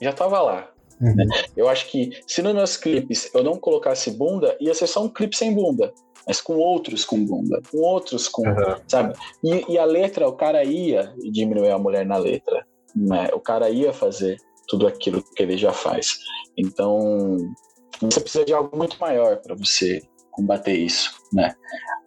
Já 0.00 0.12
tava 0.12 0.40
lá. 0.40 0.70
Uhum. 1.00 1.16
Eu 1.56 1.68
acho 1.68 1.86
que 1.86 2.10
se 2.26 2.42
nos 2.42 2.54
meus 2.54 2.76
clipes 2.76 3.30
eu 3.34 3.42
não 3.42 3.56
colocasse 3.56 4.10
bunda, 4.10 4.54
ia 4.60 4.74
ser 4.74 4.86
só 4.86 5.02
um 5.02 5.08
clipe 5.08 5.34
sem 5.34 5.54
bunda. 5.54 5.92
Mas 6.26 6.40
com 6.40 6.54
outros 6.56 7.04
com 7.04 7.24
bunda, 7.24 7.60
com 7.70 7.78
outros 7.78 8.28
com, 8.28 8.42
Uhum. 8.46 8.76
sabe? 8.88 9.14
E, 9.42 9.72
e 9.72 9.78
a 9.78 9.84
letra, 9.84 10.28
o 10.28 10.32
cara 10.32 10.62
ia 10.64 11.12
diminuir 11.32 11.70
a 11.70 11.78
mulher 11.78 12.04
na 12.06 12.16
letra, 12.16 12.66
né? 12.94 13.28
O 13.32 13.40
cara 13.40 13.70
ia 13.70 13.92
fazer 13.92 14.36
tudo 14.68 14.86
aquilo 14.86 15.22
que 15.34 15.42
ele 15.42 15.56
já 15.56 15.72
faz. 15.72 16.18
Então, 16.56 17.36
Você 18.02 18.20
precisa 18.20 18.44
de 18.44 18.52
algo 18.54 18.74
muito 18.76 18.98
maior 18.98 19.36
para 19.38 19.54
você 19.54 20.00
combater 20.30 20.72
isso, 20.72 21.12
né? 21.32 21.54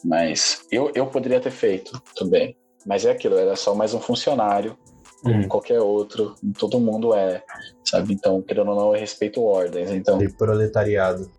Mas 0.04 0.66
eu, 0.72 0.90
eu 0.94 1.06
poderia 1.06 1.40
ter 1.40 1.52
feito 1.52 2.02
também. 2.16 2.56
Mas 2.86 3.04
é 3.04 3.10
aquilo, 3.12 3.36
era 3.36 3.54
só 3.56 3.74
mais 3.74 3.94
um 3.94 4.00
funcionário, 4.00 4.76
como 5.24 5.36
Hum. 5.44 5.48
qualquer 5.48 5.80
outro, 5.80 6.34
todo 6.58 6.78
mundo 6.78 7.14
é, 7.14 7.42
sabe? 7.84 8.12
Então, 8.14 8.40
querendo 8.42 8.70
ou 8.70 8.76
não, 8.76 8.94
eu 8.94 9.00
respeito 9.00 9.42
ordens. 9.42 9.90
Então, 9.90 10.18
De 10.18 10.28
proletariado. 10.28 11.30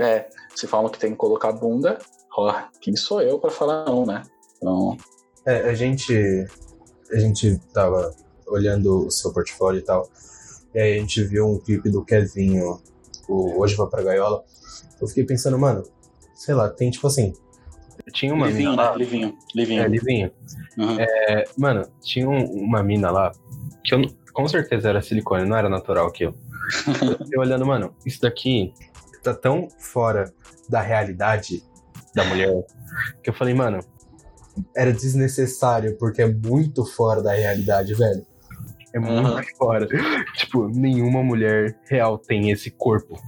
é, 0.00 0.28
se 0.56 0.66
falam 0.66 0.90
que 0.90 0.98
tem 0.98 1.10
que 1.12 1.16
colocar 1.16 1.52
bunda, 1.52 1.98
ó, 2.36 2.52
quem 2.80 2.96
sou 2.96 3.20
eu 3.22 3.38
para 3.38 3.50
falar 3.50 3.84
não, 3.84 4.04
né? 4.06 4.22
Então, 4.56 4.96
É, 5.46 5.68
a 5.70 5.74
gente. 5.74 6.46
A 7.12 7.18
gente 7.18 7.58
tava 7.72 8.14
olhando 8.46 9.06
o 9.06 9.10
seu 9.10 9.32
portfólio 9.32 9.78
e 9.80 9.82
tal. 9.84 10.08
E 10.74 10.78
aí 10.80 10.96
a 10.96 11.00
gente 11.00 11.22
viu 11.24 11.46
um 11.46 11.58
clipe 11.58 11.88
do 11.90 12.04
Kevinho, 12.04 12.80
o 13.28 13.60
Hoje 13.60 13.74
Vai 13.74 13.86
Pra 13.88 14.02
Gaiola. 14.02 14.44
Eu 15.00 15.08
fiquei 15.08 15.24
pensando, 15.24 15.58
mano, 15.58 15.82
sei 16.34 16.54
lá, 16.54 16.68
tem 16.68 16.90
tipo 16.90 17.06
assim. 17.06 17.32
Tinha 18.12 18.34
uma 18.34 18.46
livinho, 18.46 18.70
mina 18.70 18.82
né? 18.82 18.88
lá. 18.90 18.96
Livinho, 18.96 19.38
livinho. 19.54 19.82
É, 19.82 19.88
Livinho. 19.88 20.30
Uhum. 20.78 20.96
É, 21.00 21.44
mano, 21.58 21.86
tinha 22.02 22.28
um- 22.28 22.44
uma 22.64 22.82
mina 22.82 23.10
lá 23.10 23.32
que 23.84 23.94
eu 23.94 24.02
com 24.32 24.46
certeza 24.46 24.88
era 24.88 25.02
silicone, 25.02 25.44
não 25.48 25.56
era 25.56 25.68
natural 25.68 26.06
aquilo. 26.06 26.34
eu 27.32 27.40
olhando, 27.40 27.66
mano, 27.66 27.94
isso 28.06 28.20
daqui 28.20 28.72
tá 29.22 29.34
tão 29.34 29.68
fora 29.78 30.32
da 30.68 30.80
realidade 30.80 31.62
da 32.14 32.24
mulher 32.24 32.64
que 33.22 33.30
eu 33.30 33.34
falei, 33.34 33.54
mano, 33.54 33.80
era 34.76 34.92
desnecessário 34.92 35.96
porque 35.98 36.22
é 36.22 36.26
muito 36.32 36.84
fora 36.84 37.22
da 37.22 37.32
realidade, 37.32 37.92
velho. 37.94 38.24
É 38.92 38.98
muito 38.98 39.26
Aham. 39.28 39.42
fora. 39.56 39.86
Tipo, 40.36 40.68
nenhuma 40.68 41.22
mulher 41.22 41.78
real 41.88 42.18
tem 42.18 42.50
esse 42.50 42.70
corpo. 42.70 43.20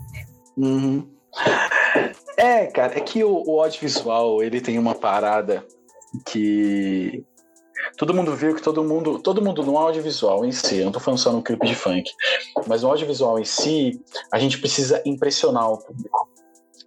Uhum. 0.57 1.09
É, 2.37 2.66
cara, 2.66 2.97
é 2.99 3.01
que 3.01 3.23
o, 3.25 3.42
o 3.47 3.61
audiovisual, 3.61 4.42
ele 4.42 4.61
tem 4.61 4.79
uma 4.79 4.95
parada 4.95 5.64
que 6.27 7.25
todo 7.97 8.14
mundo 8.14 8.35
viu 8.35 8.55
que 8.55 8.62
todo 8.62 8.83
mundo, 8.85 9.18
todo 9.18 9.42
mundo 9.42 9.62
no 9.62 9.77
audiovisual 9.77 10.45
em 10.45 10.53
si, 10.53 10.79
eu 10.79 10.87
não 10.87 10.92
tô 10.92 11.01
falando 11.01 11.18
só 11.21 11.33
no 11.33 11.42
clipe 11.42 11.66
de 11.66 11.75
funk, 11.75 12.11
mas 12.66 12.83
no 12.83 12.90
audiovisual 12.90 13.38
em 13.38 13.45
si, 13.45 14.01
a 14.33 14.38
gente 14.38 14.59
precisa 14.59 15.03
impressionar 15.05 15.71
o 15.71 15.79
público. 15.79 16.29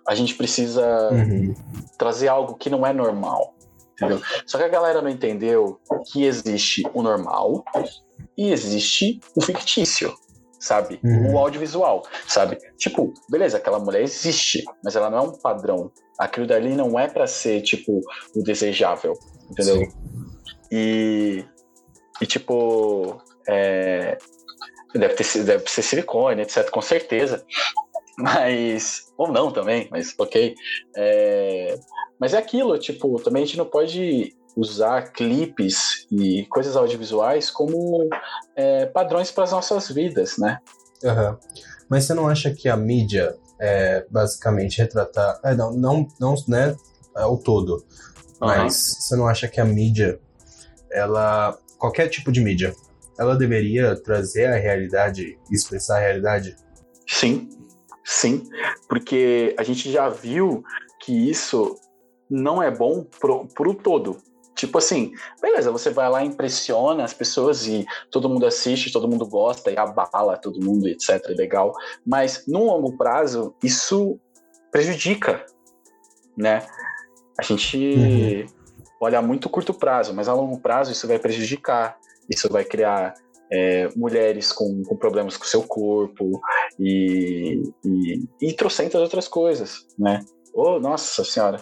A 0.08 0.14
gente 0.14 0.36
precisa 0.36 1.10
Uhum. 1.12 1.54
trazer 1.98 2.28
algo 2.28 2.56
que 2.56 2.70
não 2.70 2.86
é 2.86 2.94
normal. 2.94 3.54
Entendeu? 3.94 4.22
Só 4.46 4.58
que 4.58 4.64
a 4.66 4.68
galera 4.68 5.02
não 5.02 5.10
entendeu 5.10 5.80
que 6.12 6.26
existe 6.26 6.84
o 6.94 7.02
normal 7.02 7.64
e 8.38 8.52
existe 8.52 9.22
o 9.36 9.42
fictício, 9.42 10.14
sabe? 10.66 11.00
Uhum. 11.04 11.34
O 11.34 11.38
audiovisual, 11.38 12.08
sabe? 12.28 12.58
Tipo, 12.78 13.14
beleza, 13.30 13.58
aquela 13.58 13.78
mulher 13.78 14.02
existe, 14.02 14.64
mas 14.84 14.96
ela 14.96 15.12
não 15.12 15.18
é 15.20 15.22
um 15.22 15.32
padrão. 15.32 15.92
Aquilo 16.18 16.48
dali 16.48 16.76
não 16.76 17.00
é 17.00 17.08
pra 17.08 17.28
ser, 17.28 17.62
tipo, 17.62 18.02
o 18.36 18.44
desejável, 18.44 19.14
entendeu? 19.52 19.78
Sim. 19.78 19.92
E, 20.72 21.46
e 22.20 22.26
tipo, 22.26 23.22
é, 23.48 24.18
deve, 24.96 25.14
ter, 25.14 25.44
deve 25.44 25.70
ser 25.70 25.84
silicone, 25.84 26.42
etc, 26.42 26.68
com 26.72 26.82
certeza. 26.82 27.46
Mas, 28.18 29.14
ou 29.18 29.32
não 29.32 29.52
também, 29.52 29.88
mas 29.92 30.16
ok. 30.18 30.56
É, 30.96 31.78
mas 32.18 32.34
é 32.34 32.38
aquilo, 32.38 32.80
tipo, 32.80 33.22
também 33.22 33.44
a 33.44 33.46
gente 33.46 33.58
não 33.58 33.66
pode 33.66 34.34
usar 34.56 35.12
clipes 35.12 36.08
e 36.12 36.46
coisas 36.46 36.76
audiovisuais 36.76 37.50
como 37.50 38.10
é, 38.56 38.86
padrões 38.86 39.32
para 39.32 39.44
as 39.44 39.52
nossas 39.52 39.90
vidas, 39.90 40.38
né? 40.38 40.60
Aham. 41.04 41.38
Mas 41.90 42.06
você 42.06 42.14
não 42.14 42.28
acha 42.28 42.52
que 42.52 42.70
a 42.70 42.78
mídia 42.78 43.38
é 43.60 44.06
basicamente 44.10 44.80
retratar. 44.80 45.40
É, 45.44 45.54
não, 45.56 45.74
não, 45.74 46.08
não 46.20 46.36
né, 46.48 46.76
ao 47.14 47.38
todo. 47.38 47.86
Mas 48.40 48.98
você 49.00 49.16
não 49.16 49.28
acha 49.28 49.48
que 49.48 49.60
a 49.60 49.66
mídia, 49.66 50.20
ela. 50.92 51.58
Qualquer 51.78 52.08
tipo 52.10 52.32
de 52.32 52.42
mídia, 52.42 52.74
ela 53.20 53.36
deveria 53.36 53.96
trazer 53.96 54.48
a 54.48 54.56
realidade, 54.56 55.38
expressar 55.52 55.98
a 55.98 56.00
realidade? 56.00 56.56
Sim, 57.08 57.50
sim, 58.04 58.44
porque 58.90 59.54
a 59.58 59.64
gente 59.64 59.92
já 59.92 60.10
viu 60.10 60.64
que 61.02 61.30
isso 61.30 61.76
não 62.30 62.64
é 62.64 62.72
bom 62.72 63.04
pro, 63.04 63.46
pro 63.48 63.74
todo. 63.74 64.18
Tipo 64.56 64.78
assim, 64.78 65.12
beleza, 65.42 65.72
você 65.72 65.90
vai 65.90 66.10
lá, 66.10 66.24
impressiona 66.24 67.04
as 67.04 67.14
pessoas 67.14 67.68
e 67.68 67.86
todo 68.10 68.30
mundo 68.30 68.46
assiste, 68.46 68.92
todo 68.92 69.08
mundo 69.08 69.28
gosta 69.28 69.70
e 69.70 69.78
abala 69.78 70.38
todo 70.38 70.64
mundo, 70.64 70.88
etc. 70.88 71.22
Legal. 71.38 71.74
Mas 72.06 72.46
no 72.48 72.66
longo 72.66 72.98
prazo, 72.98 73.54
isso 73.62 74.20
prejudica, 74.72 75.46
né? 76.38 76.66
A 77.38 77.44
gente 77.44 78.46
olha 79.00 79.20
a 79.20 79.22
muito 79.22 79.50
curto 79.50 79.74
prazo, 79.74 80.14
mas 80.14 80.30
a 80.30 80.34
longo 80.34 80.60
prazo 80.60 80.92
isso 80.92 81.08
vai 81.08 81.20
prejudicar. 81.20 81.98
Isso 82.30 82.50
vai 82.50 82.64
criar 82.64 83.14
é, 83.52 83.90
mulheres 83.96 84.52
com, 84.52 84.84
com 84.84 84.96
problemas 84.96 85.38
com 85.38 85.44
o 85.44 85.48
seu 85.48 85.64
corpo, 85.64 86.42
e, 86.80 87.62
e, 87.84 88.24
e 88.42 88.54
trocentas 88.54 89.02
outras 89.02 89.28
coisas, 89.28 89.86
né? 89.98 90.26
Oh, 90.54 90.80
nossa 90.80 91.24
senhora. 91.24 91.60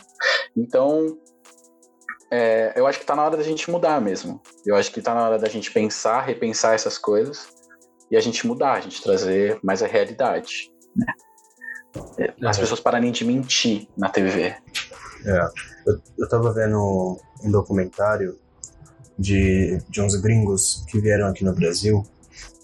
Então, 0.56 1.18
é, 2.36 2.74
eu 2.76 2.88
acho 2.88 3.00
que 3.00 3.06
tá 3.06 3.16
na 3.16 3.24
hora 3.24 3.38
da 3.38 3.44
gente 3.44 3.70
mudar 3.70 4.02
mesmo. 4.02 4.42
Eu 4.66 4.76
acho 4.76 4.92
que 4.92 5.02
tá 5.04 5.14
na 5.14 5.24
hora 5.24 5.38
da 5.38 5.48
gente 5.48 5.72
pensar, 5.72 6.22
repensar 6.22 6.74
essas 6.74 6.98
coisas 6.98 7.48
e 8.10 8.18
a 8.18 8.20
gente 8.20 8.48
mudar, 8.48 8.74
a 8.74 8.82
gente 8.82 9.04
trazer 9.04 9.60
mais 9.64 9.84
a 9.84 9.88
realidade. 9.88 10.72
Né? 10.96 11.14
As 12.44 12.58
É. 12.58 12.62
pessoas 12.62 12.80
pararem 12.80 13.12
de 13.12 13.24
mentir 13.24 13.88
na 13.96 14.10
TV. 14.10 14.56
É. 15.26 15.48
Eu, 15.86 16.02
eu 16.18 16.28
tava 16.28 16.52
vendo 16.52 17.20
um 17.44 17.52
documentário 17.52 18.40
de, 19.18 19.78
de 19.88 20.02
uns 20.02 20.16
gringos 20.16 20.84
que 20.90 21.00
vieram 21.00 21.28
aqui 21.28 21.46
no 21.46 21.54
Brasil, 21.54 22.04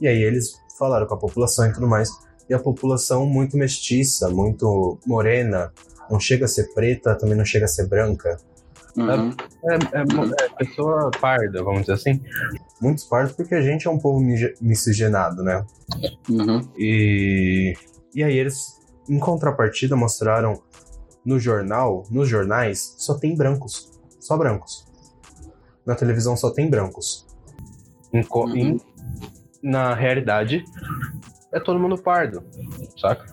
e 0.02 0.08
aí 0.08 0.24
eles 0.24 0.60
falaram 0.80 1.06
com 1.06 1.14
a 1.14 1.18
população 1.18 1.68
e 1.68 1.74
tudo 1.74 1.88
mais. 1.88 2.10
E 2.50 2.56
a 2.56 2.60
população 2.60 3.28
muito 3.28 3.56
mestiça, 3.56 4.32
muito 4.32 4.98
morena, 5.06 5.72
não 6.10 6.20
chega 6.20 6.46
a 6.46 6.48
ser 6.48 6.74
preta, 6.74 7.14
também 7.16 7.38
não 7.38 7.46
chega 7.46 7.66
a 7.66 7.68
ser 7.68 7.86
branca. 7.88 8.38
Uhum. 8.98 9.32
É, 9.66 10.00
é 10.00 10.04
mo- 10.14 10.34
é 10.34 10.50
pessoa 10.66 11.12
parda, 11.22 11.64
vamos 11.64 11.82
dizer 11.82 11.94
assim. 11.94 12.22
Muitos 12.82 13.04
pardos 13.06 13.34
porque 13.36 13.54
a 13.56 13.62
gente 13.62 13.88
é 13.88 13.92
um 13.92 14.00
povo 14.00 14.20
miscigenado, 14.62 15.44
né? 15.44 15.66
Uhum. 16.30 16.68
E, 16.78 17.74
e 18.16 18.24
aí 18.24 18.38
eles, 18.38 18.80
em 19.08 19.20
contrapartida, 19.20 19.96
mostraram 19.96 20.62
no 21.26 21.40
jornal, 21.40 22.04
nos 22.10 22.28
jornais, 22.28 22.96
só 22.98 23.14
tem 23.18 23.36
brancos. 23.36 23.92
Só 24.20 24.38
brancos. 24.38 24.86
Na 25.86 25.96
televisão 25.96 26.36
só 26.36 26.50
tem 26.52 26.70
brancos. 26.70 27.26
Em 28.14 28.26
Uhum. 28.32 28.56
em- 28.56 28.82
na 29.62 29.94
realidade, 29.94 30.64
é 31.54 31.60
todo 31.60 31.80
mundo 31.80 31.98
pardo, 31.98 32.44
saca? 32.98 33.26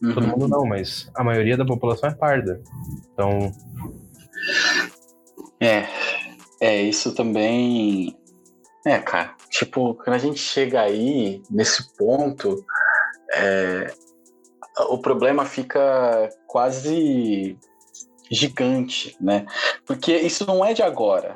Todo 0.00 0.20
Uhum. 0.24 0.30
mundo 0.32 0.48
não, 0.48 0.64
mas 0.66 1.08
a 1.14 1.22
maioria 1.24 1.56
da 1.56 1.64
população 1.64 2.10
é 2.10 2.14
parda. 2.14 2.60
Então, 3.12 3.52
É, 5.60 5.86
é, 6.60 6.82
isso 6.82 7.14
também. 7.14 8.16
É, 8.86 8.98
cara, 8.98 9.34
tipo, 9.50 9.94
quando 9.94 10.14
a 10.14 10.18
gente 10.18 10.38
chega 10.38 10.80
aí, 10.80 11.42
nesse 11.50 11.94
ponto, 11.96 12.64
é, 13.34 13.92
o 14.88 14.98
problema 14.98 15.44
fica 15.44 16.28
quase 16.46 17.58
gigante, 18.30 19.16
né? 19.20 19.46
Porque 19.86 20.14
isso 20.16 20.46
não 20.46 20.64
é 20.64 20.72
de 20.72 20.82
agora, 20.82 21.34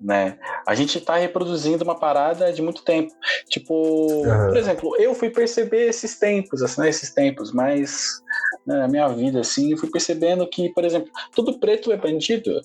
né? 0.00 0.38
A 0.66 0.74
gente 0.74 1.00
tá 1.00 1.16
reproduzindo 1.16 1.84
uma 1.84 1.98
parada 1.98 2.52
de 2.52 2.60
muito 2.60 2.82
tempo. 2.82 3.12
Tipo, 3.48 4.24
Aham. 4.26 4.48
por 4.48 4.56
exemplo, 4.56 4.96
eu 4.98 5.14
fui 5.14 5.30
perceber 5.30 5.88
esses 5.88 6.18
tempos, 6.18 6.62
assim, 6.62 6.82
né, 6.82 6.88
esses 6.88 7.14
tempos, 7.14 7.52
mas 7.52 8.20
né, 8.66 8.76
na 8.78 8.88
minha 8.88 9.08
vida, 9.08 9.40
assim, 9.40 9.72
eu 9.72 9.78
fui 9.78 9.90
percebendo 9.90 10.46
que, 10.48 10.68
por 10.74 10.84
exemplo, 10.84 11.10
todo 11.34 11.58
preto 11.58 11.90
é 11.92 11.96
bandido 11.96 12.60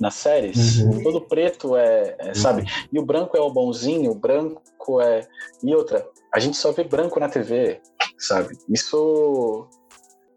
nas 0.00 0.14
séries. 0.14 0.78
Uhum. 0.78 1.02
Todo 1.02 1.20
preto 1.20 1.76
é, 1.76 2.16
é, 2.18 2.34
sabe? 2.34 2.64
E 2.92 2.98
o 2.98 3.04
branco 3.04 3.36
é 3.36 3.40
o 3.40 3.50
bonzinho, 3.50 4.10
o 4.12 4.14
branco 4.14 5.00
é. 5.00 5.26
E 5.62 5.74
outra, 5.74 6.06
a 6.32 6.38
gente 6.38 6.56
só 6.56 6.72
vê 6.72 6.84
branco 6.84 7.18
na 7.20 7.28
TV, 7.28 7.80
sabe? 8.18 8.56
Isso. 8.68 9.66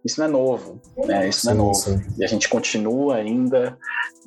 Isso 0.04 0.18
não 0.22 0.28
é 0.28 0.32
novo, 0.32 0.82
né? 1.06 1.28
Isso 1.28 1.46
não 1.46 1.54
é 1.54 1.56
novo. 1.58 1.74
sim. 1.74 2.02
E 2.18 2.24
a 2.24 2.28
gente 2.28 2.48
continua 2.48 3.16
ainda 3.16 3.78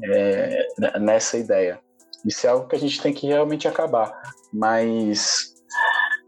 é, 0.05 0.69
nessa 1.01 1.39
ideia. 1.39 1.81
Isso 2.27 2.47
é 2.47 2.51
algo 2.51 2.69
que 2.69 2.77
a 2.77 2.79
gente 2.79 3.01
tem 3.01 3.13
que 3.13 3.27
realmente 3.27 3.67
acabar. 3.67 4.21
Mas 4.53 5.55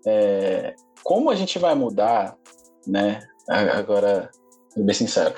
é, 0.07 0.75
como 1.03 1.31
a 1.31 1.35
gente 1.35 1.59
vai 1.59 1.75
mudar, 1.75 2.37
né? 2.87 3.21
Agora, 3.47 4.31
sendo 4.71 4.87
bem 4.87 4.95
sincero, 4.95 5.35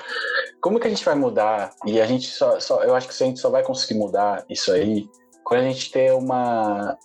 como 0.61 0.79
que 0.79 0.87
a 0.87 0.89
gente 0.89 1.05
vai 1.05 1.15
mudar? 1.15 1.73
E 1.85 1.99
a 2.01 2.05
gente 2.05 2.27
só, 2.27 2.59
só 2.59 2.83
eu 2.83 2.95
acho 2.95 3.07
que 3.07 3.23
a 3.23 3.27
gente 3.27 3.39
só 3.39 3.49
vai 3.49 3.63
conseguir 3.63 3.99
mudar 3.99 4.45
isso 4.49 4.71
aí 4.71 5.07
quando 5.43 5.61
a 5.61 5.69
gente 5.69 5.91
ter 5.91 6.13
uma 6.13 6.97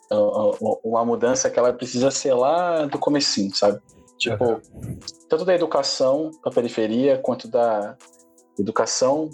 uma 0.82 1.04
mudança 1.04 1.48
que 1.48 1.58
ela 1.58 1.72
precisa 1.72 2.10
ser 2.10 2.34
lá 2.34 2.86
do 2.86 2.98
comecinho, 2.98 3.54
sabe? 3.54 3.80
Tipo, 4.18 4.60
tanto 5.28 5.44
da 5.44 5.54
educação 5.54 6.30
da 6.44 6.50
periferia 6.50 7.18
quanto 7.18 7.48
da 7.48 7.96
educação 8.58 9.30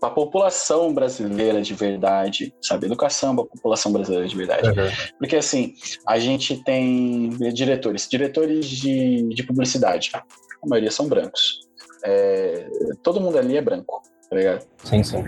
para 0.00 0.08
a 0.08 0.10
população 0.10 0.92
brasileira 0.92 1.60
de 1.60 1.74
verdade, 1.74 2.54
sabe? 2.62 2.86
Educação 2.86 3.34
para 3.34 3.44
a 3.44 3.48
população 3.48 3.92
brasileira 3.92 4.26
de 4.26 4.36
verdade. 4.36 4.68
Uhum. 4.68 4.88
Porque, 5.18 5.36
assim, 5.36 5.74
a 6.06 6.18
gente 6.18 6.62
tem 6.62 7.30
diretores, 7.52 8.08
diretores 8.08 8.66
de, 8.66 9.28
de 9.34 9.42
publicidade, 9.42 10.10
a 10.14 10.22
maioria 10.66 10.90
são 10.90 11.08
brancos. 11.08 11.60
É, 12.04 12.68
todo 13.02 13.20
mundo 13.20 13.38
ali 13.38 13.56
é 13.56 13.62
branco, 13.62 14.02
tá 14.28 14.36
ligado? 14.36 14.66
Sim, 14.84 15.02
sim. 15.02 15.24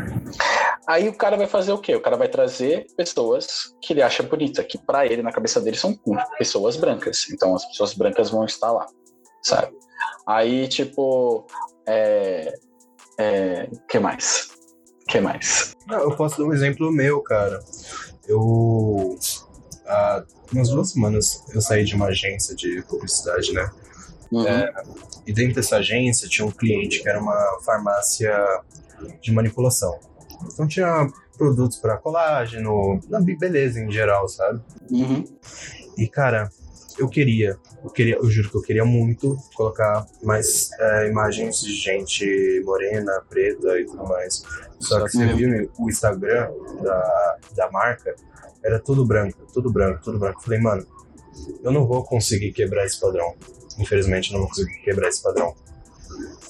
Aí 0.87 1.09
o 1.09 1.15
cara 1.15 1.37
vai 1.37 1.47
fazer 1.47 1.73
o 1.73 1.79
quê? 1.79 1.95
O 1.95 2.01
cara 2.01 2.17
vai 2.17 2.29
trazer 2.29 2.87
pessoas 2.97 3.75
que 3.81 3.93
ele 3.93 4.03
acha 4.03 4.23
bonita, 4.23 4.63
que 4.63 4.79
para 4.79 5.07
ele, 5.07 5.23
na 5.23 5.33
cabeça 5.33 5.61
dele, 5.61 5.77
são 5.77 5.99
pessoas 6.39 6.77
brancas. 6.77 7.27
Então 7.31 7.55
as 7.55 7.65
pessoas 7.65 7.95
brancas 7.95 8.31
vão 8.31 8.45
estar 8.45 8.71
lá, 8.71 8.87
sabe? 9.43 9.73
Aí, 10.27 10.69
tipo, 10.69 11.47
é. 11.87 12.55
é 13.19 13.69
que 13.89 13.99
mais? 13.99 14.57
que 15.09 15.21
mais? 15.21 15.75
Não, 15.87 15.99
eu 15.99 16.17
posso 16.17 16.39
dar 16.39 16.45
um 16.45 16.53
exemplo 16.53 16.93
meu, 16.93 17.23
cara. 17.23 17.61
Eu. 18.27 19.19
Há 19.87 20.25
umas 20.53 20.69
duas 20.69 20.91
semanas 20.91 21.45
eu 21.55 21.61
saí 21.61 21.85
de 21.85 21.95
uma 21.95 22.07
agência 22.07 22.57
de 22.57 22.83
publicidade, 22.89 23.53
né? 23.53 23.71
Uhum. 24.31 24.47
É, 24.47 24.73
e 25.27 25.33
dentro 25.33 25.55
dessa 25.55 25.77
agência 25.77 26.29
tinha 26.29 26.47
um 26.47 26.51
cliente 26.51 27.03
que 27.03 27.09
era 27.09 27.21
uma 27.21 27.59
farmácia 27.65 28.33
de 29.21 29.33
manipulação. 29.33 29.99
Então 30.53 30.67
tinha 30.67 31.09
produtos 31.37 31.79
para 31.79 31.97
colágeno, 31.97 33.01
beleza 33.39 33.81
em 33.81 33.91
geral, 33.91 34.29
sabe? 34.29 34.61
Uhum. 34.91 35.25
E 35.97 36.09
cara, 36.09 36.51
eu 36.99 37.09
queria, 37.09 37.59
eu 37.85 37.91
queria, 37.91 38.17
eu 38.17 38.29
juro 38.31 38.51
que 38.51 38.57
eu 38.57 38.63
queria 38.63 38.85
muito 38.85 39.37
colocar 39.55 40.07
mais 40.23 40.71
é, 40.79 41.09
imagens 41.09 41.61
de 41.61 41.75
gente 41.75 42.63
morena, 42.65 43.23
preta 43.29 43.79
e 43.79 43.85
tudo 43.85 44.05
mais. 44.09 44.43
Só 44.79 45.05
que 45.05 45.13
você 45.13 45.25
uhum. 45.25 45.37
viu 45.37 45.71
o 45.79 45.89
Instagram 45.89 46.51
da, 46.83 47.37
da 47.55 47.71
marca, 47.71 48.15
era 48.65 48.79
tudo 48.81 49.05
branco, 49.05 49.47
tudo 49.53 49.71
branco, 49.71 50.01
tudo 50.03 50.19
branco. 50.19 50.39
Eu 50.41 50.45
falei, 50.45 50.61
mano, 50.61 50.87
eu 51.63 51.71
não 51.71 51.87
vou 51.87 52.05
conseguir 52.05 52.53
quebrar 52.53 52.85
esse 52.85 53.01
padrão. 53.01 53.35
Infelizmente, 53.79 54.31
eu 54.31 54.35
não 54.35 54.41
vou 54.41 54.49
conseguir 54.49 54.81
quebrar 54.83 55.09
esse 55.09 55.23
padrão. 55.23 55.55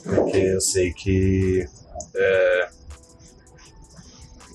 Porque 0.05 0.37
eu 0.37 0.61
sei 0.61 0.93
que 0.93 1.67
é, 2.15 2.69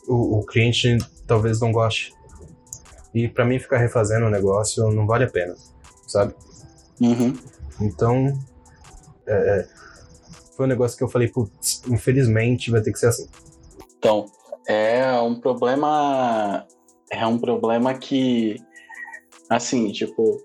o, 0.08 0.40
o 0.40 0.46
cliente 0.46 0.98
talvez 1.28 1.60
não 1.60 1.72
goste. 1.72 2.14
E 3.14 3.28
para 3.28 3.46
mim 3.46 3.60
ficar 3.60 3.78
refazendo 3.78 4.26
o 4.26 4.30
negócio 4.30 4.90
não 4.92 5.06
vale 5.06 5.26
a 5.26 5.30
pena, 5.30 5.56
sabe? 6.08 6.34
Uhum. 7.02 7.38
Então, 7.82 8.40
é, 9.26 9.34
é, 9.34 9.68
foi 10.56 10.66
um 10.66 10.70
negócio 10.70 10.98
que 10.98 11.04
eu 11.04 11.10
falei, 11.10 11.28
putz, 11.28 11.82
infelizmente 11.88 12.72
vai 12.72 12.82
ter 12.82 12.92
que 12.92 13.00
ser 13.00 13.08
assim. 13.08 13.28
Então, 13.98 14.26
é 14.68 15.12
um 15.20 15.40
problema. 15.40 16.66
É 17.10 17.26
um 17.28 17.38
problema 17.38 17.94
que, 17.94 18.56
assim, 19.52 19.92
tipo, 19.92 20.42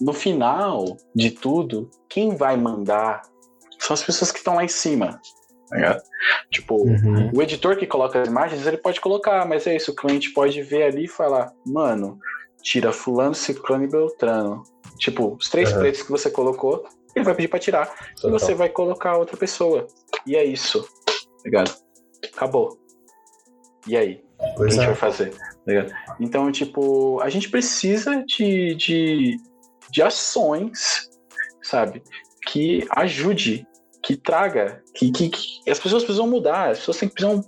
no 0.00 0.12
final 0.12 0.96
de 1.14 1.30
tudo, 1.30 1.90
quem 2.08 2.34
vai 2.34 2.56
mandar 2.56 3.22
são 3.78 3.94
as 3.94 4.02
pessoas 4.02 4.32
que 4.32 4.38
estão 4.38 4.54
lá 4.54 4.64
em 4.64 4.68
cima. 4.68 5.20
Tá 5.68 6.00
tipo, 6.50 6.76
uhum. 6.76 7.30
o 7.34 7.42
editor 7.42 7.76
que 7.76 7.86
coloca 7.86 8.22
as 8.22 8.28
imagens, 8.28 8.66
ele 8.66 8.78
pode 8.78 9.00
colocar, 9.00 9.44
mas 9.46 9.66
é 9.66 9.76
isso, 9.76 9.90
o 9.90 9.96
cliente 9.96 10.30
pode 10.30 10.62
ver 10.62 10.84
ali 10.84 11.04
e 11.04 11.08
falar, 11.08 11.52
mano, 11.66 12.18
tira 12.62 12.92
fulano, 12.92 13.34
ciclano 13.34 13.84
e 13.84 13.88
beltrano. 13.88 14.62
Tipo, 14.96 15.36
os 15.38 15.50
três 15.50 15.72
uhum. 15.72 15.80
pretos 15.80 16.02
que 16.02 16.10
você 16.10 16.30
colocou, 16.30 16.84
ele 17.14 17.24
vai 17.24 17.34
pedir 17.34 17.48
pra 17.48 17.58
tirar. 17.58 17.86
Total. 18.14 18.30
E 18.30 18.32
você 18.32 18.54
vai 18.54 18.68
colocar 18.68 19.18
outra 19.18 19.36
pessoa. 19.36 19.86
E 20.26 20.36
é 20.36 20.44
isso. 20.44 20.82
Tá 21.04 21.42
ligado? 21.44 21.76
Acabou. 22.32 22.78
E 23.86 23.96
aí? 23.96 24.24
Pois 24.56 24.56
o 24.56 24.56
que 24.56 24.62
a 24.64 24.68
gente 24.68 24.82
é. 24.82 24.86
vai 24.86 24.94
fazer? 24.94 25.55
Tá 25.66 26.16
então, 26.20 26.50
tipo, 26.52 27.20
a 27.20 27.28
gente 27.28 27.50
precisa 27.50 28.24
de, 28.24 28.74
de, 28.76 29.36
de 29.90 30.02
ações, 30.02 31.10
sabe? 31.60 32.02
Que 32.46 32.86
ajude 32.90 33.66
que 34.00 34.16
traga, 34.16 34.80
que, 34.94 35.10
que, 35.10 35.28
que, 35.28 35.68
as 35.68 35.80
pessoas 35.80 36.04
precisam 36.04 36.28
mudar, 36.28 36.70
as 36.70 36.78
pessoas 36.78 36.98
precisam 36.98 37.44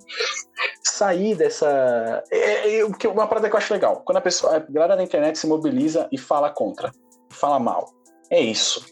sair 0.83 1.37
dessa. 1.37 2.25
É, 2.33 2.81
é, 2.81 2.85
uma 2.85 3.29
parada 3.29 3.49
que 3.49 3.55
eu 3.55 3.59
acho 3.59 3.73
legal. 3.73 4.03
Quando 4.05 4.16
a 4.16 4.21
pessoa, 4.21 4.57
a 4.57 4.59
galera 4.59 4.97
da 4.97 5.05
internet 5.05 5.39
se 5.39 5.47
mobiliza 5.47 6.09
e 6.11 6.19
fala 6.19 6.51
contra, 6.51 6.91
fala 7.31 7.61
mal. 7.61 7.93
É 8.29 8.41
isso. 8.41 8.85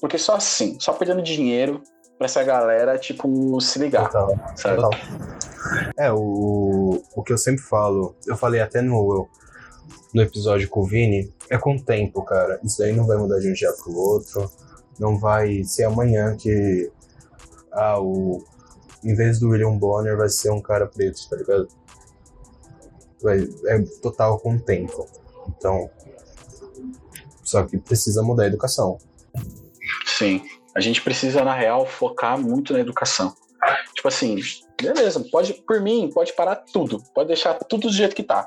Porque 0.00 0.16
só 0.16 0.36
assim, 0.36 0.80
só 0.80 0.94
perdendo 0.94 1.20
dinheiro 1.20 1.82
pra 2.20 2.26
essa 2.26 2.44
galera, 2.44 2.98
tipo, 2.98 3.58
se 3.62 3.78
ligar. 3.78 4.10
Total, 4.10 4.38
sabe? 4.54 4.76
Total. 4.76 4.90
É, 5.96 6.12
o, 6.12 7.02
o 7.16 7.22
que 7.22 7.32
eu 7.32 7.38
sempre 7.38 7.62
falo, 7.62 8.14
eu 8.26 8.36
falei 8.36 8.60
até 8.60 8.82
no, 8.82 9.26
no 10.12 10.20
episódio 10.20 10.68
com 10.68 10.82
o 10.82 10.84
Vini, 10.84 11.32
é 11.48 11.56
com 11.56 11.76
o 11.76 11.82
tempo, 11.82 12.22
cara. 12.22 12.60
Isso 12.62 12.76
daí 12.76 12.94
não 12.94 13.06
vai 13.06 13.16
mudar 13.16 13.38
de 13.38 13.48
um 13.48 13.54
dia 13.54 13.72
pro 13.72 13.96
outro. 13.96 14.52
Não 14.98 15.18
vai 15.18 15.64
ser 15.64 15.84
amanhã 15.84 16.36
que 16.36 16.92
ah, 17.72 17.98
o, 17.98 18.44
em 19.02 19.14
vez 19.14 19.40
do 19.40 19.48
William 19.48 19.78
Bonner 19.78 20.14
vai 20.14 20.28
ser 20.28 20.50
um 20.50 20.60
cara 20.60 20.86
preto, 20.86 21.26
tá 21.26 21.36
ligado? 21.36 21.68
Vai, 23.22 23.48
é 23.68 23.82
total 24.02 24.38
com 24.40 24.56
o 24.56 24.60
tempo. 24.60 25.06
Então, 25.48 25.88
só 27.42 27.62
que 27.62 27.78
precisa 27.78 28.22
mudar 28.22 28.42
a 28.42 28.48
educação. 28.48 28.98
Sim, 30.04 30.42
a 30.74 30.80
gente 30.80 31.02
precisa, 31.02 31.44
na 31.44 31.54
real, 31.54 31.86
focar 31.86 32.38
muito 32.38 32.72
na 32.72 32.80
educação. 32.80 33.34
Tipo 33.94 34.08
assim, 34.08 34.38
beleza, 34.80 35.24
pode, 35.30 35.54
por 35.54 35.80
mim, 35.80 36.10
pode 36.12 36.32
parar 36.32 36.56
tudo, 36.56 37.02
pode 37.14 37.28
deixar 37.28 37.54
tudo 37.54 37.88
do 37.88 37.92
jeito 37.92 38.14
que 38.14 38.22
tá. 38.22 38.46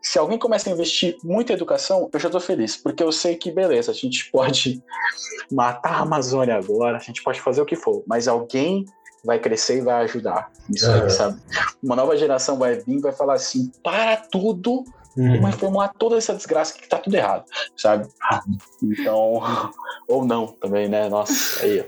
Se 0.00 0.18
alguém 0.18 0.38
começa 0.38 0.70
a 0.70 0.72
investir 0.72 1.16
muito 1.24 1.50
em 1.50 1.54
educação, 1.54 2.08
eu 2.12 2.20
já 2.20 2.30
tô 2.30 2.38
feliz, 2.38 2.76
porque 2.76 3.02
eu 3.02 3.10
sei 3.10 3.34
que, 3.34 3.50
beleza, 3.50 3.90
a 3.90 3.94
gente 3.94 4.30
pode 4.30 4.80
matar 5.50 5.94
a 5.94 6.00
Amazônia 6.00 6.54
agora, 6.54 6.96
a 6.96 7.00
gente 7.00 7.22
pode 7.22 7.40
fazer 7.40 7.60
o 7.60 7.66
que 7.66 7.74
for, 7.74 8.04
mas 8.06 8.28
alguém 8.28 8.84
vai 9.24 9.38
crescer 9.38 9.78
e 9.78 9.80
vai 9.80 10.04
ajudar. 10.04 10.50
Isso 10.70 10.88
aí, 10.88 11.10
sabe? 11.10 11.40
Uma 11.82 11.96
nova 11.96 12.16
geração 12.16 12.56
vai 12.56 12.76
vir 12.76 12.98
e 12.98 13.00
vai 13.00 13.12
falar 13.12 13.34
assim: 13.34 13.70
para 13.82 14.16
tudo 14.16 14.84
uhum. 15.16 15.34
e 15.34 15.38
vai 15.38 15.52
formular 15.52 15.92
toda 15.98 16.16
essa 16.16 16.34
desgraça 16.34 16.74
que 16.74 16.88
tá 16.88 16.98
tudo 16.98 17.14
errado, 17.14 17.44
sabe? 17.76 18.08
Então, 18.82 19.40
ou 20.08 20.24
não 20.24 20.46
também, 20.46 20.88
né? 20.88 21.08
Nossa, 21.08 21.62
aí 21.62 21.84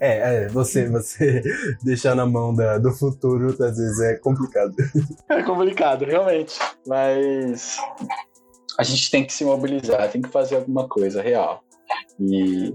é, 0.00 0.44
é 0.44 0.48
você, 0.48 0.88
você 0.88 1.42
deixar 1.82 2.14
na 2.14 2.26
mão 2.26 2.54
da, 2.54 2.78
do 2.78 2.92
futuro 2.92 3.48
às 3.48 3.76
vezes 3.76 4.00
é 4.00 4.16
complicado. 4.16 4.74
É 5.28 5.42
complicado, 5.42 6.04
realmente. 6.04 6.58
Mas 6.86 7.78
a 8.78 8.82
gente 8.82 9.10
tem 9.10 9.24
que 9.24 9.32
se 9.32 9.44
mobilizar, 9.44 10.10
tem 10.10 10.22
que 10.22 10.28
fazer 10.28 10.56
alguma 10.56 10.88
coisa 10.88 11.20
real. 11.20 11.62
E, 12.20 12.74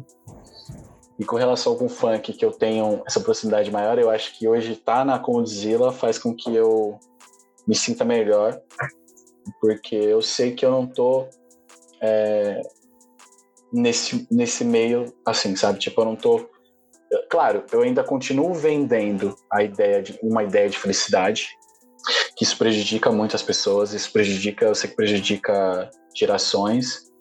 e 1.19 1.25
com 1.25 1.35
relação 1.35 1.75
com 1.75 1.85
o 1.85 1.89
funk, 1.89 2.33
que 2.33 2.43
eu 2.43 2.51
tenho 2.51 3.01
essa 3.05 3.19
proximidade 3.19 3.71
maior, 3.71 3.97
eu 3.97 4.09
acho 4.09 4.37
que 4.37 4.47
hoje 4.47 4.73
estar 4.73 4.99
tá 4.99 5.05
na 5.05 5.19
Condzilla 5.19 5.91
faz 5.91 6.17
com 6.17 6.33
que 6.33 6.53
eu 6.53 6.99
me 7.67 7.75
sinta 7.75 8.03
melhor 8.03 8.61
porque 9.59 9.95
eu 9.95 10.21
sei 10.21 10.53
que 10.53 10.65
eu 10.65 10.71
não 10.71 10.87
tô 10.87 11.27
é, 12.01 12.61
nesse, 13.71 14.27
nesse 14.29 14.63
meio, 14.63 15.13
assim, 15.25 15.55
sabe? 15.55 15.79
Tipo, 15.79 16.01
eu 16.01 16.05
não 16.05 16.15
tô. 16.15 16.49
Claro, 17.29 17.63
eu 17.71 17.81
ainda 17.81 18.03
continuo 18.03 18.53
vendendo 18.53 19.35
a 19.51 19.63
ideia 19.63 20.01
de 20.01 20.17
uma 20.21 20.43
ideia 20.43 20.67
de 20.67 20.77
felicidade, 20.77 21.49
que 22.35 22.43
isso 22.43 22.57
prejudica 22.57 23.11
muitas 23.11 23.43
pessoas, 23.43 23.93
isso 23.93 24.11
prejudica, 24.11 24.65
eu 24.65 24.75
sei 24.75 24.89
que 24.89 24.95
prejudica 24.95 25.89
gerações, 26.15 27.11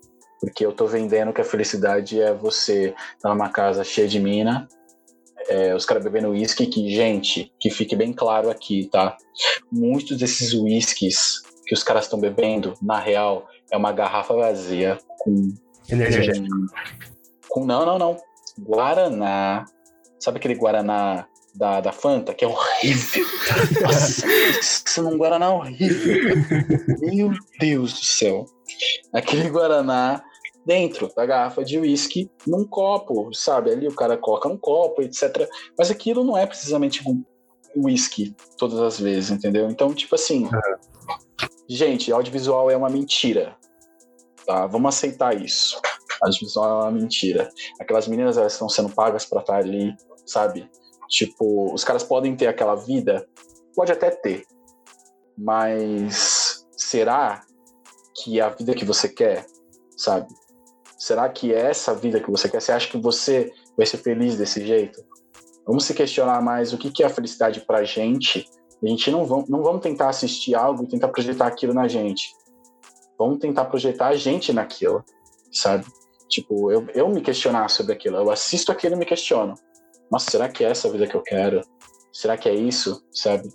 porque 0.41 0.64
eu 0.64 0.73
tô 0.73 0.87
vendendo 0.87 1.33
que 1.33 1.41
a 1.43 1.45
felicidade 1.45 2.20
é 2.20 2.33
você 2.33 2.87
estar 2.87 3.18
tá 3.20 3.29
numa 3.29 3.51
casa 3.51 3.85
cheia 3.85 4.09
de 4.09 4.18
mina, 4.18 4.66
é, 5.49 5.75
os 5.75 5.85
caras 5.85 6.03
bebendo 6.03 6.31
uísque, 6.31 6.66
que, 6.66 6.89
gente, 6.95 7.53
que 7.61 7.68
fique 7.68 7.95
bem 7.95 8.12
claro 8.12 8.51
aqui, 8.51 8.89
tá? 8.91 9.16
Muitos 9.70 10.16
desses 10.16 10.55
uísques 10.55 11.43
que 11.67 11.75
os 11.75 11.83
caras 11.83 12.05
estão 12.05 12.19
bebendo, 12.19 12.75
na 12.83 12.99
real, 12.99 13.47
é 13.71 13.77
uma 13.77 13.93
garrafa 13.93 14.35
vazia 14.35 14.99
com. 15.19 15.55
Energético. 15.89 16.47
Com, 17.49 17.61
com, 17.61 17.67
não, 17.67 17.85
não, 17.85 17.99
não. 17.99 18.17
Guaraná. 18.61 19.65
Sabe 20.19 20.39
aquele 20.39 20.55
Guaraná 20.55 21.27
da, 21.55 21.81
da 21.81 21.93
Fanta, 21.93 22.33
que 22.33 22.45
é 22.45 22.49
horrível. 22.49 23.27
Nossa, 23.83 24.27
isso 24.27 25.01
é 25.01 25.03
um 25.03 25.19
Guaraná 25.19 25.53
horrível. 25.53 26.37
Meu 27.01 27.33
Deus 27.59 27.93
do 27.95 28.05
céu. 28.05 28.47
Aquele 29.13 29.49
Guaraná 29.49 30.23
dentro 30.65 31.13
da 31.15 31.27
garrafa 31.27 31.65
de 31.65 31.79
uísque 31.79 32.31
num 32.47 32.65
copo, 32.65 33.33
sabe? 33.35 33.71
Ali 33.71 33.89
o 33.89 33.95
cara 33.95 34.17
coloca 34.17 34.49
num 34.49 34.57
copo, 34.57 35.03
etc. 35.03 35.49
Mas 35.77 35.91
aquilo 35.91 36.25
não 36.25 36.37
é 36.37 36.47
precisamente 36.47 37.03
uísque 37.77 38.35
todas 38.59 38.81
as 38.81 38.99
vezes, 38.99 39.31
entendeu? 39.31 39.68
Então, 39.70 39.93
tipo 39.95 40.14
assim, 40.14 40.49
Gente, 41.68 42.12
audiovisual 42.12 42.70
é 42.70 42.77
uma 42.77 42.91
mentira. 42.91 43.57
Tá? 44.47 44.66
Vamos 44.66 44.95
aceitar 44.95 45.35
isso. 45.35 45.81
A 46.23 46.29
divisão 46.29 46.64
é 46.64 46.73
uma 46.83 46.91
mentira. 46.91 47.49
Aquelas 47.81 48.07
meninas, 48.07 48.37
elas 48.37 48.53
estão 48.53 48.68
sendo 48.68 48.91
pagas 48.91 49.25
para 49.25 49.41
estar 49.41 49.57
ali, 49.57 49.95
sabe? 50.27 50.70
Tipo, 51.09 51.73
os 51.73 51.83
caras 51.83 52.03
podem 52.03 52.37
ter 52.37 52.47
aquela 52.47 52.75
vida? 52.75 53.27
Pode 53.75 53.91
até 53.91 54.11
ter. 54.11 54.45
Mas 55.37 56.66
será 56.77 57.43
que 58.16 58.39
é 58.39 58.43
a 58.43 58.51
vida 58.51 58.75
que 58.75 58.85
você 58.85 59.09
quer, 59.09 59.47
sabe? 59.97 60.29
Será 60.99 61.27
que 61.29 61.55
é 61.55 61.70
essa 61.70 61.95
vida 61.95 62.20
que 62.20 62.31
você 62.31 62.49
quer? 62.51 62.61
Você 62.61 62.73
acha 62.73 62.89
que 62.89 62.99
você 62.99 63.51
vai 63.77 63.87
ser 63.87 63.97
feliz 63.97 64.37
desse 64.37 64.64
jeito? 64.64 65.03
Vamos 65.67 65.85
se 65.85 65.95
questionar 65.95 66.41
mais 66.43 66.73
o 66.73 66.79
que, 66.79 66.91
que 66.91 67.03
é 67.03 67.07
a 67.07 67.11
felicidade 67.11 67.61
pra 67.61 67.85
gente. 67.85 68.49
A 68.83 68.87
gente 68.87 69.11
não 69.11 69.25
vamos, 69.25 69.49
não 69.49 69.63
vamos 69.63 69.81
tentar 69.81 70.09
assistir 70.09 70.55
algo 70.55 70.83
e 70.85 70.89
tentar 70.89 71.09
projetar 71.09 71.47
aquilo 71.47 71.73
na 71.73 71.87
gente. 71.87 72.35
Vamos 73.19 73.39
tentar 73.39 73.67
projetar 73.67 74.09
a 74.09 74.17
gente 74.17 74.53
naquilo, 74.53 75.05
sabe? 75.53 75.87
Tipo, 76.29 76.71
eu, 76.73 76.87
eu 76.95 77.09
me 77.09 77.21
questionar 77.21 77.69
sobre 77.69 77.93
aquilo. 77.93 78.17
Eu 78.17 78.31
assisto 78.31 78.73
aquilo 78.73 78.95
e 78.95 78.99
me 78.99 79.05
questiono. 79.05 79.55
Nossa, 80.11 80.31
será 80.31 80.49
que 80.49 80.65
é 80.65 80.71
essa 80.71 80.89
a 80.89 80.91
vida 80.91 81.07
que 81.07 81.15
eu 81.15 81.23
quero? 81.23 81.61
Será 82.13 82.37
que 82.37 82.49
é 82.49 82.55
isso, 82.55 83.05
sabe? 83.13 83.49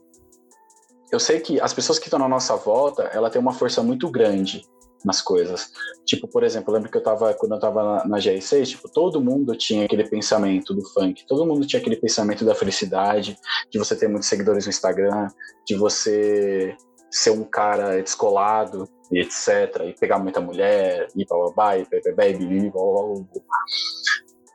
Eu 1.12 1.20
sei 1.20 1.40
que 1.40 1.60
as 1.60 1.74
pessoas 1.74 2.00
que 2.00 2.06
estão 2.06 2.20
na 2.20 2.28
nossa 2.28 2.56
volta, 2.56 3.04
ela 3.04 3.30
tem 3.30 3.42
uma 3.42 3.54
força 3.54 3.84
muito 3.84 4.10
grande 4.10 4.66
nas 5.06 5.22
coisas. 5.22 5.70
Tipo, 6.06 6.28
por 6.28 6.44
exemplo, 6.44 6.72
eu 6.72 6.76
lembro 6.76 6.92
que 6.92 6.98
eu 6.98 7.04
tava, 7.04 7.34
quando 7.34 7.54
eu 7.54 7.60
tava 7.60 7.84
na, 7.84 8.08
na 8.08 8.18
GR6, 8.18 8.66
tipo, 8.68 8.90
todo 8.90 9.22
mundo 9.22 9.56
tinha 9.56 9.86
aquele 9.86 10.08
pensamento 10.08 10.74
do 10.74 10.84
funk, 10.90 11.26
todo 11.28 11.46
mundo 11.46 11.66
tinha 11.66 11.80
aquele 11.80 11.96
pensamento 11.96 12.46
da 12.46 12.56
felicidade, 12.56 13.38
de 13.72 13.78
você 13.78 13.96
ter 13.96 14.08
muitos 14.08 14.30
seguidores 14.30 14.66
no 14.66 14.70
Instagram, 14.70 15.28
de 15.66 15.76
você 15.76 16.76
ser 17.10 17.32
um 17.32 17.44
cara 17.44 18.02
descolado 18.02 18.88
e 19.12 19.20
etc, 19.22 19.84
e 19.88 19.94
pegar 19.94 20.20
muita 20.20 20.42
mulher, 20.42 21.08
e 21.16 21.26
bababá, 21.26 21.78
e 21.78 21.86
bebê, 21.86 22.38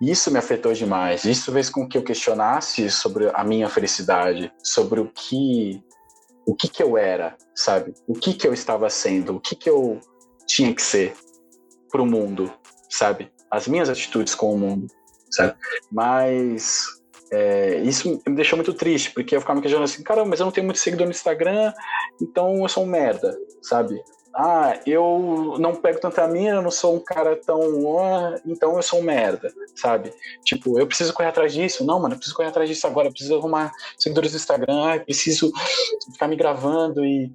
e 0.01 0.11
Isso 0.11 0.31
me 0.31 0.39
afetou 0.39 0.73
demais. 0.73 1.25
Isso 1.25 1.51
fez 1.53 1.71
com 1.71 1.89
que 1.89 1.97
eu 1.97 2.03
questionasse 2.03 2.91
sobre 2.91 3.31
a 3.33 3.45
minha 3.45 3.69
felicidade, 3.69 4.53
sobre 4.63 5.01
o 5.01 5.11
que 5.11 5.83
o 6.45 6.55
que 6.55 6.69
que 6.69 6.83
eu 6.83 6.99
era, 6.99 7.37
sabe? 7.55 7.95
O 8.07 8.15
que 8.15 8.35
que 8.35 8.47
eu 8.47 8.53
estava 8.53 8.91
sendo, 8.91 9.37
o 9.37 9.41
que 9.41 9.55
que 9.55 9.71
eu 9.71 10.01
tinha 10.47 10.75
que 10.75 10.83
ser 10.83 11.15
para 11.91 12.03
o 12.03 12.07
mundo, 12.07 12.53
sabe? 12.89 13.31
As 13.51 13.69
minhas 13.69 13.89
atitudes 13.89 14.35
com 14.35 14.55
o 14.55 14.59
mundo, 14.59 14.87
sabe? 15.31 15.55
Mas 15.91 16.87
é, 17.33 17.77
isso 17.79 18.21
me 18.27 18.35
deixou 18.35 18.57
muito 18.57 18.75
triste, 18.75 19.11
porque 19.11 19.35
eu 19.35 19.41
ficava 19.41 19.57
me 19.57 19.63
questionando 19.63 19.89
assim, 19.89 20.03
cara, 20.03 20.25
mas 20.25 20.41
eu 20.41 20.45
não 20.45 20.53
tenho 20.53 20.67
muito 20.67 20.79
seguidor 20.79 21.07
no 21.07 21.13
Instagram, 21.13 21.73
então 22.21 22.63
eu 22.63 22.69
sou 22.69 22.85
um 22.85 22.87
merda, 22.87 23.37
sabe? 23.63 24.03
Ah, 24.35 24.81
eu 24.87 25.57
não 25.59 25.75
pego 25.75 26.01
tanta 26.01 26.27
mina, 26.27 26.57
eu 26.57 26.63
não 26.63 26.71
sou 26.71 26.97
um 26.97 27.01
cara 27.01 27.37
tão. 27.37 27.61
Ah, 27.99 28.41
então 28.47 28.77
eu 28.77 28.83
sou 28.83 29.01
um 29.01 29.03
merda, 29.03 29.53
sabe? 29.77 30.13
Tipo, 30.43 30.79
eu 30.79 30.87
preciso 30.87 31.13
correr 31.13 31.29
atrás 31.29 31.53
disso. 31.53 31.85
Não, 31.85 32.01
mano, 32.01 32.15
eu 32.15 32.19
preciso 32.19 32.37
correr 32.37 32.49
atrás 32.49 32.69
disso 32.69 32.87
agora, 32.87 33.09
eu 33.09 33.13
preciso 33.13 33.37
arrumar 33.37 33.73
seguidores 33.99 34.33
do 34.33 34.37
Instagram, 34.37 34.95
ah, 34.95 35.01
preciso 35.01 35.53
ficar 36.13 36.29
me 36.29 36.37
gravando 36.37 37.05
e, 37.05 37.31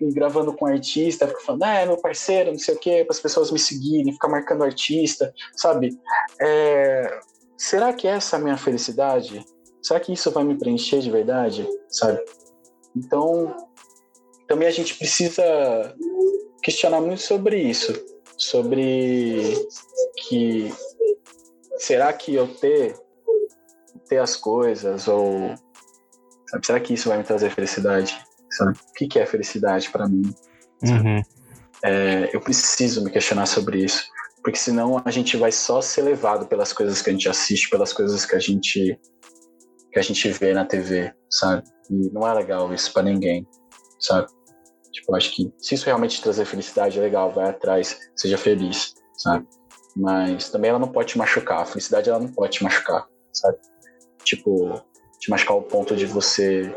e, 0.00 0.12
gravando 0.12 0.52
com 0.52 0.66
artista, 0.66 1.26
ficar 1.26 1.40
falando, 1.40 1.62
ah, 1.62 1.74
é 1.74 1.86
meu 1.86 1.96
parceiro, 1.96 2.52
não 2.52 2.58
sei 2.58 2.74
o 2.74 2.78
quê, 2.78 3.04
para 3.04 3.14
as 3.14 3.20
pessoas 3.20 3.50
me 3.50 3.58
seguirem, 3.58 4.12
ficar 4.12 4.28
marcando 4.28 4.62
artista, 4.62 5.32
sabe? 5.56 5.98
É, 6.40 7.18
será 7.56 7.94
que 7.94 8.06
essa 8.06 8.36
é 8.36 8.38
a 8.38 8.42
minha 8.42 8.58
felicidade? 8.58 9.44
Será 9.82 9.98
que 9.98 10.12
isso 10.12 10.30
vai 10.30 10.44
me 10.44 10.58
preencher 10.58 11.00
de 11.00 11.10
verdade, 11.10 11.66
sabe? 11.88 12.22
Então, 12.94 13.56
também 14.46 14.68
a 14.68 14.70
gente 14.70 14.94
precisa 14.96 15.94
questionar 16.62 17.00
muito 17.00 17.22
sobre 17.22 17.58
isso, 17.58 17.92
sobre 18.36 19.54
que 20.16 20.72
será 21.78 22.12
que 22.12 22.34
eu 22.34 22.46
ter 22.46 22.94
ter 24.08 24.18
as 24.18 24.36
coisas 24.36 25.08
ou 25.08 25.54
sabe, 26.48 26.66
será 26.66 26.80
que 26.80 26.94
isso 26.94 27.08
vai 27.08 27.18
me 27.18 27.24
trazer 27.24 27.50
felicidade? 27.50 28.16
Sabe? 28.50 28.72
O 28.72 28.92
que, 28.94 29.06
que 29.06 29.18
é 29.18 29.26
felicidade 29.26 29.90
para 29.90 30.08
mim? 30.08 30.22
Uhum. 30.82 31.22
É, 31.82 32.30
eu 32.32 32.40
preciso 32.40 33.02
me 33.02 33.10
questionar 33.10 33.46
sobre 33.46 33.82
isso, 33.82 34.04
porque 34.42 34.58
senão 34.58 35.02
a 35.04 35.10
gente 35.10 35.36
vai 35.36 35.50
só 35.50 35.80
ser 35.80 36.02
levado 36.02 36.46
pelas 36.46 36.72
coisas 36.72 37.00
que 37.00 37.10
a 37.10 37.12
gente 37.12 37.28
assiste, 37.28 37.70
pelas 37.70 37.92
coisas 37.92 38.24
que 38.24 38.36
a 38.36 38.38
gente 38.38 38.98
que 39.90 39.98
a 39.98 40.02
gente 40.02 40.26
vê 40.30 40.54
na 40.54 40.64
TV, 40.64 41.12
sabe? 41.28 41.62
E 41.90 42.10
não 42.12 42.26
é 42.26 42.32
legal 42.32 42.72
isso 42.72 42.92
para 42.92 43.02
ninguém, 43.02 43.46
sabe? 44.00 44.26
Tipo, 44.92 45.16
acho 45.16 45.34
que 45.34 45.52
se 45.58 45.74
isso 45.74 45.86
realmente 45.86 46.22
trazer 46.22 46.44
felicidade, 46.44 46.98
é 46.98 47.02
legal, 47.02 47.32
vai 47.32 47.48
atrás, 47.48 47.98
seja 48.14 48.36
feliz, 48.36 48.94
sabe? 49.16 49.46
Mas 49.96 50.50
também 50.50 50.70
ela 50.70 50.78
não 50.78 50.88
pode 50.88 51.08
te 51.08 51.18
machucar. 51.18 51.62
A 51.62 51.66
felicidade, 51.66 52.10
ela 52.10 52.18
não 52.18 52.28
pode 52.28 52.58
te 52.58 52.64
machucar, 52.64 53.08
sabe? 53.32 53.58
Tipo, 54.22 54.82
te 55.18 55.30
machucar 55.30 55.54
ao 55.54 55.62
ponto 55.62 55.96
de 55.96 56.06
você. 56.06 56.74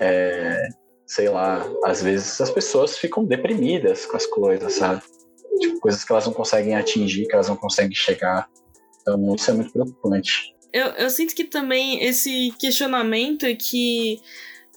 É, 0.00 0.68
sei 1.06 1.28
lá, 1.28 1.64
às 1.84 2.02
vezes 2.02 2.40
as 2.40 2.50
pessoas 2.50 2.98
ficam 2.98 3.24
deprimidas 3.24 4.06
com 4.06 4.16
as 4.16 4.26
coisas, 4.26 4.74
sabe? 4.74 5.02
Tipo, 5.60 5.80
coisas 5.80 6.04
que 6.04 6.12
elas 6.12 6.26
não 6.26 6.32
conseguem 6.32 6.74
atingir, 6.74 7.26
que 7.26 7.34
elas 7.34 7.48
não 7.48 7.56
conseguem 7.56 7.94
chegar. 7.94 8.48
Então, 9.00 9.34
isso 9.34 9.50
é 9.50 9.54
muito 9.54 9.72
preocupante. 9.72 10.54
Eu, 10.72 10.86
eu 10.86 11.10
sinto 11.10 11.36
que 11.36 11.44
também 11.44 12.02
esse 12.02 12.52
questionamento 12.58 13.46
é 13.46 13.54
que 13.54 14.18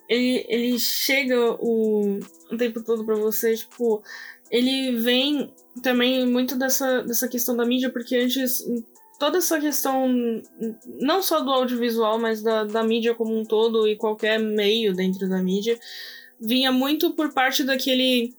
ele, 0.07 0.45
ele 0.47 0.79
chega 0.79 1.55
o, 1.59 2.19
o 2.51 2.57
tempo 2.57 2.83
todo 2.83 3.05
para 3.05 3.15
você, 3.15 3.55
tipo, 3.55 4.01
ele 4.49 4.97
vem 4.97 5.53
também 5.81 6.25
muito 6.25 6.57
dessa, 6.57 7.03
dessa 7.03 7.27
questão 7.27 7.55
da 7.55 7.65
mídia, 7.65 7.89
porque 7.89 8.15
antes 8.15 8.63
toda 9.19 9.39
essa 9.39 9.59
questão, 9.59 10.07
não 10.99 11.21
só 11.21 11.41
do 11.41 11.51
audiovisual, 11.51 12.19
mas 12.19 12.41
da, 12.41 12.63
da 12.63 12.83
mídia 12.83 13.15
como 13.15 13.37
um 13.37 13.43
todo 13.43 13.87
e 13.87 13.95
qualquer 13.95 14.39
meio 14.39 14.93
dentro 14.93 15.27
da 15.27 15.41
mídia, 15.41 15.79
vinha 16.39 16.71
muito 16.71 17.13
por 17.13 17.33
parte 17.33 17.63
daquele 17.63 18.33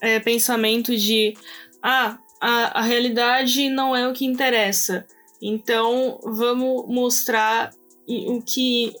é, 0.00 0.18
pensamento 0.20 0.96
de 0.96 1.34
ah, 1.82 2.18
a, 2.40 2.80
a 2.80 2.82
realidade 2.82 3.68
não 3.68 3.94
é 3.94 4.08
o 4.08 4.12
que 4.12 4.24
interessa. 4.24 5.06
Então 5.40 6.18
vamos 6.24 6.86
mostrar 6.88 7.72
o 8.06 8.42
que, 8.42 8.92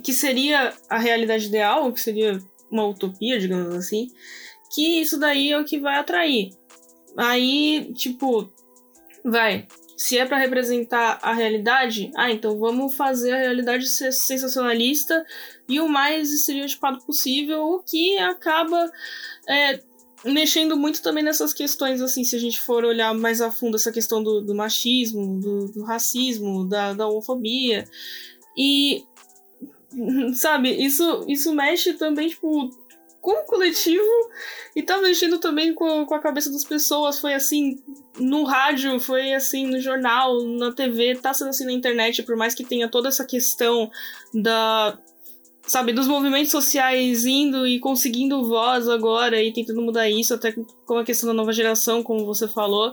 que 0.00 0.12
seria 0.12 0.72
a 0.88 0.98
realidade 0.98 1.46
ideal, 1.46 1.92
que 1.92 2.00
seria 2.00 2.38
uma 2.70 2.86
utopia, 2.86 3.38
digamos 3.38 3.74
assim, 3.74 4.08
que 4.72 5.00
isso 5.00 5.18
daí 5.18 5.52
é 5.52 5.58
o 5.58 5.64
que 5.64 5.78
vai 5.78 5.98
atrair. 5.98 6.50
Aí, 7.16 7.92
tipo, 7.94 8.50
vai. 9.24 9.66
Se 9.96 10.18
é 10.18 10.24
para 10.24 10.38
representar 10.38 11.18
a 11.22 11.32
realidade, 11.32 12.10
ah, 12.16 12.30
então 12.30 12.58
vamos 12.58 12.94
fazer 12.94 13.32
a 13.32 13.38
realidade 13.38 13.86
ser 13.86 14.12
sensacionalista 14.12 15.24
e 15.68 15.78
o 15.80 15.88
mais 15.88 16.32
estereotipado 16.32 17.04
possível, 17.04 17.62
o 17.62 17.82
que 17.82 18.18
acaba 18.18 18.90
é, 19.48 19.78
mexendo 20.24 20.76
muito 20.76 21.02
também 21.02 21.22
nessas 21.22 21.52
questões, 21.52 22.00
assim, 22.00 22.24
se 22.24 22.34
a 22.34 22.38
gente 22.38 22.60
for 22.60 22.84
olhar 22.84 23.14
mais 23.14 23.40
a 23.40 23.50
fundo 23.50 23.76
essa 23.76 23.92
questão 23.92 24.22
do, 24.22 24.40
do 24.40 24.54
machismo, 24.54 25.38
do, 25.38 25.68
do 25.68 25.84
racismo, 25.84 26.66
da, 26.66 26.94
da 26.94 27.06
homofobia. 27.06 27.84
E 28.56 29.04
sabe, 30.34 30.70
isso, 30.70 31.24
isso 31.28 31.54
mexe 31.54 31.94
também, 31.94 32.28
tipo, 32.28 32.70
com 33.22 33.30
o 33.30 33.46
coletivo 33.46 34.04
e 34.74 34.82
tá 34.82 35.00
mexendo 35.00 35.38
também 35.38 35.72
com, 35.72 36.04
com 36.04 36.14
a 36.14 36.18
cabeça 36.18 36.50
das 36.50 36.64
pessoas. 36.64 37.20
Foi 37.20 37.32
assim 37.32 37.80
no 38.18 38.42
rádio, 38.42 38.98
foi 38.98 39.32
assim 39.32 39.66
no 39.66 39.80
jornal, 39.80 40.42
na 40.42 40.72
TV, 40.72 41.14
tá 41.16 41.32
sendo 41.32 41.50
assim 41.50 41.64
na 41.64 41.72
internet, 41.72 42.22
por 42.24 42.36
mais 42.36 42.54
que 42.54 42.64
tenha 42.64 42.88
toda 42.88 43.08
essa 43.08 43.24
questão 43.24 43.90
da. 44.34 44.98
Sabe, 45.64 45.92
dos 45.92 46.08
movimentos 46.08 46.50
sociais 46.50 47.24
indo 47.24 47.64
e 47.64 47.78
conseguindo 47.78 48.42
voz 48.48 48.88
agora 48.88 49.40
e 49.40 49.52
tentando 49.52 49.80
mudar 49.80 50.10
isso, 50.10 50.34
até 50.34 50.52
com 50.84 50.98
a 50.98 51.04
questão 51.04 51.28
da 51.28 51.32
nova 51.32 51.52
geração, 51.52 52.02
como 52.02 52.26
você 52.26 52.48
falou. 52.48 52.90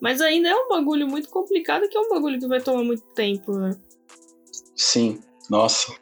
Mas 0.00 0.20
ainda 0.20 0.48
é 0.48 0.54
um 0.56 0.68
bagulho 0.68 1.06
muito 1.06 1.28
complicado 1.28 1.88
que 1.88 1.96
é 1.96 2.00
um 2.00 2.08
bagulho 2.08 2.40
que 2.40 2.48
vai 2.48 2.60
tomar 2.60 2.82
muito 2.82 3.04
tempo, 3.14 3.52
né? 3.52 3.76
Sim, 4.74 5.20
nossa. 5.48 5.99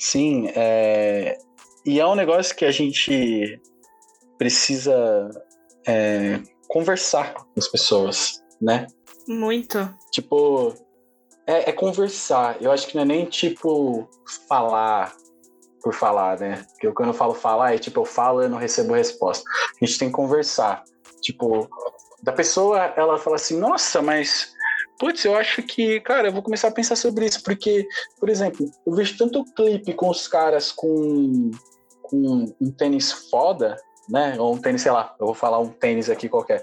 Sim, 0.00 0.48
é... 0.56 1.36
e 1.84 2.00
é 2.00 2.06
um 2.06 2.14
negócio 2.14 2.56
que 2.56 2.64
a 2.64 2.70
gente 2.70 3.60
precisa 4.38 5.28
é, 5.86 6.40
conversar 6.66 7.34
com 7.34 7.44
as 7.58 7.68
pessoas, 7.68 8.42
né? 8.60 8.86
Muito. 9.28 9.94
Tipo, 10.10 10.74
é, 11.46 11.68
é, 11.68 11.72
conversar. 11.72 12.56
Eu 12.62 12.72
acho 12.72 12.86
que 12.86 12.94
não 12.94 13.02
é 13.02 13.06
nem 13.06 13.26
tipo 13.26 14.08
falar 14.48 15.14
por 15.82 15.92
falar, 15.92 16.40
né? 16.40 16.64
Porque 16.72 16.90
quando 16.92 17.08
eu 17.08 17.14
falo 17.14 17.34
falar, 17.34 17.74
é 17.74 17.78
tipo, 17.78 18.00
eu 18.00 18.06
falo 18.06 18.40
e 18.40 18.46
eu 18.46 18.48
não 18.48 18.56
recebo 18.56 18.94
resposta. 18.94 19.44
A 19.50 19.84
gente 19.84 19.98
tem 19.98 20.08
que 20.08 20.14
conversar. 20.14 20.82
Tipo, 21.20 21.68
da 22.22 22.32
pessoa, 22.32 22.78
ela 22.96 23.18
fala 23.18 23.36
assim, 23.36 23.58
nossa, 23.58 24.00
mas 24.00 24.54
Putz, 25.00 25.24
eu 25.24 25.34
acho 25.34 25.62
que, 25.62 25.98
cara, 26.00 26.28
eu 26.28 26.32
vou 26.32 26.42
começar 26.42 26.68
a 26.68 26.72
pensar 26.72 26.94
sobre 26.94 27.24
isso, 27.24 27.42
porque, 27.42 27.88
por 28.18 28.28
exemplo, 28.28 28.70
eu 28.86 28.92
vejo 28.92 29.16
tanto 29.16 29.42
clipe 29.56 29.94
com 29.94 30.10
os 30.10 30.28
caras 30.28 30.70
com, 30.70 31.50
com 32.02 32.54
um 32.60 32.70
tênis 32.70 33.10
foda, 33.10 33.78
né? 34.10 34.36
Ou 34.38 34.54
um 34.54 34.58
tênis, 34.58 34.82
sei 34.82 34.92
lá, 34.92 35.14
eu 35.18 35.24
vou 35.24 35.34
falar 35.34 35.58
um 35.58 35.68
tênis 35.68 36.10
aqui 36.10 36.28
qualquer. 36.28 36.62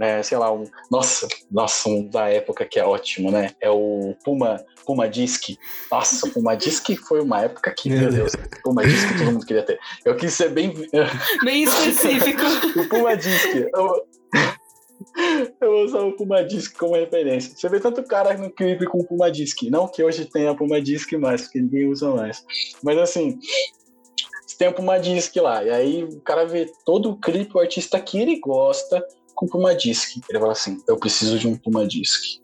é, 0.00 0.22
sei 0.22 0.38
lá, 0.38 0.50
um. 0.50 0.64
Nossa, 0.90 1.28
nossa, 1.50 1.86
um 1.90 2.08
da 2.08 2.30
época 2.30 2.64
que 2.64 2.78
é 2.78 2.84
ótimo, 2.84 3.30
né? 3.30 3.50
É 3.60 3.68
o 3.68 4.14
Puma, 4.24 4.64
Puma 4.86 5.06
Disc. 5.06 5.54
Nossa, 5.90 6.26
o 6.26 6.30
Puma 6.30 6.56
Disc 6.56 6.88
foi 7.06 7.20
uma 7.20 7.42
época 7.42 7.74
que, 7.76 7.90
meu 7.90 8.10
Deus, 8.10 8.32
Puma 8.64 8.86
Disc 8.86 9.06
todo 9.18 9.32
mundo 9.32 9.44
queria 9.44 9.64
ter. 9.64 9.78
Eu 10.02 10.16
quis 10.16 10.32
ser 10.32 10.48
bem. 10.48 10.72
Bem 11.44 11.64
específico. 11.64 12.42
o 12.80 12.88
Puma 12.88 13.14
Disc. 13.14 13.54
Eu, 13.54 14.06
eu 15.60 15.70
vou 15.70 15.84
usar 15.84 16.00
o 16.00 16.12
Puma 16.12 16.42
Disc 16.44 16.76
como 16.76 16.94
referência. 16.94 17.52
Você 17.54 17.68
vê 17.68 17.80
tanto 17.80 18.02
cara 18.02 18.36
no 18.36 18.50
clipe 18.50 18.86
com 18.86 18.98
o 18.98 19.04
Puma 19.04 19.30
Disc. 19.30 19.62
Não 19.64 19.88
que 19.88 20.02
hoje 20.02 20.24
tenha 20.24 20.54
Puma 20.54 20.80
Disc 20.80 21.12
mais, 21.12 21.42
porque 21.42 21.60
ninguém 21.60 21.88
usa 21.88 22.10
mais. 22.14 22.44
Mas 22.82 22.98
assim, 22.98 23.38
tem 24.58 24.68
o 24.68 24.72
Puma 24.72 24.98
Disc 24.98 25.34
lá. 25.36 25.64
E 25.64 25.70
aí 25.70 26.04
o 26.04 26.20
cara 26.20 26.46
vê 26.46 26.70
todo 26.84 27.10
o 27.10 27.16
clipe, 27.16 27.56
o 27.56 27.60
artista 27.60 28.00
que 28.00 28.18
ele 28.18 28.38
gosta, 28.38 29.04
com 29.34 29.46
Puma 29.46 29.74
Disc. 29.74 30.16
Ele 30.28 30.38
fala 30.38 30.52
assim: 30.52 30.78
eu 30.88 30.96
preciso 30.96 31.38
de 31.38 31.46
um 31.46 31.56
Puma 31.56 31.86
Disc. 31.86 32.40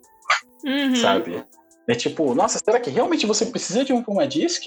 Uhum. 0.65 0.97
Sabe? 0.97 1.45
É 1.89 1.95
tipo, 1.95 2.35
nossa, 2.35 2.61
será 2.65 2.79
que 2.79 2.91
realmente 2.91 3.27
você 3.27 3.47
precisa 3.47 3.85
de 3.85 3.93
um 3.93 4.03
Puma 4.03 4.27
Disc? 4.27 4.65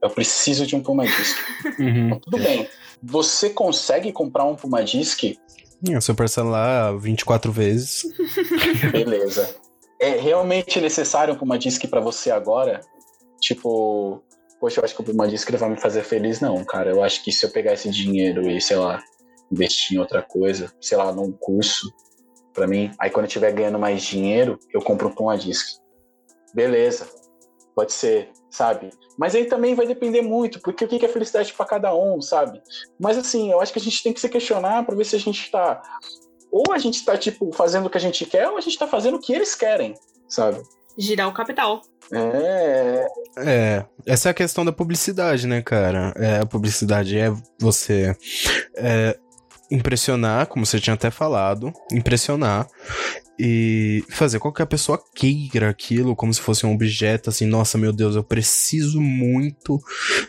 Eu 0.00 0.10
preciso 0.10 0.66
de 0.66 0.76
um 0.76 0.82
Puma 0.82 1.06
Disc. 1.06 1.36
Uhum. 1.78 2.06
Então, 2.06 2.20
tudo 2.20 2.38
bem. 2.38 2.68
Você 3.02 3.50
consegue 3.50 4.12
comprar 4.12 4.44
um 4.44 4.54
Puma 4.54 4.82
Disc? 4.82 5.36
É, 5.88 6.00
Se 6.00 6.10
eu 6.10 6.14
parcelar 6.14 6.96
24 6.98 7.52
vezes. 7.52 8.02
Beleza. 8.92 9.54
É 10.00 10.10
realmente 10.10 10.80
necessário 10.80 11.34
um 11.34 11.36
Puma 11.36 11.58
Disc 11.58 11.84
pra 11.88 12.00
você 12.00 12.30
agora? 12.30 12.80
Tipo, 13.40 14.22
poxa, 14.60 14.80
eu 14.80 14.84
acho 14.84 14.94
que 14.94 15.00
o 15.00 15.04
Puma 15.04 15.28
Disc 15.28 15.50
vai 15.50 15.70
me 15.70 15.80
fazer 15.80 16.02
feliz. 16.02 16.40
Não, 16.40 16.64
cara. 16.64 16.90
Eu 16.90 17.02
acho 17.02 17.22
que 17.24 17.32
se 17.32 17.44
eu 17.44 17.50
pegar 17.50 17.74
esse 17.74 17.90
dinheiro 17.90 18.50
e, 18.50 18.60
sei 18.60 18.76
lá, 18.76 19.02
investir 19.50 19.96
em 19.96 20.00
outra 20.00 20.22
coisa, 20.22 20.72
sei 20.80 20.96
lá, 20.96 21.12
num 21.12 21.32
curso, 21.32 21.92
pra 22.52 22.66
mim, 22.66 22.90
aí 22.98 23.10
quando 23.10 23.24
eu 23.24 23.28
estiver 23.28 23.52
ganhando 23.52 23.78
mais 23.78 24.02
dinheiro, 24.02 24.58
eu 24.72 24.80
compro 24.80 25.08
um 25.08 25.14
Puma 25.14 25.36
Disc. 25.36 25.78
Beleza. 26.54 27.06
Pode 27.74 27.92
ser, 27.92 28.30
sabe? 28.50 28.90
Mas 29.18 29.34
aí 29.34 29.46
também 29.46 29.74
vai 29.74 29.86
depender 29.86 30.22
muito, 30.22 30.60
porque 30.60 30.84
o 30.84 30.88
que 30.88 31.04
é 31.04 31.08
felicidade 31.08 31.52
pra 31.52 31.66
cada 31.66 31.94
um, 31.94 32.22
sabe? 32.22 32.62
Mas 33.00 33.18
assim, 33.18 33.50
eu 33.50 33.60
acho 33.60 33.72
que 33.72 33.78
a 33.78 33.82
gente 33.82 34.02
tem 34.02 34.12
que 34.12 34.20
se 34.20 34.28
questionar 34.28 34.84
pra 34.84 34.94
ver 34.94 35.04
se 35.04 35.16
a 35.16 35.18
gente 35.18 35.50
tá. 35.50 35.82
Ou 36.52 36.72
a 36.72 36.78
gente 36.78 37.04
tá, 37.04 37.18
tipo, 37.18 37.50
fazendo 37.52 37.86
o 37.86 37.90
que 37.90 37.98
a 37.98 38.00
gente 38.00 38.24
quer, 38.26 38.48
ou 38.48 38.56
a 38.56 38.60
gente 38.60 38.78
tá 38.78 38.86
fazendo 38.86 39.16
o 39.16 39.20
que 39.20 39.32
eles 39.32 39.56
querem, 39.56 39.94
sabe? 40.28 40.62
Girar 40.96 41.28
o 41.28 41.34
capital. 41.34 41.82
É. 42.12 43.06
É, 43.38 43.84
essa 44.06 44.28
é 44.28 44.30
a 44.30 44.34
questão 44.34 44.64
da 44.64 44.72
publicidade, 44.72 45.48
né, 45.48 45.60
cara? 45.60 46.12
É, 46.16 46.38
a 46.38 46.46
publicidade 46.46 47.18
é 47.18 47.32
você 47.58 48.16
é, 48.76 49.18
impressionar, 49.68 50.46
como 50.46 50.64
você 50.64 50.78
tinha 50.78 50.94
até 50.94 51.10
falado, 51.10 51.72
impressionar 51.90 52.68
e 53.38 54.04
fazer 54.10 54.38
com 54.38 54.52
que 54.52 54.62
a 54.62 54.66
pessoa 54.66 55.02
queira 55.14 55.68
aquilo 55.68 56.14
como 56.14 56.32
se 56.32 56.40
fosse 56.40 56.64
um 56.64 56.72
objeto, 56.72 57.30
assim, 57.30 57.46
nossa, 57.46 57.76
meu 57.76 57.92
Deus, 57.92 58.14
eu 58.14 58.22
preciso 58.22 59.00
muito 59.00 59.80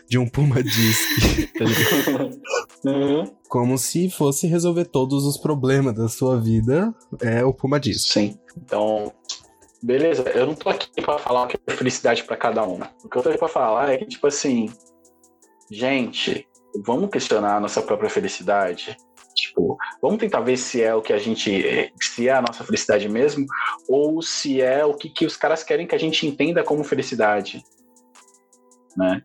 de 0.08 0.18
um 0.18 0.28
Puma 0.28 0.62
Disc, 0.62 1.52
tá? 1.58 2.90
Uhum. 2.90 3.24
Como 3.48 3.78
se 3.78 4.10
fosse 4.10 4.46
resolver 4.46 4.86
todos 4.86 5.24
os 5.24 5.36
problemas 5.36 5.94
da 5.94 6.08
sua 6.08 6.40
vida, 6.40 6.92
é 7.20 7.44
o 7.44 7.54
Puma 7.54 7.78
Disc. 7.78 8.12
Sim. 8.12 8.36
Então, 8.56 9.12
beleza, 9.82 10.22
eu 10.30 10.46
não 10.46 10.54
tô 10.54 10.68
aqui 10.68 11.00
pra 11.00 11.18
falar 11.18 11.44
o 11.44 11.46
que 11.46 11.58
é 11.66 11.72
felicidade 11.72 12.24
pra 12.24 12.36
cada 12.36 12.66
um. 12.66 12.80
O 13.04 13.08
que 13.08 13.16
eu 13.16 13.22
tô 13.22 13.28
aqui 13.28 13.38
pra 13.38 13.48
falar 13.48 13.92
é 13.92 13.98
que, 13.98 14.06
tipo 14.06 14.26
assim, 14.26 14.68
gente, 15.70 16.46
vamos 16.84 17.10
questionar 17.10 17.56
a 17.56 17.60
nossa 17.60 17.80
própria 17.82 18.10
felicidade. 18.10 18.96
Tipo, 19.56 19.78
vamos 20.02 20.18
tentar 20.18 20.40
ver 20.40 20.58
se 20.58 20.82
é 20.82 20.94
o 20.94 21.00
que 21.00 21.14
a 21.14 21.18
gente. 21.18 21.90
se 21.98 22.28
é 22.28 22.32
a 22.32 22.42
nossa 22.42 22.62
felicidade 22.62 23.08
mesmo, 23.08 23.46
ou 23.88 24.20
se 24.20 24.60
é 24.60 24.84
o 24.84 24.94
que, 24.94 25.08
que 25.08 25.24
os 25.24 25.34
caras 25.34 25.64
querem 25.64 25.86
que 25.86 25.94
a 25.94 25.98
gente 25.98 26.26
entenda 26.26 26.62
como 26.62 26.84
felicidade. 26.84 27.64
Né? 28.94 29.22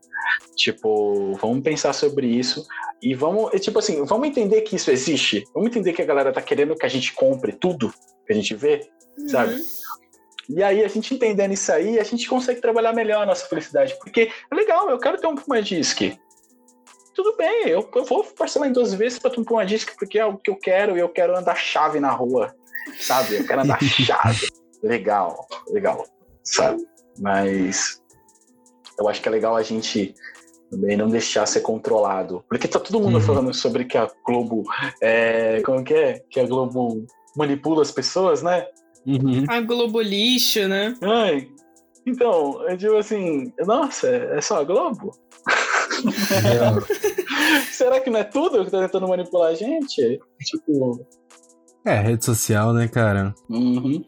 Tipo, 0.56 1.34
vamos 1.34 1.62
pensar 1.62 1.92
sobre 1.94 2.28
isso 2.28 2.66
e 3.02 3.14
vamos, 3.14 3.52
tipo 3.62 3.80
assim, 3.80 4.06
vamos 4.06 4.28
entender 4.28 4.62
que 4.62 4.76
isso 4.78 4.90
existe. 4.90 5.44
Vamos 5.54 5.70
entender 5.70 5.92
que 5.92 6.02
a 6.02 6.06
galera 6.06 6.32
tá 6.32 6.42
querendo 6.42 6.76
que 6.76 6.86
a 6.86 6.90
gente 6.90 7.14
compre 7.14 7.52
tudo 7.52 7.94
que 8.26 8.32
a 8.32 8.36
gente 8.36 8.56
vê, 8.56 8.90
sabe? 9.28 9.56
Uhum. 9.56 9.62
E 10.50 10.64
aí, 10.64 10.84
a 10.84 10.88
gente 10.88 11.14
entendendo 11.14 11.54
isso 11.54 11.72
aí, 11.72 12.00
a 12.00 12.04
gente 12.04 12.28
consegue 12.28 12.60
trabalhar 12.60 12.94
melhor 12.94 13.24
a 13.24 13.26
nossa 13.26 13.48
felicidade. 13.48 13.98
Porque 14.00 14.30
é 14.52 14.56
legal, 14.56 14.90
eu 14.90 15.00
quero 15.00 15.18
ter 15.18 15.28
um 15.28 15.36
Puma 15.36 15.62
Disc. 15.62 16.14
Tudo 17.14 17.36
bem, 17.38 17.68
eu, 17.68 17.90
eu 17.94 18.06
vou 18.06 18.24
parcelar 18.24 18.70
em 18.70 18.74
12 18.74 18.96
vezes 18.96 19.20
pra 19.20 19.30
ter 19.30 19.40
um 19.40 19.44
Puma 19.44 19.66
Disc, 19.66 19.94
porque 20.00 20.18
é 20.18 20.26
o 20.26 20.38
que 20.38 20.50
eu 20.50 20.56
quero, 20.56 20.96
e 20.96 21.00
eu 21.00 21.10
quero 21.10 21.38
andar 21.38 21.56
chave 21.56 22.00
na 22.00 22.12
rua, 22.12 22.56
sabe? 23.00 23.36
Eu 23.36 23.46
quero 23.48 23.62
andar 23.62 23.80
chave. 23.84 24.48
Legal, 24.82 25.46
legal, 25.70 26.06
sabe? 26.44 26.86
Mas 27.20 28.02
eu 29.00 29.08
acho 29.10 29.22
que 29.22 29.28
é 29.28 29.32
legal 29.32 29.56
a 29.56 29.62
gente 29.62 30.16
também 30.72 30.96
não 30.96 31.10
deixar 31.10 31.46
ser 31.46 31.60
controlado. 31.62 32.44
Porque 32.48 32.68
tá 32.68 32.80
todo 32.80 33.00
mundo 33.02 33.16
Uhum. 33.16 33.22
falando 33.22 33.54
sobre 33.54 33.84
que 33.86 33.98
a 33.98 34.10
Globo. 34.26 34.64
É, 35.02 35.62
como 35.64 35.84
que 35.84 35.94
é? 35.94 36.24
Que 36.30 36.40
a 36.40 36.46
Globo 36.48 37.06
manipula 37.36 37.82
as 37.82 37.92
pessoas, 37.92 38.42
né? 38.42 38.66
Uhum. 39.06 39.44
A 39.50 39.60
Globo 39.60 40.00
lixo, 40.02 40.68
né? 40.68 40.96
Ai, 41.02 41.50
então, 42.06 42.68
eu 42.70 42.78
digo 42.78 42.96
assim, 42.98 43.52
nossa, 43.60 44.08
é 44.08 44.40
só 44.42 44.62
a 44.62 44.64
Globo? 44.64 45.12
Será 47.72 48.00
que 48.00 48.10
não 48.10 48.20
é 48.20 48.24
tudo 48.24 48.64
que 48.66 48.72
tá 48.72 48.82
tentando 48.82 49.08
manipular 49.08 49.52
a 49.52 49.56
gente? 49.56 50.20
Tipo. 50.40 51.06
É, 51.84 51.96
rede 52.00 52.24
social, 52.24 52.74
né, 52.74 52.88
cara? 52.88 53.34
uhum. 53.50 54.04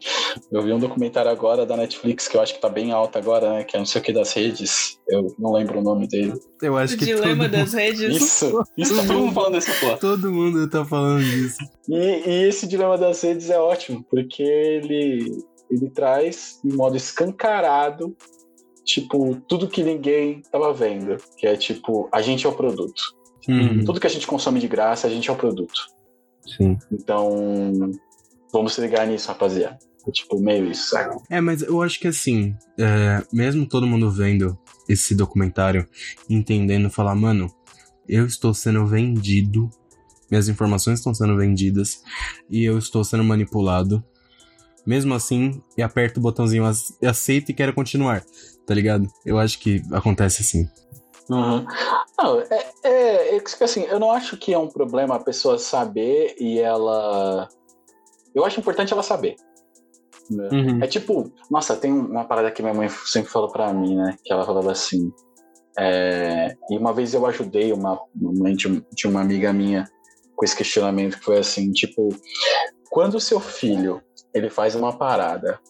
Eu 0.52 0.62
vi 0.62 0.72
um 0.72 0.78
documentário 0.78 1.28
agora 1.28 1.66
da 1.66 1.76
Netflix 1.76 2.28
que 2.28 2.36
eu 2.36 2.40
acho 2.40 2.54
que 2.54 2.60
tá 2.60 2.68
bem 2.68 2.92
alto 2.92 3.18
agora, 3.18 3.50
né? 3.52 3.64
Que 3.64 3.76
é 3.76 3.80
não 3.80 3.86
sei 3.86 4.00
o 4.00 4.04
que 4.04 4.12
das 4.12 4.32
redes. 4.32 5.00
Eu 5.08 5.34
não 5.38 5.52
lembro 5.52 5.80
o 5.80 5.82
nome 5.82 6.06
dele. 6.06 6.34
Eu 6.62 6.76
acho 6.76 6.94
O 6.94 6.98
que 6.98 7.06
dilema 7.06 7.44
todo, 7.44 7.52
das 7.52 7.72
redes. 7.72 8.16
Isso! 8.16 8.62
Isso 8.78 8.94
tá 8.94 9.02
todo 9.04 9.18
mundo 9.18 9.34
falando 9.34 9.52
dessa 9.54 9.72
porra. 9.80 9.96
todo 9.96 10.30
mundo 10.30 10.70
tá 10.70 10.84
falando 10.84 11.24
disso. 11.24 11.58
E, 11.88 11.96
e 11.96 12.48
esse 12.48 12.68
dilema 12.68 12.96
das 12.96 13.20
redes 13.22 13.50
é 13.50 13.58
ótimo, 13.58 14.04
porque 14.08 14.42
ele, 14.42 15.36
ele 15.68 15.90
traz 15.90 16.60
de 16.64 16.76
modo 16.76 16.96
escancarado, 16.96 18.16
tipo, 18.84 19.36
tudo 19.48 19.68
que 19.68 19.82
ninguém 19.82 20.42
tava 20.52 20.72
vendo. 20.72 21.16
Que 21.36 21.46
é 21.46 21.56
tipo, 21.56 22.08
a 22.12 22.20
gente 22.22 22.46
é 22.46 22.48
o 22.48 22.52
produto. 22.52 23.02
Uhum. 23.48 23.84
Tudo 23.84 24.00
que 24.00 24.06
a 24.06 24.10
gente 24.10 24.26
consome 24.26 24.60
de 24.60 24.68
graça, 24.68 25.06
a 25.06 25.10
gente 25.10 25.28
é 25.28 25.32
o 25.32 25.36
produto. 25.36 25.80
Sim. 26.46 26.78
Então, 26.92 27.90
vamos 28.52 28.74
se 28.74 28.80
ligar 28.80 29.06
nisso, 29.06 29.28
rapaziada. 29.28 29.78
É 30.06 30.10
tipo, 30.10 30.38
meio 30.38 30.70
isso, 30.70 30.90
sabe? 30.90 31.16
É, 31.30 31.40
mas 31.40 31.62
eu 31.62 31.80
acho 31.80 31.98
que 31.98 32.08
assim, 32.08 32.54
é, 32.78 33.22
mesmo 33.32 33.66
todo 33.66 33.86
mundo 33.86 34.10
vendo 34.10 34.58
esse 34.86 35.14
documentário, 35.14 35.88
entendendo, 36.28 36.90
falar, 36.90 37.14
mano, 37.14 37.50
eu 38.06 38.26
estou 38.26 38.52
sendo 38.52 38.86
vendido, 38.86 39.70
minhas 40.30 40.46
informações 40.48 40.98
estão 40.98 41.14
sendo 41.14 41.36
vendidas 41.36 42.02
e 42.50 42.64
eu 42.64 42.76
estou 42.76 43.02
sendo 43.02 43.24
manipulado. 43.24 44.04
Mesmo 44.86 45.14
assim, 45.14 45.62
e 45.78 45.82
aperto 45.82 46.20
o 46.20 46.22
botãozinho 46.22 46.66
ace- 46.66 46.94
aceito 47.02 47.50
e 47.50 47.54
quero 47.54 47.72
continuar, 47.72 48.22
tá 48.66 48.74
ligado? 48.74 49.06
Eu 49.24 49.38
acho 49.38 49.58
que 49.58 49.82
acontece 49.92 50.42
assim. 50.42 50.68
Uhum. 51.30 51.64
Não, 52.18 52.40
é, 52.40 52.66
é, 52.84 53.36
é 53.36 53.42
assim, 53.60 53.84
eu 53.84 53.98
não 53.98 54.10
acho 54.10 54.36
que 54.36 54.52
é 54.52 54.58
um 54.58 54.68
problema 54.68 55.16
a 55.16 55.22
pessoa 55.22 55.58
saber 55.58 56.34
e 56.38 56.58
ela. 56.58 57.48
Eu 58.34 58.44
acho 58.44 58.60
importante 58.60 58.92
ela 58.92 59.02
saber. 59.02 59.36
né? 60.30 60.48
É 60.82 60.86
tipo, 60.86 61.32
nossa, 61.50 61.76
tem 61.76 61.92
uma 61.92 62.24
parada 62.24 62.50
que 62.50 62.62
minha 62.62 62.74
mãe 62.74 62.88
sempre 62.88 63.30
falou 63.30 63.50
pra 63.50 63.72
mim, 63.72 63.96
né? 63.96 64.16
Que 64.24 64.32
ela 64.32 64.44
falava 64.44 64.72
assim. 64.72 65.12
é, 65.78 66.54
e 66.70 66.76
uma 66.76 66.92
vez 66.92 67.14
eu 67.14 67.24
ajudei 67.26 67.72
uma, 67.72 67.98
mãe 68.14 68.54
de, 68.54 68.84
de 68.92 69.06
uma 69.06 69.20
amiga 69.20 69.52
minha 69.52 69.88
com 70.36 70.44
esse 70.44 70.56
questionamento 70.56 71.18
que 71.18 71.24
foi 71.24 71.38
assim, 71.38 71.70
tipo, 71.72 72.08
quando 72.90 73.14
o 73.14 73.20
seu 73.20 73.40
filho 73.40 74.02
ele 74.32 74.50
faz 74.50 74.74
uma 74.74 74.96
parada, 74.96 75.60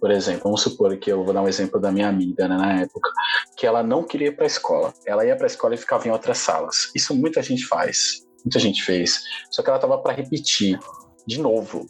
por 0.00 0.10
exemplo, 0.10 0.44
vamos 0.44 0.62
supor 0.62 0.96
que 0.96 1.10
eu 1.10 1.24
vou 1.24 1.34
dar 1.34 1.42
um 1.42 1.48
exemplo 1.48 1.80
da 1.80 1.90
minha 1.90 2.08
amiga, 2.08 2.46
né, 2.48 2.56
na 2.56 2.80
época, 2.80 3.10
que 3.56 3.66
ela 3.66 3.82
não 3.82 4.04
queria 4.04 4.28
ir 4.28 4.36
pra 4.36 4.46
escola. 4.46 4.92
Ela 5.06 5.24
ia 5.26 5.36
pra 5.36 5.46
escola 5.46 5.74
e 5.74 5.78
ficava 5.78 6.06
em 6.06 6.10
outras 6.10 6.38
salas. 6.38 6.90
Isso 6.94 7.14
muita 7.14 7.42
gente 7.42 7.66
faz. 7.66 8.26
Muita 8.44 8.58
gente 8.58 8.82
fez. 8.82 9.22
Só 9.50 9.62
que 9.62 9.70
ela 9.70 9.78
tava 9.78 9.98
pra 9.98 10.12
repetir 10.12 10.78
de 11.26 11.40
novo. 11.40 11.86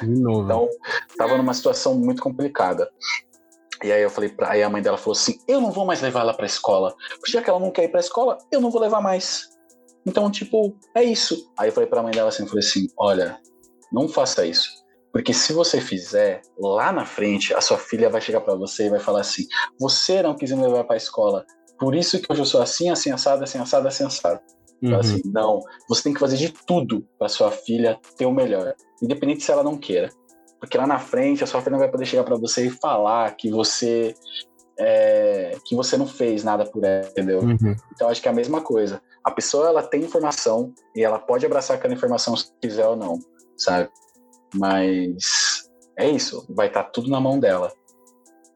De 0.00 0.08
novo. 0.08 0.44
Então, 0.44 0.68
tava 1.18 1.36
numa 1.36 1.52
situação 1.52 1.94
muito 1.96 2.22
complicada. 2.22 2.88
E 3.84 3.92
aí 3.92 4.02
eu 4.02 4.10
falei 4.10 4.30
pra. 4.30 4.52
Aí 4.52 4.62
a 4.62 4.70
mãe 4.70 4.80
dela 4.80 4.96
falou 4.96 5.12
assim: 5.12 5.38
eu 5.46 5.60
não 5.60 5.70
vou 5.70 5.84
mais 5.84 6.00
levar 6.00 6.20
ela 6.20 6.32
pra 6.32 6.46
escola. 6.46 6.94
Porque 7.18 7.32
já 7.32 7.42
que 7.42 7.50
ela 7.50 7.60
não 7.60 7.70
quer 7.70 7.84
ir 7.84 7.88
pra 7.88 8.00
escola, 8.00 8.38
eu 8.50 8.60
não 8.60 8.70
vou 8.70 8.80
levar 8.80 9.02
mais. 9.02 9.50
Então, 10.06 10.30
tipo, 10.30 10.78
é 10.94 11.02
isso. 11.02 11.52
Aí 11.58 11.68
eu 11.68 11.72
falei 11.72 11.88
pra 11.88 12.02
mãe 12.02 12.12
dela 12.12 12.28
assim, 12.28 12.44
eu 12.44 12.48
falei 12.48 12.64
assim, 12.64 12.86
olha, 12.96 13.38
não 13.92 14.08
faça 14.08 14.46
isso. 14.46 14.70
Porque 15.16 15.32
se 15.32 15.54
você 15.54 15.80
fizer, 15.80 16.42
lá 16.58 16.92
na 16.92 17.06
frente, 17.06 17.54
a 17.54 17.60
sua 17.62 17.78
filha 17.78 18.10
vai 18.10 18.20
chegar 18.20 18.42
pra 18.42 18.54
você 18.54 18.84
e 18.84 18.90
vai 18.90 19.00
falar 19.00 19.22
assim: 19.22 19.46
você 19.80 20.22
não 20.22 20.36
quis 20.36 20.52
me 20.52 20.60
levar 20.60 20.84
pra 20.84 20.94
escola. 20.94 21.42
Por 21.78 21.94
isso 21.94 22.20
que 22.20 22.30
hoje 22.30 22.42
eu 22.42 22.44
sou 22.44 22.60
assim, 22.60 22.90
assim, 22.90 23.10
assado, 23.10 23.42
assim, 23.42 23.56
assado, 23.56 23.88
assim, 23.88 24.04
assado. 24.04 24.38
Uhum. 24.82 24.88
Então, 24.88 25.00
assim, 25.00 25.22
não, 25.24 25.60
você 25.88 26.02
tem 26.02 26.12
que 26.12 26.20
fazer 26.20 26.36
de 26.36 26.52
tudo 26.66 27.08
para 27.18 27.30
sua 27.30 27.50
filha 27.50 27.98
ter 28.18 28.26
o 28.26 28.30
melhor, 28.30 28.74
independente 29.02 29.42
se 29.42 29.50
ela 29.50 29.62
não 29.62 29.78
queira. 29.78 30.10
Porque 30.60 30.76
lá 30.76 30.86
na 30.86 30.98
frente 30.98 31.42
a 31.42 31.46
sua 31.46 31.62
filha 31.62 31.72
não 31.72 31.78
vai 31.78 31.90
poder 31.90 32.04
chegar 32.04 32.22
para 32.22 32.36
você 32.36 32.66
e 32.66 32.70
falar 32.70 33.34
que 33.36 33.50
você 33.50 34.14
é, 34.78 35.56
que 35.64 35.74
você 35.74 35.96
não 35.96 36.06
fez 36.06 36.44
nada 36.44 36.66
por 36.66 36.84
ela, 36.84 37.08
entendeu? 37.08 37.40
Uhum. 37.40 37.74
Então 37.94 38.10
acho 38.10 38.20
que 38.20 38.28
é 38.28 38.30
a 38.30 38.34
mesma 38.34 38.60
coisa. 38.60 39.00
A 39.24 39.30
pessoa 39.30 39.68
ela 39.68 39.82
tem 39.82 40.02
informação 40.02 40.74
e 40.94 41.02
ela 41.02 41.18
pode 41.18 41.46
abraçar 41.46 41.78
aquela 41.78 41.94
informação 41.94 42.36
se 42.36 42.52
quiser 42.60 42.86
ou 42.86 42.96
não, 42.96 43.18
sabe? 43.56 43.88
Mas 44.54 45.66
é 45.98 46.08
isso, 46.10 46.46
vai 46.48 46.68
estar 46.68 46.84
tá 46.84 46.90
tudo 46.90 47.08
na 47.08 47.20
mão 47.20 47.38
dela, 47.38 47.72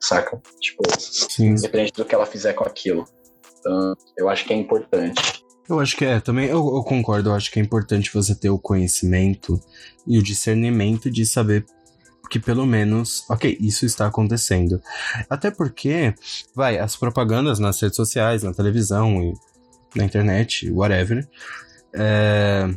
saca? 0.01 0.41
Tipo, 0.61 0.83
Sim. 0.99 1.51
independente 1.51 1.93
do 1.95 2.05
que 2.05 2.15
ela 2.15 2.27
fizer 2.27 2.53
com 2.53 2.65
aquilo. 2.65 3.05
Então, 3.59 3.95
eu 4.17 4.29
acho 4.29 4.45
que 4.45 4.53
é 4.53 4.57
importante. 4.57 5.45
Eu 5.69 5.79
acho 5.79 5.97
que 5.97 6.05
é, 6.05 6.19
também 6.19 6.47
eu, 6.47 6.59
eu, 6.59 6.83
concordo, 6.83 7.31
eu 7.31 7.35
acho 7.35 7.51
que 7.51 7.61
é 7.61 7.63
importante 7.63 8.13
você 8.13 8.35
ter 8.35 8.51
o 8.51 8.59
conhecimento 8.59 9.61
e 10.07 10.19
o 10.19 10.23
discernimento 10.23 11.11
de 11.11 11.25
saber 11.25 11.65
que 12.29 12.39
pelo 12.39 12.65
menos, 12.65 13.25
ok, 13.29 13.57
isso 13.61 13.85
está 13.85 14.07
acontecendo. 14.07 14.81
Até 15.29 15.51
porque, 15.51 16.15
vai, 16.55 16.79
as 16.79 16.97
propagandas 16.97 17.59
nas 17.59 17.81
redes 17.81 17.97
sociais, 17.97 18.45
na 18.45 18.55
televisão 18.55 19.21
e 19.21 19.35
na 19.97 20.05
internet, 20.05 20.71
whatever, 20.71 21.29
é, 21.93 22.69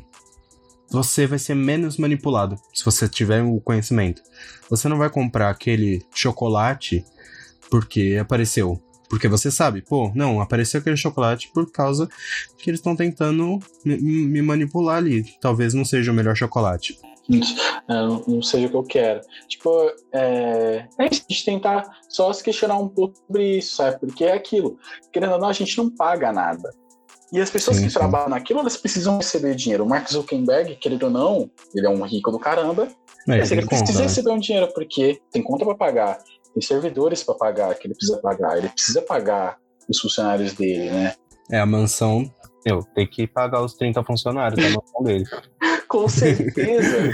você 0.94 1.26
vai 1.26 1.40
ser 1.40 1.56
menos 1.56 1.98
manipulado 1.98 2.56
se 2.74 2.86
você 2.86 3.10
tiver 3.10 3.42
o 3.42 3.60
conhecimento. 3.60 4.22
Você 4.70 4.88
não 4.88 4.98
vai 4.98 5.10
comprar 5.10 5.50
aquele 5.50 6.06
chocolate 6.14 7.04
porque 7.70 8.18
apareceu. 8.22 8.80
Porque 9.10 9.28
você 9.28 9.52
sabe, 9.52 9.82
pô, 9.82 10.12
não, 10.16 10.40
apareceu 10.40 10.80
aquele 10.80 10.96
chocolate 10.96 11.52
por 11.54 11.72
causa 11.72 12.08
que 12.58 12.70
eles 12.70 12.80
estão 12.80 12.96
tentando 12.96 13.60
me, 13.84 13.98
me 13.98 14.42
manipular 14.42 14.98
ali. 14.98 15.24
Talvez 15.42 15.74
não 15.74 15.84
seja 15.84 16.12
o 16.12 16.16
melhor 16.16 16.36
chocolate. 16.36 16.98
É, 17.88 17.94
não, 17.94 18.24
não 18.28 18.42
seja 18.42 18.68
o 18.68 18.70
que 18.70 18.76
eu 18.76 18.84
quero. 18.84 19.22
Tipo, 19.48 19.92
é, 20.12 20.88
é 21.00 21.08
isso, 21.12 21.26
a 21.30 21.34
gente 21.34 21.46
tentar 21.46 22.00
só 22.10 22.32
se 22.34 22.44
questionar 22.44 22.78
um 22.78 22.88
pouco 22.88 23.18
sobre 23.18 23.58
isso, 23.58 23.78
sabe? 23.78 24.00
Porque 24.00 24.26
é 24.26 24.34
aquilo. 24.34 24.78
Querendo 25.12 25.34
ou 25.34 25.40
não, 25.40 25.48
a 25.48 25.54
gente 25.54 25.78
não 25.78 25.90
paga 25.90 26.32
nada. 26.32 26.70
E 27.34 27.42
as 27.42 27.50
pessoas 27.50 27.78
sim, 27.78 27.84
que 27.84 27.90
sim. 27.90 27.98
trabalham 27.98 28.30
naquilo, 28.30 28.60
elas 28.60 28.78
precisam 28.78 29.18
receber 29.18 29.56
dinheiro. 29.56 29.84
O 29.84 29.90
Mark 29.90 30.08
Zuckerberg, 30.08 30.76
querendo 30.76 31.04
ou 31.04 31.10
não, 31.10 31.50
ele 31.74 31.88
é 31.88 31.90
um 31.90 32.04
rico 32.04 32.30
do 32.30 32.38
caramba. 32.38 32.88
É, 33.28 33.40
ele, 33.40 33.42
ele 33.42 33.66
precisa 33.66 33.86
conta, 33.86 33.94
né? 33.94 34.04
receber 34.04 34.30
um 34.30 34.38
dinheiro, 34.38 34.72
porque 34.72 35.20
tem 35.32 35.42
conta 35.42 35.66
para 35.66 35.74
pagar, 35.74 36.20
tem 36.54 36.62
servidores 36.62 37.24
para 37.24 37.34
pagar 37.34 37.74
que 37.74 37.88
ele 37.88 37.96
precisa 37.96 38.20
pagar, 38.20 38.58
ele 38.60 38.70
precisa 38.70 39.02
pagar 39.02 39.58
os 39.90 40.00
funcionários 40.00 40.54
dele, 40.54 40.92
né? 40.92 41.16
É, 41.50 41.60
a 41.60 41.66
mansão, 41.66 42.32
eu, 42.64 42.84
tem 42.94 43.08
que 43.08 43.26
pagar 43.26 43.64
os 43.64 43.74
30 43.74 44.04
funcionários 44.04 44.64
da 44.64 44.70
mansão 44.70 45.04
dele. 45.04 45.26
Com 45.88 46.08
certeza. 46.10 47.12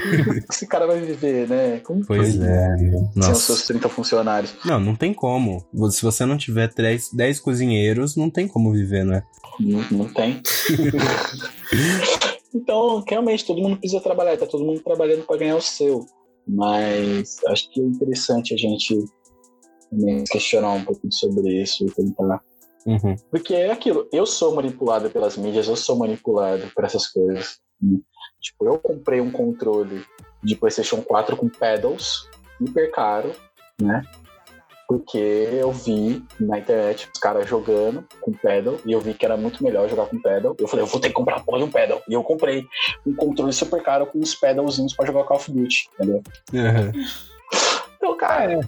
Esse 0.49 0.67
cara 0.67 0.87
vai 0.87 0.99
viver, 0.99 1.47
né? 1.47 1.79
Como 1.79 2.05
pois 2.05 2.39
é. 2.39 2.75
São 3.21 3.31
os 3.31 3.41
seus 3.41 3.65
30 3.67 3.89
funcionários. 3.89 4.55
Não, 4.65 4.79
não 4.79 4.95
tem 4.95 5.13
como. 5.13 5.65
Se 5.91 6.01
você 6.01 6.25
não 6.25 6.37
tiver 6.37 6.73
10, 6.73 7.13
10 7.13 7.39
cozinheiros, 7.39 8.15
não 8.15 8.29
tem 8.29 8.47
como 8.47 8.71
viver, 8.71 9.05
né? 9.05 9.23
Não, 9.59 9.83
não 9.91 10.13
tem. 10.13 10.41
então, 12.53 13.03
realmente, 13.07 13.45
todo 13.45 13.61
mundo 13.61 13.77
precisa 13.77 14.01
trabalhar. 14.01 14.37
Tá 14.37 14.45
todo 14.45 14.65
mundo 14.65 14.81
trabalhando 14.81 15.25
para 15.25 15.37
ganhar 15.37 15.55
o 15.55 15.61
seu. 15.61 16.05
Mas 16.47 17.37
acho 17.47 17.69
que 17.71 17.81
é 17.81 17.83
interessante 17.83 18.53
a 18.53 18.57
gente 18.57 18.97
questionar 20.31 20.71
um 20.73 20.83
pouco 20.83 21.11
sobre 21.11 21.61
isso 21.61 21.85
e 21.85 21.91
tentar 21.91 22.41
Uhum. 22.85 23.15
Porque 23.29 23.53
é 23.53 23.71
aquilo, 23.71 24.07
eu 24.11 24.25
sou 24.25 24.55
manipulado 24.55 25.09
pelas 25.09 25.37
mídias, 25.37 25.67
eu 25.67 25.75
sou 25.75 25.95
manipulado 25.95 26.71
por 26.73 26.83
essas 26.83 27.07
coisas. 27.07 27.59
Tipo, 28.41 28.65
eu 28.65 28.77
comprei 28.77 29.19
um 29.19 29.31
controle 29.31 30.05
de 30.41 30.55
PlayStation 30.55 31.01
4 31.01 31.35
com 31.35 31.49
pedals, 31.49 32.29
hiper 32.59 32.91
caro, 32.91 33.31
né? 33.81 34.03
Porque 34.87 35.17
eu 35.17 35.71
vi 35.71 36.23
na 36.39 36.57
internet 36.57 37.09
os 37.13 37.19
caras 37.19 37.47
jogando 37.47 38.03
com 38.19 38.31
pedal 38.31 38.79
e 38.83 38.91
eu 38.91 38.99
vi 38.99 39.13
que 39.13 39.23
era 39.23 39.37
muito 39.37 39.63
melhor 39.63 39.87
jogar 39.87 40.07
com 40.07 40.19
pedal. 40.19 40.55
Eu 40.57 40.67
falei, 40.67 40.83
eu 40.83 40.87
vou 40.87 40.99
ter 40.99 41.09
que 41.09 41.13
comprar 41.13 41.35
a 41.35 41.39
porra 41.41 41.59
de 41.59 41.65
um 41.65 41.71
pedal. 41.71 42.01
E 42.09 42.13
eu 42.13 42.23
comprei 42.23 42.67
um 43.05 43.13
controle 43.13 43.53
super 43.53 43.83
caro 43.83 44.07
com 44.07 44.17
uns 44.17 44.33
pedalzinhos 44.33 44.95
pra 44.95 45.05
jogar 45.05 45.25
Call 45.25 45.37
of 45.37 45.51
Duty, 45.51 45.89
entendeu? 45.93 46.23
Uhum. 46.51 46.91
Então, 47.97 48.17
cara. 48.17 48.53
É. 48.53 48.59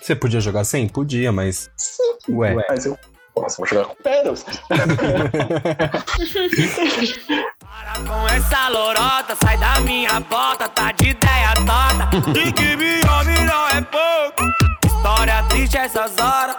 Você 0.00 0.14
podia 0.14 0.38
jogar 0.38 0.62
sem? 0.62 0.88
Podia, 0.88 1.32
mas. 1.32 1.68
Sim, 1.76 2.14
Ué. 2.28 2.54
Mas 2.68 2.86
eu 2.86 2.96
nossa, 3.36 3.56
vou 3.58 3.66
jogar 3.66 3.86
com 3.86 3.96
pedras. 3.96 4.46
Para 7.76 8.02
com 8.04 8.26
essa 8.28 8.68
lorota, 8.70 9.36
sai 9.36 9.58
da 9.58 9.80
minha 9.80 10.18
bota, 10.20 10.66
tá 10.66 10.92
de 10.92 11.10
ideia 11.10 11.52
tota. 11.56 12.08
E 12.40 12.50
que 12.50 12.74
me 12.74 13.00
ouve 13.06 13.38
não 13.44 13.68
é 13.68 13.82
pouco. 13.82 14.44
História 14.86 15.42
triste 15.50 15.76
essas 15.76 16.16
horas. 16.16 16.56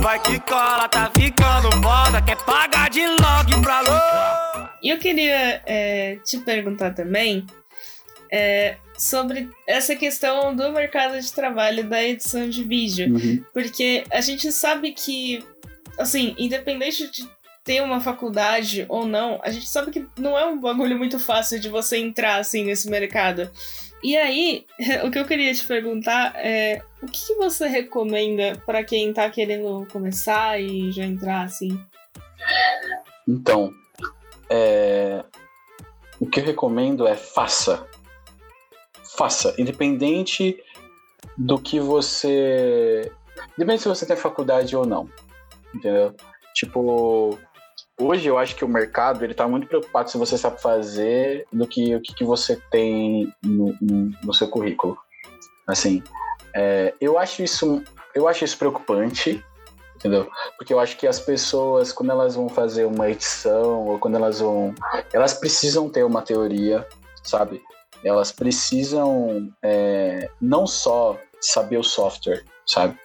Vai 0.00 0.20
que 0.20 0.38
cola, 0.38 0.88
tá 0.88 1.10
ficando 1.12 1.72
foda. 1.82 2.22
Quer 2.22 2.36
pagar 2.44 2.88
de 2.88 3.04
log 3.04 3.62
pra 3.62 3.80
louco. 3.80 4.70
E 4.80 4.90
eu 4.90 4.98
queria 4.98 5.60
é, 5.66 6.20
te 6.24 6.38
perguntar 6.38 6.94
também 6.94 7.44
é, 8.30 8.76
sobre 8.96 9.50
essa 9.66 9.96
questão 9.96 10.54
do 10.54 10.70
mercado 10.70 11.20
de 11.20 11.32
trabalho 11.32 11.82
da 11.82 12.00
edição 12.00 12.48
de 12.48 12.62
vídeo. 12.62 13.12
Uhum. 13.12 13.44
Porque 13.52 14.04
a 14.12 14.20
gente 14.20 14.52
sabe 14.52 14.92
que 14.92 15.44
assim, 15.98 16.32
independente 16.38 17.10
de 17.10 17.28
ter 17.62 17.82
uma 17.82 18.00
faculdade 18.00 18.86
ou 18.88 19.06
não, 19.06 19.38
a 19.42 19.50
gente 19.50 19.68
sabe 19.68 19.90
que 19.90 20.06
não 20.18 20.36
é 20.38 20.46
um 20.46 20.58
bagulho 20.58 20.96
muito 20.96 21.18
fácil 21.18 21.60
de 21.60 21.68
você 21.68 21.98
entrar 21.98 22.36
assim 22.36 22.64
nesse 22.64 22.88
mercado. 22.88 23.50
E 24.02 24.16
aí, 24.16 24.66
o 25.04 25.10
que 25.10 25.18
eu 25.18 25.26
queria 25.26 25.52
te 25.52 25.64
perguntar 25.64 26.34
é 26.36 26.82
o 27.02 27.06
que 27.06 27.34
você 27.34 27.66
recomenda 27.66 28.60
para 28.64 28.82
quem 28.82 29.12
tá 29.12 29.28
querendo 29.28 29.86
começar 29.92 30.60
e 30.60 30.90
já 30.90 31.04
entrar 31.04 31.42
assim? 31.42 31.78
Então, 33.28 33.72
é... 34.48 35.22
o 36.18 36.26
que 36.26 36.40
eu 36.40 36.44
recomendo 36.44 37.06
é 37.06 37.14
faça. 37.14 37.86
Faça, 39.16 39.54
independente 39.58 40.56
do 41.36 41.58
que 41.58 41.78
você. 41.78 43.12
Independente 43.56 43.82
se 43.82 43.88
você 43.88 44.06
tem 44.06 44.16
faculdade 44.16 44.74
ou 44.74 44.86
não 44.86 45.10
entendeu? 45.74 46.14
Tipo, 46.54 47.38
hoje 48.00 48.26
eu 48.26 48.38
acho 48.38 48.56
que 48.56 48.64
o 48.64 48.68
mercado 48.68 49.24
ele 49.24 49.34
tá 49.34 49.46
muito 49.46 49.66
preocupado 49.66 50.10
se 50.10 50.18
você 50.18 50.36
sabe 50.38 50.60
fazer 50.60 51.46
do 51.52 51.66
que 51.66 51.94
o 51.94 52.00
que, 52.00 52.14
que 52.14 52.24
você 52.24 52.56
tem 52.70 53.32
no, 53.42 53.76
no, 53.80 54.10
no 54.22 54.34
seu 54.34 54.48
currículo. 54.48 54.98
Assim, 55.66 56.02
é, 56.54 56.94
eu 57.00 57.18
acho 57.18 57.42
isso 57.42 57.82
eu 58.14 58.26
acho 58.26 58.44
isso 58.44 58.58
preocupante, 58.58 59.44
entendeu? 59.94 60.28
Porque 60.56 60.72
eu 60.72 60.80
acho 60.80 60.96
que 60.96 61.06
as 61.06 61.20
pessoas 61.20 61.92
quando 61.92 62.10
elas 62.10 62.34
vão 62.34 62.48
fazer 62.48 62.86
uma 62.86 63.08
edição 63.10 63.86
ou 63.86 63.98
quando 63.98 64.16
elas 64.16 64.40
vão, 64.40 64.74
elas 65.12 65.34
precisam 65.34 65.88
ter 65.88 66.04
uma 66.04 66.22
teoria, 66.22 66.86
sabe? 67.22 67.62
Elas 68.02 68.32
precisam 68.32 69.52
é, 69.62 70.30
não 70.40 70.66
só 70.66 71.18
saber 71.40 71.78
o 71.78 71.82
software, 71.82 72.44
sabe? 72.66 72.98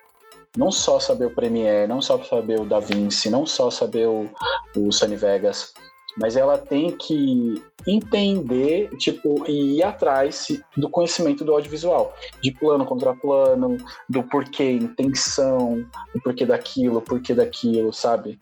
Não 0.58 0.72
só 0.72 1.00
saber 1.00 1.26
o 1.26 1.36
Premiere, 1.36 1.88
não 1.88 2.02
só 2.02 2.22
saber 2.24 2.60
o 2.60 2.66
DaVinci, 2.66 3.30
não 3.30 3.46
só 3.46 3.70
saber 3.70 4.08
o, 4.08 4.30
o 4.76 4.92
Sony 4.92 5.16
Vegas, 5.16 5.74
mas 6.18 6.38
ela 6.38 6.58
tem 6.58 6.92
que 6.92 7.62
entender, 7.86 8.90
tipo, 8.98 9.44
e 9.48 9.78
ir 9.78 9.84
atrás 9.84 10.48
do 10.76 10.90
conhecimento 10.90 11.44
do 11.44 11.54
audiovisual, 11.54 12.14
de 12.42 12.52
plano 12.52 12.86
contra 12.86 13.14
plano, 13.14 13.78
do 14.10 14.24
porquê, 14.24 14.72
intenção, 14.72 15.86
o 16.16 16.22
porquê 16.22 16.46
daquilo, 16.46 17.00
o 17.00 17.02
porquê 17.02 17.34
daquilo, 17.34 17.94
sabe? 17.94 18.40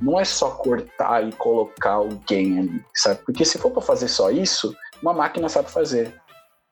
Não 0.00 0.18
é 0.18 0.24
só 0.24 0.50
cortar 0.50 1.26
e 1.26 1.32
colocar 1.32 1.92
alguém 1.92 2.58
ali, 2.58 2.84
sabe? 2.94 3.20
Porque 3.24 3.44
se 3.44 3.56
for 3.58 3.70
para 3.70 3.82
fazer 3.82 4.08
só 4.08 4.30
isso, 4.30 4.74
uma 5.00 5.12
máquina 5.12 5.48
sabe 5.48 5.70
fazer 5.70 6.21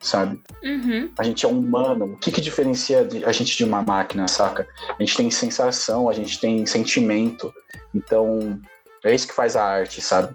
sabe? 0.00 0.40
Uhum. 0.64 1.10
A 1.18 1.22
gente 1.22 1.44
é 1.44 1.48
humano. 1.48 2.06
O 2.06 2.16
que, 2.16 2.32
que 2.32 2.40
diferencia 2.40 3.06
a 3.24 3.32
gente 3.32 3.56
de 3.56 3.64
uma 3.64 3.82
máquina, 3.82 4.26
saca? 4.26 4.66
A 4.98 5.02
gente 5.02 5.16
tem 5.16 5.30
sensação, 5.30 6.08
a 6.08 6.12
gente 6.12 6.40
tem 6.40 6.64
sentimento. 6.64 7.52
Então, 7.94 8.58
é 9.04 9.14
isso 9.14 9.28
que 9.28 9.34
faz 9.34 9.56
a 9.56 9.64
arte, 9.64 10.00
sabe? 10.00 10.34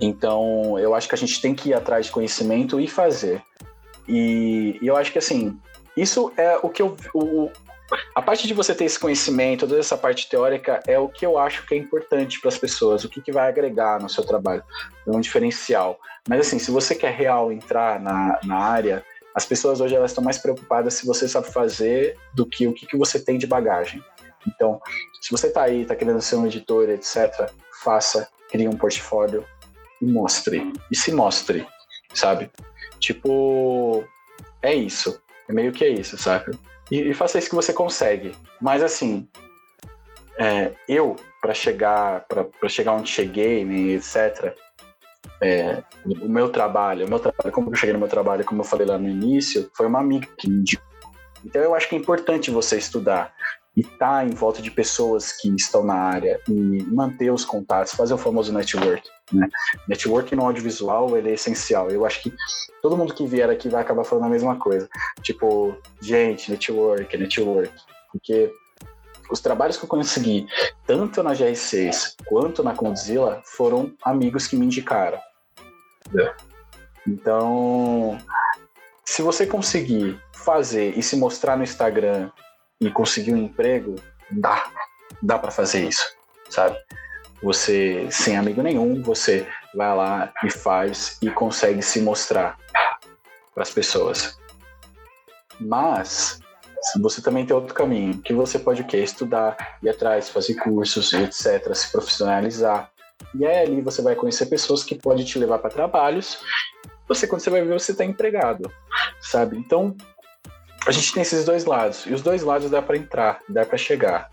Então, 0.00 0.78
eu 0.78 0.94
acho 0.94 1.08
que 1.08 1.14
a 1.14 1.18
gente 1.18 1.40
tem 1.40 1.54
que 1.54 1.70
ir 1.70 1.74
atrás 1.74 2.06
de 2.06 2.12
conhecimento 2.12 2.80
e 2.80 2.86
fazer. 2.86 3.42
E, 4.08 4.78
e 4.80 4.86
eu 4.86 4.96
acho 4.96 5.12
que, 5.12 5.18
assim, 5.18 5.58
isso 5.96 6.32
é 6.36 6.58
o 6.62 6.68
que 6.68 6.82
eu. 6.82 6.96
O, 7.14 7.50
a 8.14 8.22
parte 8.22 8.46
de 8.46 8.54
você 8.54 8.74
ter 8.74 8.84
esse 8.84 8.98
conhecimento, 8.98 9.66
toda 9.66 9.80
essa 9.80 9.96
parte 9.96 10.28
teórica, 10.28 10.80
é 10.86 10.98
o 10.98 11.08
que 11.08 11.24
eu 11.24 11.38
acho 11.38 11.66
que 11.66 11.74
é 11.74 11.78
importante 11.78 12.40
para 12.40 12.48
as 12.48 12.58
pessoas, 12.58 13.04
o 13.04 13.08
que, 13.08 13.20
que 13.20 13.32
vai 13.32 13.48
agregar 13.48 14.00
no 14.00 14.08
seu 14.08 14.24
trabalho, 14.24 14.62
é 15.06 15.10
um 15.10 15.20
diferencial. 15.20 15.98
Mas 16.28 16.40
assim, 16.40 16.58
se 16.58 16.70
você 16.70 16.94
quer 16.94 17.12
real 17.12 17.52
entrar 17.52 18.00
na, 18.00 18.38
na 18.44 18.56
área, 18.56 19.04
as 19.34 19.44
pessoas 19.46 19.80
hoje 19.80 19.94
elas 19.94 20.10
estão 20.10 20.22
mais 20.22 20.38
preocupadas 20.38 20.94
se 20.94 21.06
você 21.06 21.26
sabe 21.28 21.50
fazer 21.50 22.16
do 22.34 22.46
que 22.46 22.66
o 22.66 22.72
que, 22.72 22.86
que 22.86 22.96
você 22.96 23.18
tem 23.18 23.38
de 23.38 23.46
bagagem. 23.46 24.02
Então, 24.46 24.80
se 25.20 25.30
você 25.30 25.46
está 25.46 25.62
aí, 25.62 25.82
está 25.82 25.94
querendo 25.94 26.20
ser 26.20 26.36
um 26.36 26.46
editor, 26.46 26.88
etc., 26.90 27.50
faça, 27.82 28.28
crie 28.50 28.68
um 28.68 28.76
portfólio, 28.76 29.46
e 30.00 30.06
mostre. 30.06 30.72
E 30.90 30.96
se 30.96 31.12
mostre, 31.12 31.66
sabe? 32.12 32.50
Tipo, 32.98 34.04
é 34.60 34.74
isso. 34.74 35.20
É 35.48 35.52
meio 35.52 35.72
que 35.72 35.84
é 35.84 35.88
isso, 35.88 36.18
saca? 36.18 36.52
E, 36.90 37.10
e 37.10 37.14
faça 37.14 37.38
isso 37.38 37.48
que 37.48 37.54
você 37.54 37.72
consegue. 37.72 38.34
Mas 38.60 38.82
assim, 38.82 39.28
é, 40.38 40.72
eu, 40.88 41.16
para 41.40 41.54
chegar 41.54 42.26
para 42.26 42.68
chegar 42.68 42.92
onde 42.92 43.10
cheguei, 43.10 43.64
né, 43.64 43.92
etc., 43.92 44.54
é, 45.40 45.82
o 46.04 46.28
meu 46.28 46.50
trabalho, 46.50 47.06
o 47.06 47.08
meu 47.08 47.18
trabalho, 47.18 47.52
como 47.52 47.70
eu 47.70 47.74
cheguei 47.74 47.92
no 47.92 47.98
meu 47.98 48.08
trabalho, 48.08 48.44
como 48.44 48.60
eu 48.60 48.64
falei 48.64 48.86
lá 48.86 48.96
no 48.96 49.08
início, 49.08 49.70
foi 49.74 49.86
uma 49.86 49.98
amiga 49.98 50.28
que 50.38 50.48
me 50.48 50.60
indicou. 50.60 50.86
Então 51.44 51.60
eu 51.60 51.74
acho 51.74 51.88
que 51.88 51.96
é 51.96 51.98
importante 51.98 52.50
você 52.50 52.78
estudar 52.78 53.34
e 53.76 53.80
estar 53.80 54.20
tá 54.20 54.24
em 54.24 54.30
volta 54.30 54.60
de 54.60 54.70
pessoas 54.70 55.32
que 55.32 55.48
estão 55.54 55.82
na 55.84 55.94
área 55.94 56.40
e 56.48 56.82
manter 56.84 57.30
os 57.30 57.44
contatos, 57.44 57.94
fazer 57.94 58.14
o 58.14 58.18
famoso 58.18 58.52
network. 58.52 59.08
Né? 59.32 59.48
Network 59.88 60.34
no 60.36 60.44
audiovisual 60.44 61.16
ele 61.16 61.30
é 61.30 61.34
essencial. 61.34 61.90
Eu 61.90 62.04
acho 62.04 62.22
que 62.22 62.32
todo 62.82 62.96
mundo 62.96 63.14
que 63.14 63.26
vier 63.26 63.48
aqui 63.48 63.68
vai 63.68 63.82
acabar 63.82 64.04
falando 64.04 64.26
a 64.26 64.30
mesma 64.30 64.56
coisa. 64.56 64.88
Tipo, 65.22 65.76
gente, 66.00 66.50
network, 66.50 67.16
network. 67.16 67.72
Porque 68.10 68.52
os 69.30 69.40
trabalhos 69.40 69.78
que 69.78 69.84
eu 69.84 69.88
consegui, 69.88 70.46
tanto 70.86 71.22
na 71.22 71.32
GR6 71.32 72.16
quanto 72.26 72.62
na 72.62 72.74
Condzilla, 72.74 73.40
foram 73.44 73.94
amigos 74.02 74.46
que 74.46 74.56
me 74.56 74.66
indicaram. 74.66 75.18
Então, 77.06 78.18
se 79.04 79.22
você 79.22 79.46
conseguir 79.46 80.20
fazer 80.32 80.96
e 80.98 81.02
se 81.02 81.16
mostrar 81.16 81.56
no 81.56 81.64
Instagram 81.64 82.30
e 82.82 82.90
conseguir 82.90 83.32
um 83.32 83.38
emprego, 83.44 83.94
dá. 84.30 84.68
Dá 85.22 85.38
para 85.38 85.52
fazer 85.52 85.88
isso, 85.88 86.04
sabe? 86.50 86.76
Você, 87.42 88.08
sem 88.10 88.36
amigo 88.36 88.60
nenhum, 88.62 89.00
você 89.02 89.46
vai 89.74 89.96
lá 89.96 90.32
e 90.44 90.50
faz 90.50 91.16
e 91.22 91.30
consegue 91.30 91.80
se 91.80 92.00
mostrar 92.00 92.58
para 93.54 93.62
as 93.62 93.70
pessoas. 93.70 94.38
Mas 95.60 96.40
você 97.00 97.22
também 97.22 97.46
tem 97.46 97.54
outro 97.54 97.74
caminho, 97.74 98.18
que 98.18 98.32
você 98.32 98.58
pode 98.58 98.82
o 98.82 98.86
quê? 98.86 98.98
Estudar, 98.98 99.78
ir 99.82 99.88
atrás, 99.88 100.28
fazer 100.28 100.54
cursos, 100.54 101.12
etc., 101.12 101.72
se 101.74 101.92
profissionalizar. 101.92 102.90
E 103.34 103.46
aí 103.46 103.64
ali 103.64 103.80
você 103.80 104.02
vai 104.02 104.16
conhecer 104.16 104.46
pessoas 104.46 104.82
que 104.82 104.96
podem 104.96 105.24
te 105.24 105.38
levar 105.38 105.58
para 105.58 105.70
trabalhos. 105.70 106.38
Você, 107.06 107.26
quando 107.26 107.42
você 107.42 107.50
vai 107.50 107.62
ver, 107.62 107.78
você 107.78 107.92
está 107.92 108.04
empregado, 108.04 108.72
sabe? 109.20 109.56
Então, 109.56 109.96
a 110.86 110.90
gente 110.90 111.12
tem 111.12 111.22
esses 111.22 111.44
dois 111.44 111.64
lados. 111.64 112.06
E 112.06 112.12
os 112.12 112.22
dois 112.22 112.42
lados 112.42 112.70
dá 112.70 112.82
para 112.82 112.96
entrar, 112.96 113.40
dá 113.48 113.64
para 113.64 113.78
chegar. 113.78 114.30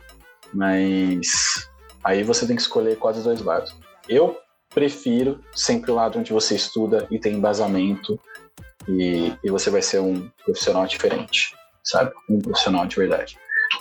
Mas 0.54 1.70
aí 2.04 2.24
você 2.24 2.46
tem 2.46 2.56
que 2.56 2.62
escolher 2.62 2.98
quais 2.98 3.18
os 3.18 3.24
dois 3.24 3.42
lados. 3.42 3.76
Eu 4.08 4.38
prefiro 4.74 5.44
sempre 5.56 5.92
o 5.92 5.96
lado 5.96 6.20
onde 6.20 6.34
você 6.34 6.56
estuda 6.56 7.08
e 7.12 7.20
tem 7.20 7.36
embasamento 7.36 8.20
e, 8.88 9.34
e 9.44 9.50
você 9.50 9.70
vai 9.70 9.82
ser 9.82 10.00
um 10.00 10.30
profissional 10.44 10.86
diferente 10.86 11.60
sabe? 11.90 12.12
Um 12.30 12.40
profissional 12.40 12.86
de 12.86 12.96
verdade. 12.96 13.38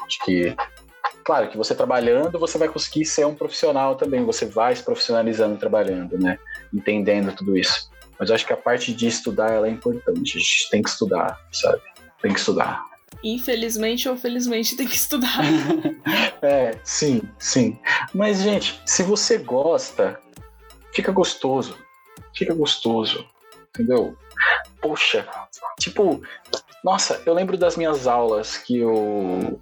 Acho 0.06 0.24
que, 0.24 0.56
claro, 1.24 1.48
que 1.48 1.56
você 1.56 1.74
trabalhando, 1.74 2.38
você 2.38 2.58
vai 2.58 2.68
conseguir 2.68 3.04
ser 3.04 3.26
um 3.26 3.34
profissional 3.34 3.96
também, 3.96 4.24
você 4.24 4.46
vai 4.46 4.74
se 4.74 4.82
profissionalizando 4.82 5.58
trabalhando, 5.58 6.18
né? 6.18 6.38
Entendendo 6.72 7.34
tudo 7.34 7.56
isso. 7.56 7.90
Mas 8.18 8.30
eu 8.30 8.34
acho 8.34 8.46
que 8.46 8.52
a 8.52 8.56
parte 8.56 8.92
de 8.92 9.06
estudar, 9.06 9.52
ela 9.52 9.68
é 9.68 9.70
importante. 9.70 10.36
A 10.36 10.40
gente 10.40 10.70
tem 10.70 10.82
que 10.82 10.88
estudar, 10.88 11.38
sabe? 11.52 11.82
Tem 12.20 12.32
que 12.32 12.38
estudar. 12.38 12.84
Infelizmente 13.22 14.08
ou 14.08 14.16
felizmente 14.16 14.76
tem 14.76 14.86
que 14.86 14.96
estudar. 14.96 15.40
é, 16.42 16.78
sim, 16.84 17.22
sim. 17.38 17.78
Mas, 18.14 18.40
gente, 18.40 18.80
se 18.86 19.02
você 19.02 19.38
gosta, 19.38 20.20
fica 20.92 21.10
gostoso. 21.10 21.76
Fica 22.34 22.54
gostoso. 22.54 23.26
Entendeu? 23.70 24.16
Poxa, 24.80 25.28
tipo, 25.78 26.22
nossa, 26.82 27.20
eu 27.26 27.34
lembro 27.34 27.56
das 27.56 27.76
minhas 27.76 28.06
aulas 28.06 28.56
que 28.56 28.78
eu. 28.78 29.60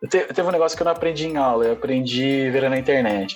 eu 0.00 0.08
te, 0.08 0.24
teve 0.26 0.42
um 0.42 0.52
negócio 0.52 0.76
que 0.76 0.82
eu 0.82 0.84
não 0.84 0.92
aprendi 0.92 1.26
em 1.26 1.36
aula, 1.36 1.64
eu 1.64 1.72
aprendi 1.72 2.50
vendo 2.50 2.68
na 2.68 2.78
internet. 2.78 3.34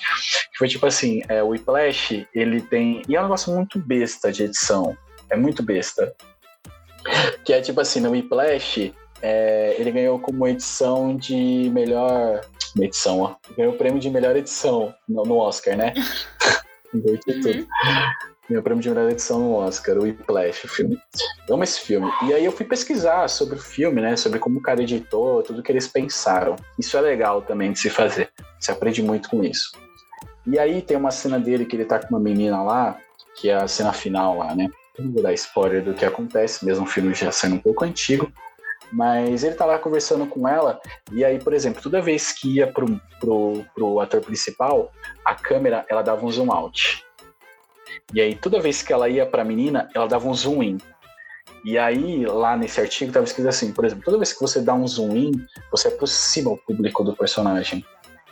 Que 0.52 0.58
foi 0.58 0.68
tipo 0.68 0.86
assim: 0.86 1.22
é, 1.28 1.42
o 1.42 1.48
Whiplash, 1.48 2.26
ele 2.34 2.60
tem. 2.60 3.02
E 3.08 3.16
é 3.16 3.20
um 3.20 3.24
negócio 3.24 3.54
muito 3.54 3.78
besta 3.78 4.30
de 4.30 4.44
edição. 4.44 4.96
É 5.30 5.36
muito 5.36 5.62
besta. 5.62 6.14
Que 7.44 7.52
é 7.52 7.60
tipo 7.60 7.80
assim: 7.80 8.00
no 8.00 8.10
Whiplash, 8.10 8.92
é, 9.22 9.76
ele 9.78 9.90
ganhou 9.90 10.18
como 10.18 10.46
edição 10.46 11.16
de 11.16 11.70
melhor. 11.72 12.40
Edição, 12.78 13.20
ó. 13.20 13.36
Ganhou 13.56 13.72
o 13.72 13.76
prêmio 13.76 13.98
de 13.98 14.10
melhor 14.10 14.36
edição 14.36 14.94
no, 15.08 15.22
no 15.22 15.36
Oscar, 15.36 15.76
né? 15.76 15.94
Inverti 16.94 17.30
uhum. 17.30 17.40
tudo. 17.40 17.66
Meu 18.48 18.62
prêmio 18.62 18.82
de 18.82 18.88
melhor 18.88 19.10
edição 19.10 19.40
no 19.40 19.54
Oscar, 19.54 19.98
o 19.98 20.02
Whiplash, 20.02 20.66
o 20.66 20.68
filme. 20.68 20.98
Eu 21.48 21.54
amo 21.54 21.64
esse 21.64 21.80
filme. 21.80 22.08
E 22.28 22.32
aí 22.32 22.44
eu 22.44 22.52
fui 22.52 22.64
pesquisar 22.64 23.26
sobre 23.28 23.56
o 23.56 23.60
filme, 23.60 24.00
né? 24.00 24.14
Sobre 24.16 24.38
como 24.38 24.58
o 24.58 24.62
cara 24.62 24.82
editou, 24.82 25.42
tudo 25.42 25.62
que 25.62 25.72
eles 25.72 25.88
pensaram. 25.88 26.54
Isso 26.78 26.96
é 26.96 27.00
legal 27.00 27.42
também 27.42 27.72
de 27.72 27.78
se 27.80 27.90
fazer. 27.90 28.30
Você 28.60 28.70
aprende 28.70 29.02
muito 29.02 29.28
com 29.30 29.42
isso. 29.42 29.72
E 30.46 30.58
aí 30.60 30.80
tem 30.80 30.96
uma 30.96 31.10
cena 31.10 31.40
dele 31.40 31.64
que 31.64 31.74
ele 31.74 31.84
tá 31.84 31.98
com 31.98 32.08
uma 32.10 32.20
menina 32.20 32.62
lá, 32.62 32.96
que 33.36 33.48
é 33.48 33.56
a 33.56 33.66
cena 33.66 33.92
final 33.92 34.38
lá, 34.38 34.54
né? 34.54 34.68
Não 34.98 35.12
vou 35.12 35.22
dar 35.22 35.32
spoiler 35.34 35.84
do 35.84 35.94
que 35.94 36.04
acontece, 36.04 36.64
mesmo 36.64 36.84
o 36.84 36.88
filme 36.88 37.14
já 37.14 37.30
sendo 37.30 37.56
um 37.56 37.60
pouco 37.60 37.84
antigo. 37.84 38.32
Mas 38.92 39.42
ele 39.42 39.56
tá 39.56 39.64
lá 39.64 39.78
conversando 39.78 40.26
com 40.26 40.46
ela, 40.46 40.80
e 41.10 41.24
aí, 41.24 41.40
por 41.40 41.52
exemplo, 41.52 41.82
toda 41.82 42.00
vez 42.00 42.30
que 42.30 42.56
ia 42.56 42.66
pro, 42.68 43.00
pro, 43.18 43.64
pro 43.74 44.00
ator 44.00 44.20
principal, 44.20 44.92
a 45.24 45.34
câmera 45.34 45.84
ela 45.88 46.02
dava 46.02 46.24
um 46.24 46.30
zoom 46.30 46.52
out. 46.52 47.04
E 48.14 48.20
aí, 48.20 48.36
toda 48.36 48.60
vez 48.60 48.82
que 48.82 48.92
ela 48.92 49.08
ia 49.08 49.26
para 49.26 49.42
a 49.42 49.44
menina, 49.44 49.88
ela 49.92 50.06
dava 50.06 50.28
um 50.28 50.34
zoom 50.34 50.62
in. 50.62 50.78
E 51.64 51.76
aí, 51.76 52.24
lá 52.24 52.56
nesse 52.56 52.80
artigo, 52.80 53.10
estava 53.10 53.24
escrito 53.24 53.48
assim: 53.48 53.72
por 53.72 53.84
exemplo, 53.84 54.04
toda 54.04 54.18
vez 54.18 54.32
que 54.32 54.40
você 54.40 54.60
dá 54.60 54.72
um 54.72 54.86
zoom 54.86 55.16
in, 55.16 55.32
você 55.70 55.88
aproxima 55.88 56.50
o 56.50 56.56
público 56.56 57.02
do 57.02 57.16
personagem. 57.16 57.84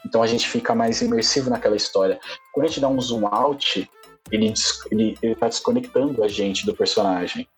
Então 0.07 0.23
a 0.23 0.27
gente 0.27 0.47
fica 0.49 0.75
mais 0.75 1.01
imersivo 1.01 1.51
naquela 1.51 1.75
história. 1.75 2.21
Quando 2.53 2.67
a 2.67 2.69
gente 2.69 2.81
dá 2.81 2.89
um 2.89 3.01
zoom 3.01 3.27
out, 3.27 3.91
ele, 4.31 4.53
ele, 4.91 5.19
ele 5.23 5.35
tá 5.35 5.49
desconectando 5.49 6.23
a 6.23 6.29
gente 6.29 6.67
do 6.67 6.75
personagem, 6.75 7.49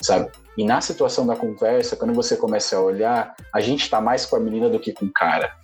sabe? 0.00 0.30
E 0.56 0.64
na 0.64 0.80
situação 0.80 1.26
da 1.26 1.36
conversa, 1.36 1.96
quando 1.96 2.12
você 2.12 2.36
começa 2.36 2.76
a 2.76 2.80
olhar, 2.80 3.34
a 3.52 3.60
gente 3.60 3.88
tá 3.88 4.00
mais 4.00 4.26
com 4.26 4.36
a 4.36 4.40
menina 4.40 4.68
do 4.68 4.78
que 4.78 4.92
com 4.92 5.06
o 5.06 5.12
cara. 5.12 5.54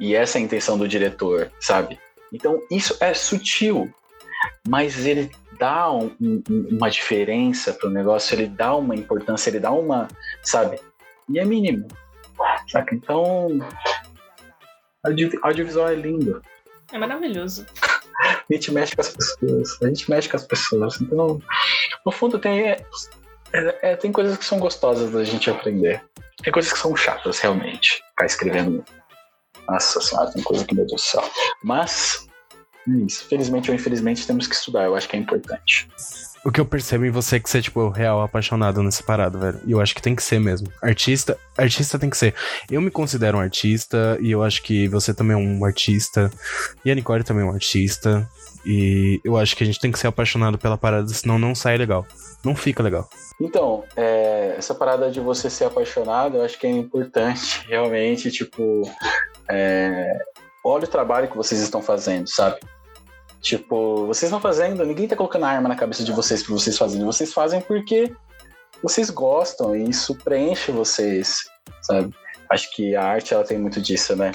E 0.00 0.14
essa 0.14 0.38
é 0.38 0.40
a 0.40 0.44
intenção 0.44 0.78
do 0.78 0.88
diretor, 0.88 1.52
sabe? 1.60 1.98
Então 2.32 2.60
isso 2.70 2.96
é 3.00 3.12
sutil, 3.12 3.92
mas 4.66 5.06
ele 5.06 5.30
dá 5.58 5.92
um, 5.92 6.10
um, 6.20 6.42
uma 6.70 6.90
diferença 6.90 7.72
pro 7.72 7.90
negócio, 7.90 8.34
ele 8.34 8.48
dá 8.48 8.74
uma 8.74 8.94
importância, 8.94 9.50
ele 9.50 9.60
dá 9.60 9.70
uma, 9.70 10.08
sabe? 10.42 10.80
E 11.28 11.38
é 11.38 11.44
mínimo, 11.44 11.86
saca? 12.68 12.94
Então, 12.94 13.48
audiovisual 15.42 15.88
é 15.88 15.94
lindo. 15.94 16.42
É 16.90 16.98
maravilhoso. 16.98 17.66
A 18.22 18.52
gente 18.52 18.72
mexe 18.72 18.94
com 18.94 19.00
as 19.00 19.08
pessoas, 19.08 19.82
a 19.82 19.86
gente 19.86 20.10
mexe 20.10 20.28
com 20.28 20.36
as 20.36 20.46
pessoas. 20.46 21.00
Então, 21.00 21.40
no 22.06 22.12
fundo, 22.12 22.38
tem, 22.38 22.70
é, 22.70 22.84
é, 23.52 23.96
tem 23.96 24.12
coisas 24.12 24.36
que 24.36 24.44
são 24.44 24.58
gostosas 24.58 25.10
da 25.10 25.24
gente 25.24 25.50
aprender. 25.50 26.02
Tem 26.42 26.52
coisas 26.52 26.72
que 26.72 26.78
são 26.78 26.94
chatas, 26.96 27.40
realmente. 27.40 28.02
Ficar 28.10 28.26
escrevendo. 28.26 28.84
Nossa 29.68 30.00
senhora, 30.00 30.32
tem 30.32 30.42
coisa 30.42 30.64
que, 30.64 30.74
meu 30.74 30.86
Deus 30.86 31.02
do 31.02 31.04
céu. 31.04 31.30
Mas, 31.62 32.26
é 32.88 32.92
isso. 33.06 33.24
Felizmente 33.26 33.70
ou 33.70 33.74
infelizmente 33.74 34.26
temos 34.26 34.46
que 34.46 34.54
estudar, 34.54 34.84
eu 34.84 34.96
acho 34.96 35.08
que 35.08 35.16
é 35.16 35.18
importante. 35.18 35.88
O 36.44 36.50
que 36.50 36.60
eu 36.60 36.66
percebo 36.66 37.04
em 37.04 37.10
você 37.10 37.36
é 37.36 37.40
que 37.40 37.48
você 37.48 37.58
é, 37.58 37.62
tipo, 37.62 37.88
real 37.88 38.20
apaixonado 38.20 38.82
nessa 38.82 39.02
parada, 39.02 39.38
velho. 39.38 39.60
E 39.64 39.70
eu 39.70 39.80
acho 39.80 39.94
que 39.94 40.02
tem 40.02 40.14
que 40.14 40.22
ser 40.24 40.40
mesmo. 40.40 40.66
Artista, 40.82 41.38
artista 41.56 42.00
tem 42.00 42.10
que 42.10 42.16
ser. 42.16 42.34
Eu 42.68 42.80
me 42.80 42.90
considero 42.90 43.38
um 43.38 43.40
artista 43.40 44.18
e 44.20 44.32
eu 44.32 44.42
acho 44.42 44.60
que 44.62 44.88
você 44.88 45.14
também 45.14 45.34
é 45.34 45.38
um 45.38 45.64
artista. 45.64 46.30
E 46.84 46.90
a 46.90 46.94
Nicole 46.96 47.22
também 47.22 47.46
é 47.46 47.48
um 47.48 47.54
artista. 47.54 48.28
E 48.66 49.20
eu 49.24 49.36
acho 49.36 49.56
que 49.56 49.62
a 49.62 49.66
gente 49.66 49.78
tem 49.78 49.92
que 49.92 49.98
ser 49.98 50.08
apaixonado 50.08 50.58
pela 50.58 50.76
parada, 50.76 51.06
senão 51.08 51.38
não 51.38 51.54
sai 51.54 51.76
legal. 51.76 52.04
Não 52.44 52.56
fica 52.56 52.82
legal. 52.82 53.08
Então, 53.40 53.84
é, 53.96 54.56
essa 54.58 54.74
parada 54.74 55.12
de 55.12 55.20
você 55.20 55.48
ser 55.48 55.64
apaixonado, 55.64 56.38
eu 56.38 56.44
acho 56.44 56.58
que 56.58 56.66
é 56.66 56.70
importante, 56.70 57.64
realmente, 57.68 58.32
tipo. 58.32 58.82
É, 59.48 60.18
olha 60.64 60.84
o 60.84 60.88
trabalho 60.88 61.28
que 61.28 61.36
vocês 61.36 61.60
estão 61.60 61.80
fazendo, 61.80 62.28
sabe? 62.28 62.58
Tipo, 63.42 64.06
vocês 64.06 64.28
estão 64.30 64.40
fazendo, 64.40 64.86
ninguém 64.86 65.08
tá 65.08 65.16
colocando 65.16 65.44
arma 65.44 65.68
na 65.68 65.74
cabeça 65.74 66.04
de 66.04 66.12
vocês 66.12 66.44
para 66.44 66.54
vocês 66.54 66.78
fazerem. 66.78 67.04
Vocês 67.04 67.32
fazem 67.32 67.60
porque 67.60 68.14
vocês 68.80 69.10
gostam 69.10 69.74
e 69.74 69.90
isso 69.90 70.14
preenche 70.14 70.70
vocês, 70.70 71.40
sabe? 71.82 72.14
Acho 72.48 72.70
que 72.74 72.94
a 72.94 73.04
arte 73.04 73.34
ela 73.34 73.44
tem 73.44 73.58
muito 73.58 73.80
disso, 73.80 74.14
né? 74.14 74.32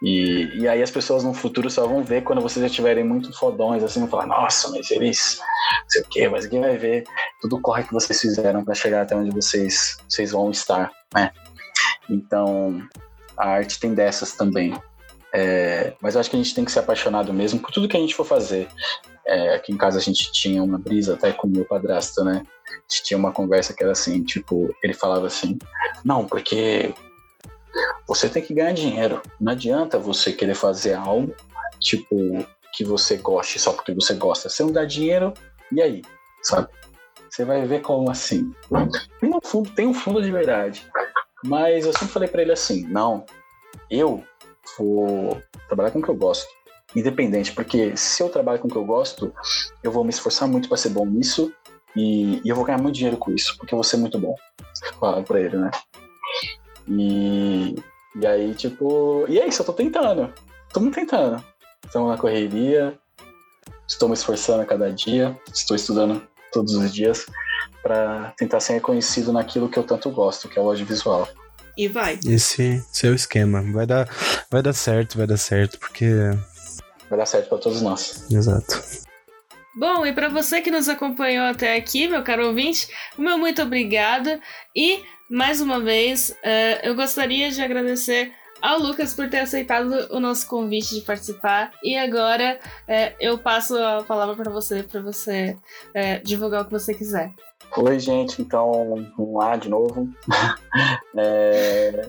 E, 0.00 0.60
e 0.60 0.68
aí 0.68 0.80
as 0.80 0.90
pessoas 0.90 1.24
no 1.24 1.34
futuro 1.34 1.68
só 1.68 1.84
vão 1.86 2.04
ver 2.04 2.22
quando 2.22 2.40
vocês 2.40 2.60
já 2.60 2.68
estiverem 2.68 3.02
muito 3.02 3.36
fodões, 3.36 3.82
assim, 3.82 3.98
vão 3.98 4.08
falar, 4.08 4.26
nossa, 4.26 4.70
mas 4.70 4.88
eles, 4.92 5.40
não 5.40 5.88
sei 5.90 6.02
o 6.02 6.04
quê, 6.08 6.28
mas 6.28 6.44
ninguém 6.44 6.60
vai 6.60 6.76
ver 6.76 7.04
tudo 7.40 7.56
o 7.56 7.60
corre 7.60 7.82
que 7.82 7.92
vocês 7.92 8.20
fizeram 8.20 8.64
para 8.64 8.74
chegar 8.74 9.02
até 9.02 9.16
onde 9.16 9.32
vocês, 9.32 9.96
vocês 10.08 10.30
vão 10.30 10.52
estar, 10.52 10.92
né? 11.12 11.32
Então, 12.08 12.80
a 13.36 13.48
arte 13.48 13.80
tem 13.80 13.94
dessas 13.94 14.32
também. 14.34 14.72
É, 15.40 15.94
mas 16.00 16.14
eu 16.14 16.20
acho 16.20 16.28
que 16.28 16.34
a 16.34 16.42
gente 16.42 16.52
tem 16.52 16.64
que 16.64 16.72
ser 16.72 16.80
apaixonado 16.80 17.32
mesmo 17.32 17.60
por 17.60 17.70
tudo 17.70 17.86
que 17.86 17.96
a 17.96 18.00
gente 18.00 18.14
for 18.14 18.24
fazer. 18.24 18.66
é, 19.24 19.54
aqui 19.54 19.72
em 19.72 19.76
casa 19.76 19.98
a 19.98 20.02
gente 20.02 20.32
tinha 20.32 20.60
uma 20.64 20.78
brisa 20.78 21.14
até 21.14 21.32
com 21.32 21.46
o 21.46 21.50
meu 21.50 21.64
padrasto, 21.64 22.24
né? 22.24 22.42
A 22.66 22.92
gente 22.92 23.04
tinha 23.04 23.16
uma 23.16 23.30
conversa 23.30 23.72
que 23.72 23.84
era 23.84 23.92
assim, 23.92 24.24
tipo, 24.24 24.74
ele 24.82 24.94
falava 24.94 25.28
assim, 25.28 25.56
não, 26.04 26.26
porque 26.26 26.92
você 28.06 28.28
tem 28.28 28.42
que 28.42 28.52
ganhar 28.52 28.72
dinheiro. 28.72 29.22
Não 29.38 29.52
adianta 29.52 29.96
você 29.96 30.32
querer 30.32 30.54
fazer 30.54 30.94
algo, 30.94 31.32
tipo, 31.78 32.44
que 32.72 32.84
você 32.84 33.16
goste 33.16 33.60
só 33.60 33.72
porque 33.72 33.94
você 33.94 34.14
gosta. 34.14 34.48
Você 34.48 34.64
não 34.64 34.72
dá 34.72 34.84
dinheiro, 34.84 35.32
e 35.70 35.80
aí? 35.80 36.02
Sabe? 36.42 36.68
Você 37.30 37.44
vai 37.44 37.64
ver 37.64 37.82
como 37.82 38.10
assim. 38.10 38.50
Tem 39.20 39.32
um 39.32 39.40
fundo, 39.40 39.70
tem 39.70 39.86
um 39.86 39.94
fundo 39.94 40.20
de 40.20 40.32
verdade. 40.32 40.84
Mas 41.44 41.86
eu 41.86 41.92
sempre 41.92 42.08
falei 42.08 42.28
para 42.28 42.42
ele 42.42 42.52
assim, 42.52 42.86
não, 42.88 43.24
eu 43.90 44.24
vou 44.76 45.40
trabalhar 45.66 45.90
com 45.90 46.00
o 46.00 46.02
que 46.02 46.08
eu 46.08 46.16
gosto. 46.16 46.48
Independente, 46.96 47.52
porque 47.52 47.96
se 47.96 48.22
eu 48.22 48.28
trabalho 48.28 48.58
com 48.58 48.66
o 48.66 48.70
que 48.70 48.76
eu 48.76 48.84
gosto, 48.84 49.32
eu 49.82 49.92
vou 49.92 50.04
me 50.04 50.10
esforçar 50.10 50.48
muito 50.48 50.68
para 50.68 50.78
ser 50.78 50.88
bom 50.88 51.04
nisso 51.04 51.52
e, 51.94 52.40
e, 52.44 52.48
eu 52.48 52.56
vou 52.56 52.64
ganhar 52.64 52.78
muito 52.78 52.94
dinheiro 52.94 53.16
com 53.16 53.30
isso, 53.30 53.56
porque 53.56 53.74
eu 53.74 53.76
vou 53.76 53.84
ser 53.84 53.96
muito 53.98 54.18
bom. 54.18 54.34
Fala 54.98 55.22
pra 55.22 55.40
ele, 55.40 55.56
né? 55.56 55.70
E, 56.86 57.74
e 58.20 58.26
aí, 58.26 58.54
tipo, 58.54 59.26
e 59.28 59.38
é 59.38 59.46
isso, 59.46 59.62
eu 59.62 59.66
tô 59.66 59.72
tentando. 59.72 60.32
Tô 60.72 60.80
tentando. 60.90 61.44
Estamos 61.84 62.08
na 62.08 62.18
correria, 62.18 62.98
estou 63.86 64.08
me 64.08 64.14
esforçando 64.14 64.62
a 64.62 64.66
cada 64.66 64.92
dia, 64.92 65.38
estou 65.52 65.76
estudando 65.76 66.26
todos 66.52 66.74
os 66.74 66.92
dias 66.92 67.26
para 67.82 68.32
tentar 68.36 68.60
ser 68.60 68.74
reconhecido 68.74 69.32
naquilo 69.32 69.68
que 69.68 69.78
eu 69.78 69.84
tanto 69.84 70.10
gosto, 70.10 70.48
que 70.48 70.58
é 70.58 70.62
o 70.62 70.68
audiovisual. 70.68 71.28
E 71.78 71.86
vai. 71.86 72.18
Esse, 72.26 72.82
esse 72.92 73.06
é 73.06 73.10
o 73.10 73.14
esquema. 73.14 73.62
Vai 73.72 73.86
dar, 73.86 74.08
vai 74.50 74.60
dar 74.60 74.72
certo, 74.72 75.16
vai 75.16 75.28
dar 75.28 75.36
certo, 75.36 75.78
porque. 75.78 76.06
Vai 77.08 77.18
dar 77.20 77.24
certo 77.24 77.48
para 77.48 77.58
todos 77.58 77.80
nós. 77.80 78.26
Exato. 78.28 78.82
Bom, 79.76 80.04
e 80.04 80.12
para 80.12 80.28
você 80.28 80.60
que 80.60 80.72
nos 80.72 80.88
acompanhou 80.88 81.46
até 81.46 81.76
aqui, 81.76 82.08
meu 82.08 82.24
caro 82.24 82.48
ouvinte, 82.48 82.88
o 83.16 83.22
meu 83.22 83.38
muito 83.38 83.62
obrigado. 83.62 84.40
E, 84.74 85.04
mais 85.30 85.60
uma 85.60 85.78
vez, 85.78 86.30
uh, 86.30 86.80
eu 86.82 86.96
gostaria 86.96 87.48
de 87.48 87.62
agradecer 87.62 88.32
ao 88.60 88.80
Lucas 88.80 89.14
por 89.14 89.30
ter 89.30 89.38
aceitado 89.38 90.08
o 90.10 90.18
nosso 90.18 90.48
convite 90.48 90.96
de 90.96 91.02
participar. 91.02 91.70
E 91.84 91.96
agora 91.96 92.58
uh, 92.88 93.14
eu 93.20 93.38
passo 93.38 93.76
a 93.78 94.02
palavra 94.02 94.34
para 94.34 94.50
você, 94.50 94.82
para 94.82 95.00
você 95.00 95.56
uh, 95.90 96.24
divulgar 96.24 96.62
o 96.62 96.64
que 96.64 96.72
você 96.72 96.92
quiser. 96.92 97.32
Oi, 97.76 97.98
gente. 98.00 98.40
Então, 98.40 99.06
vamos 99.16 99.34
lá 99.34 99.56
de 99.56 99.68
novo. 99.68 100.08
é... 101.16 102.08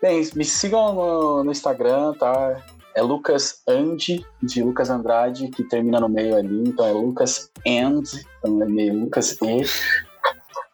Bem, 0.00 0.28
me 0.34 0.44
sigam 0.44 0.94
no, 0.94 1.44
no 1.44 1.52
Instagram, 1.52 2.14
tá? 2.14 2.62
é 2.94 3.02
Lucas 3.02 3.62
Andy, 3.66 4.24
de 4.42 4.62
Lucas 4.62 4.90
Andrade, 4.90 5.48
que 5.48 5.64
termina 5.64 6.00
no 6.00 6.08
meio 6.08 6.36
ali, 6.36 6.64
então 6.66 6.86
é 6.86 6.92
Lucas 6.92 7.50
And, 7.66 8.02
então 8.38 8.62
é 8.62 8.66
meio 8.66 9.00
Lucas 9.00 9.36
E. 9.42 9.64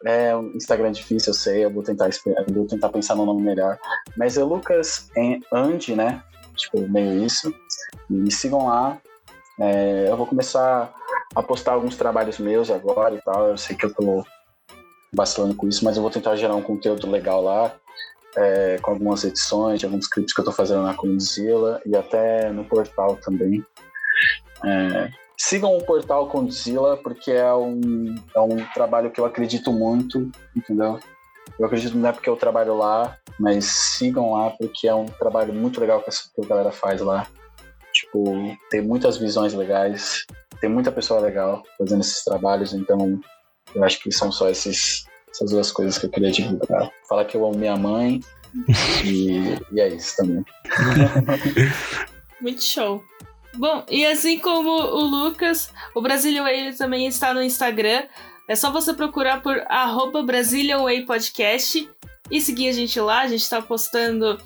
É 0.05 0.35
um 0.35 0.53
Instagram 0.55 0.93
difícil, 0.93 1.31
eu 1.31 1.35
sei, 1.35 1.65
eu 1.65 1.71
vou 1.71 1.83
tentar, 1.83 2.09
eu 2.09 2.55
vou 2.55 2.67
tentar 2.67 2.89
pensar 2.89 3.15
no 3.17 3.27
nome 3.27 3.43
melhor. 3.43 3.79
Mas 4.17 4.37
é 4.39 4.45
Lucas 4.45 5.11
Andy, 5.53 5.95
né? 5.95 6.23
Tipo, 6.57 6.89
meio 6.89 7.25
isso. 7.25 7.53
Me 8.09 8.31
sigam 8.31 8.67
lá. 8.67 8.99
É, 9.61 10.07
eu 10.09 10.17
vou 10.17 10.27
começar 10.27 10.95
a 11.35 11.43
postar 11.43 11.73
alguns 11.73 11.97
trabalhos 11.97 12.39
meus 12.39 12.71
agora 12.71 13.15
e 13.15 13.21
tal. 13.23 13.49
Eu 13.49 13.57
sei 13.57 13.77
que 13.77 13.87
eu 13.87 13.95
tô 13.95 14.25
vacilando 15.13 15.55
com 15.55 15.69
isso, 15.69 15.85
mas 15.85 15.97
eu 15.97 16.03
vou 16.03 16.11
tentar 16.11 16.37
gerar 16.37 16.55
um 16.55 16.63
conteúdo 16.63 17.11
legal 17.11 17.43
lá 17.43 17.75
é, 18.37 18.79
com 18.81 18.93
algumas 18.93 19.25
edições 19.25 19.83
alguns 19.83 20.07
clipes 20.07 20.33
que 20.33 20.41
eu 20.41 20.43
estou 20.43 20.55
fazendo 20.55 20.83
na 20.83 20.95
Condzilla 20.95 21.81
e 21.85 21.97
até 21.97 22.51
no 22.51 22.65
portal 22.65 23.17
também. 23.17 23.65
É, 24.65 25.11
sigam 25.37 25.77
o 25.77 25.85
portal 25.85 26.29
Condzilla 26.29 26.97
porque 26.97 27.33
é 27.33 27.53
um, 27.55 28.15
é 28.35 28.41
um 28.41 28.65
trabalho 28.75 29.11
que 29.11 29.21
eu 29.21 29.25
acredito 29.25 29.73
muito, 29.73 30.31
entendeu? 30.57 30.99
Eu 31.59 31.67
acredito 31.67 31.97
não 31.97 32.09
é 32.09 32.13
porque 32.13 32.29
eu 32.29 32.37
trabalho 32.37 32.77
lá, 32.77 33.17
mas 33.41 33.65
sigam 33.65 34.33
lá 34.33 34.51
porque 34.51 34.87
é 34.87 34.95
um 34.95 35.07
trabalho 35.07 35.53
muito 35.53 35.81
legal 35.81 36.03
que 36.03 36.11
a 36.11 36.47
galera 36.47 36.71
faz 36.71 37.01
lá. 37.01 37.27
Tipo, 37.93 38.23
tem 38.71 38.83
muitas 38.83 39.17
visões 39.17 39.55
legais, 39.55 40.25
tem 40.61 40.71
muita 40.71 40.93
pessoa 40.93 41.21
legal 41.21 41.63
fazendo 41.79 42.01
esses 42.01 42.25
trabalhos, 42.25 42.73
então 42.73 43.21
eu 43.75 43.85
acho 43.85 44.01
que 44.01 44.11
são 44.11 44.33
só 44.33 44.49
esses 44.49 45.07
essas 45.31 45.51
duas 45.51 45.71
coisas 45.71 45.99
que 45.99 46.07
eu 46.07 46.11
queria 46.11 46.31
divulgar. 46.31 46.91
Falar 47.09 47.25
que 47.25 47.37
eu 47.37 47.45
amo 47.45 47.59
minha 47.59 47.77
mãe 47.77 48.21
e, 49.05 49.55
e 49.73 49.81
é 49.81 49.89
isso 49.89 50.17
também. 50.17 50.45
Muito 52.41 52.63
show. 52.63 53.03
Bom, 53.55 53.85
e 53.89 54.07
assim 54.07 54.39
como 54.39 54.71
o 54.71 55.05
Lucas, 55.05 55.73
o 55.95 56.01
Brazilian 56.01 56.45
Way 56.45 56.75
também 56.75 57.07
está 57.07 57.35
no 57.35 57.43
Instagram. 57.43 58.05
É 58.49 58.55
só 58.55 58.71
você 58.71 58.95
procurar 58.95 59.43
por 59.43 59.63
arroba 59.69 60.25
Way 60.25 61.05
Podcast 61.05 61.89
e 62.31 62.41
seguir 62.41 62.69
a 62.69 62.73
gente 62.73 62.99
lá. 63.01 63.21
A 63.23 63.29
gente 63.29 63.43
está 63.43 63.61
postando 63.61 64.39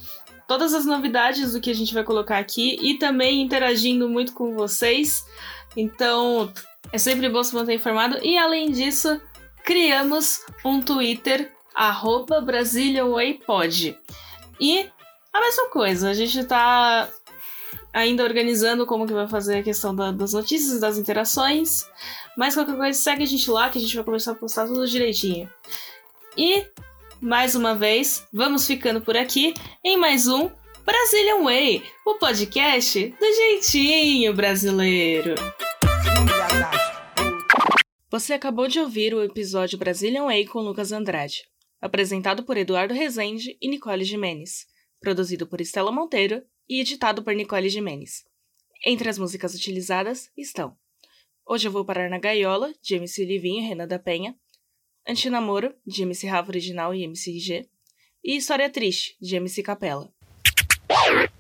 todas 0.48 0.74
as 0.74 0.84
novidades 0.84 1.52
do 1.52 1.60
que 1.60 1.70
a 1.70 1.74
gente 1.74 1.94
vai 1.94 2.04
colocar 2.04 2.38
aqui 2.38 2.78
e 2.80 2.98
também 2.98 3.42
interagindo 3.42 4.08
muito 4.08 4.32
com 4.32 4.54
vocês. 4.54 5.24
Então, 5.76 6.52
é 6.92 6.98
sempre 6.98 7.28
bom 7.28 7.42
se 7.42 7.54
manter 7.54 7.74
informado. 7.74 8.18
E 8.22 8.36
além 8.36 8.70
disso, 8.70 9.20
criamos 9.64 10.40
um 10.64 10.80
Twitter, 10.80 11.52
arroba. 11.74 12.44
E 14.60 14.90
a 15.32 15.40
mesma 15.40 15.68
coisa, 15.70 16.10
a 16.10 16.14
gente 16.14 16.44
tá 16.44 17.08
ainda 17.92 18.24
organizando 18.24 18.86
como 18.86 19.06
que 19.06 19.12
vai 19.12 19.28
fazer 19.28 19.58
a 19.58 19.62
questão 19.62 19.94
da, 19.94 20.10
das 20.10 20.32
notícias, 20.32 20.80
das 20.80 20.98
interações. 20.98 21.86
Mas 22.36 22.54
qualquer 22.54 22.76
coisa, 22.76 22.98
segue 22.98 23.22
a 23.22 23.26
gente 23.26 23.50
lá 23.50 23.68
que 23.68 23.78
a 23.78 23.80
gente 23.80 23.94
vai 23.94 24.04
começar 24.04 24.32
a 24.32 24.34
postar 24.34 24.66
tudo 24.66 24.86
direitinho. 24.86 25.50
E, 26.36 26.66
mais 27.20 27.54
uma 27.54 27.74
vez, 27.74 28.26
vamos 28.32 28.66
ficando 28.66 29.00
por 29.00 29.16
aqui 29.16 29.54
em 29.84 29.96
mais 29.96 30.26
um 30.26 30.50
Brazilian 30.84 31.42
Way, 31.44 31.84
o 32.04 32.14
podcast 32.14 33.08
do 33.08 33.34
jeitinho 33.34 34.34
brasileiro. 34.34 35.36
Você 38.10 38.32
acabou 38.32 38.66
de 38.66 38.80
ouvir 38.80 39.14
o 39.14 39.22
episódio 39.22 39.78
Brazilian 39.78 40.24
Way 40.24 40.46
com 40.46 40.58
Lucas 40.58 40.90
Andrade, 40.90 41.44
apresentado 41.80 42.44
por 42.44 42.56
Eduardo 42.56 42.92
Rezende 42.92 43.56
e 43.60 43.68
Nicole 43.68 44.04
Jimenez, 44.04 44.66
produzido 45.00 45.46
por 45.46 45.60
Estela 45.60 45.92
Monteiro 45.92 46.42
e 46.68 46.80
editado 46.80 47.22
por 47.22 47.32
Nicole 47.32 47.68
Jimenez. 47.68 48.24
Entre 48.84 49.08
as 49.08 49.18
músicas 49.18 49.54
utilizadas 49.54 50.30
estão 50.36 50.76
Hoje 51.46 51.68
Eu 51.68 51.72
Vou 51.72 51.84
Parar 51.84 52.10
na 52.10 52.18
Gaiola, 52.18 52.72
de 52.82 52.96
MC 52.96 53.24
Livinho 53.24 53.62
e 53.62 53.68
Renan 53.68 53.86
da 53.86 54.00
Penha, 54.00 54.36
Antinamoro, 55.08 55.74
de 55.86 56.02
MC 56.02 56.26
Rafa 56.26 56.50
Original 56.50 56.92
e 56.92 57.04
MC 57.04 57.38
G, 57.38 57.68
e 58.24 58.36
História 58.36 58.68
Triste, 58.68 59.16
de 59.20 59.36
MC 59.36 59.62
Capela. 59.62 60.12
Bye. 60.92 61.31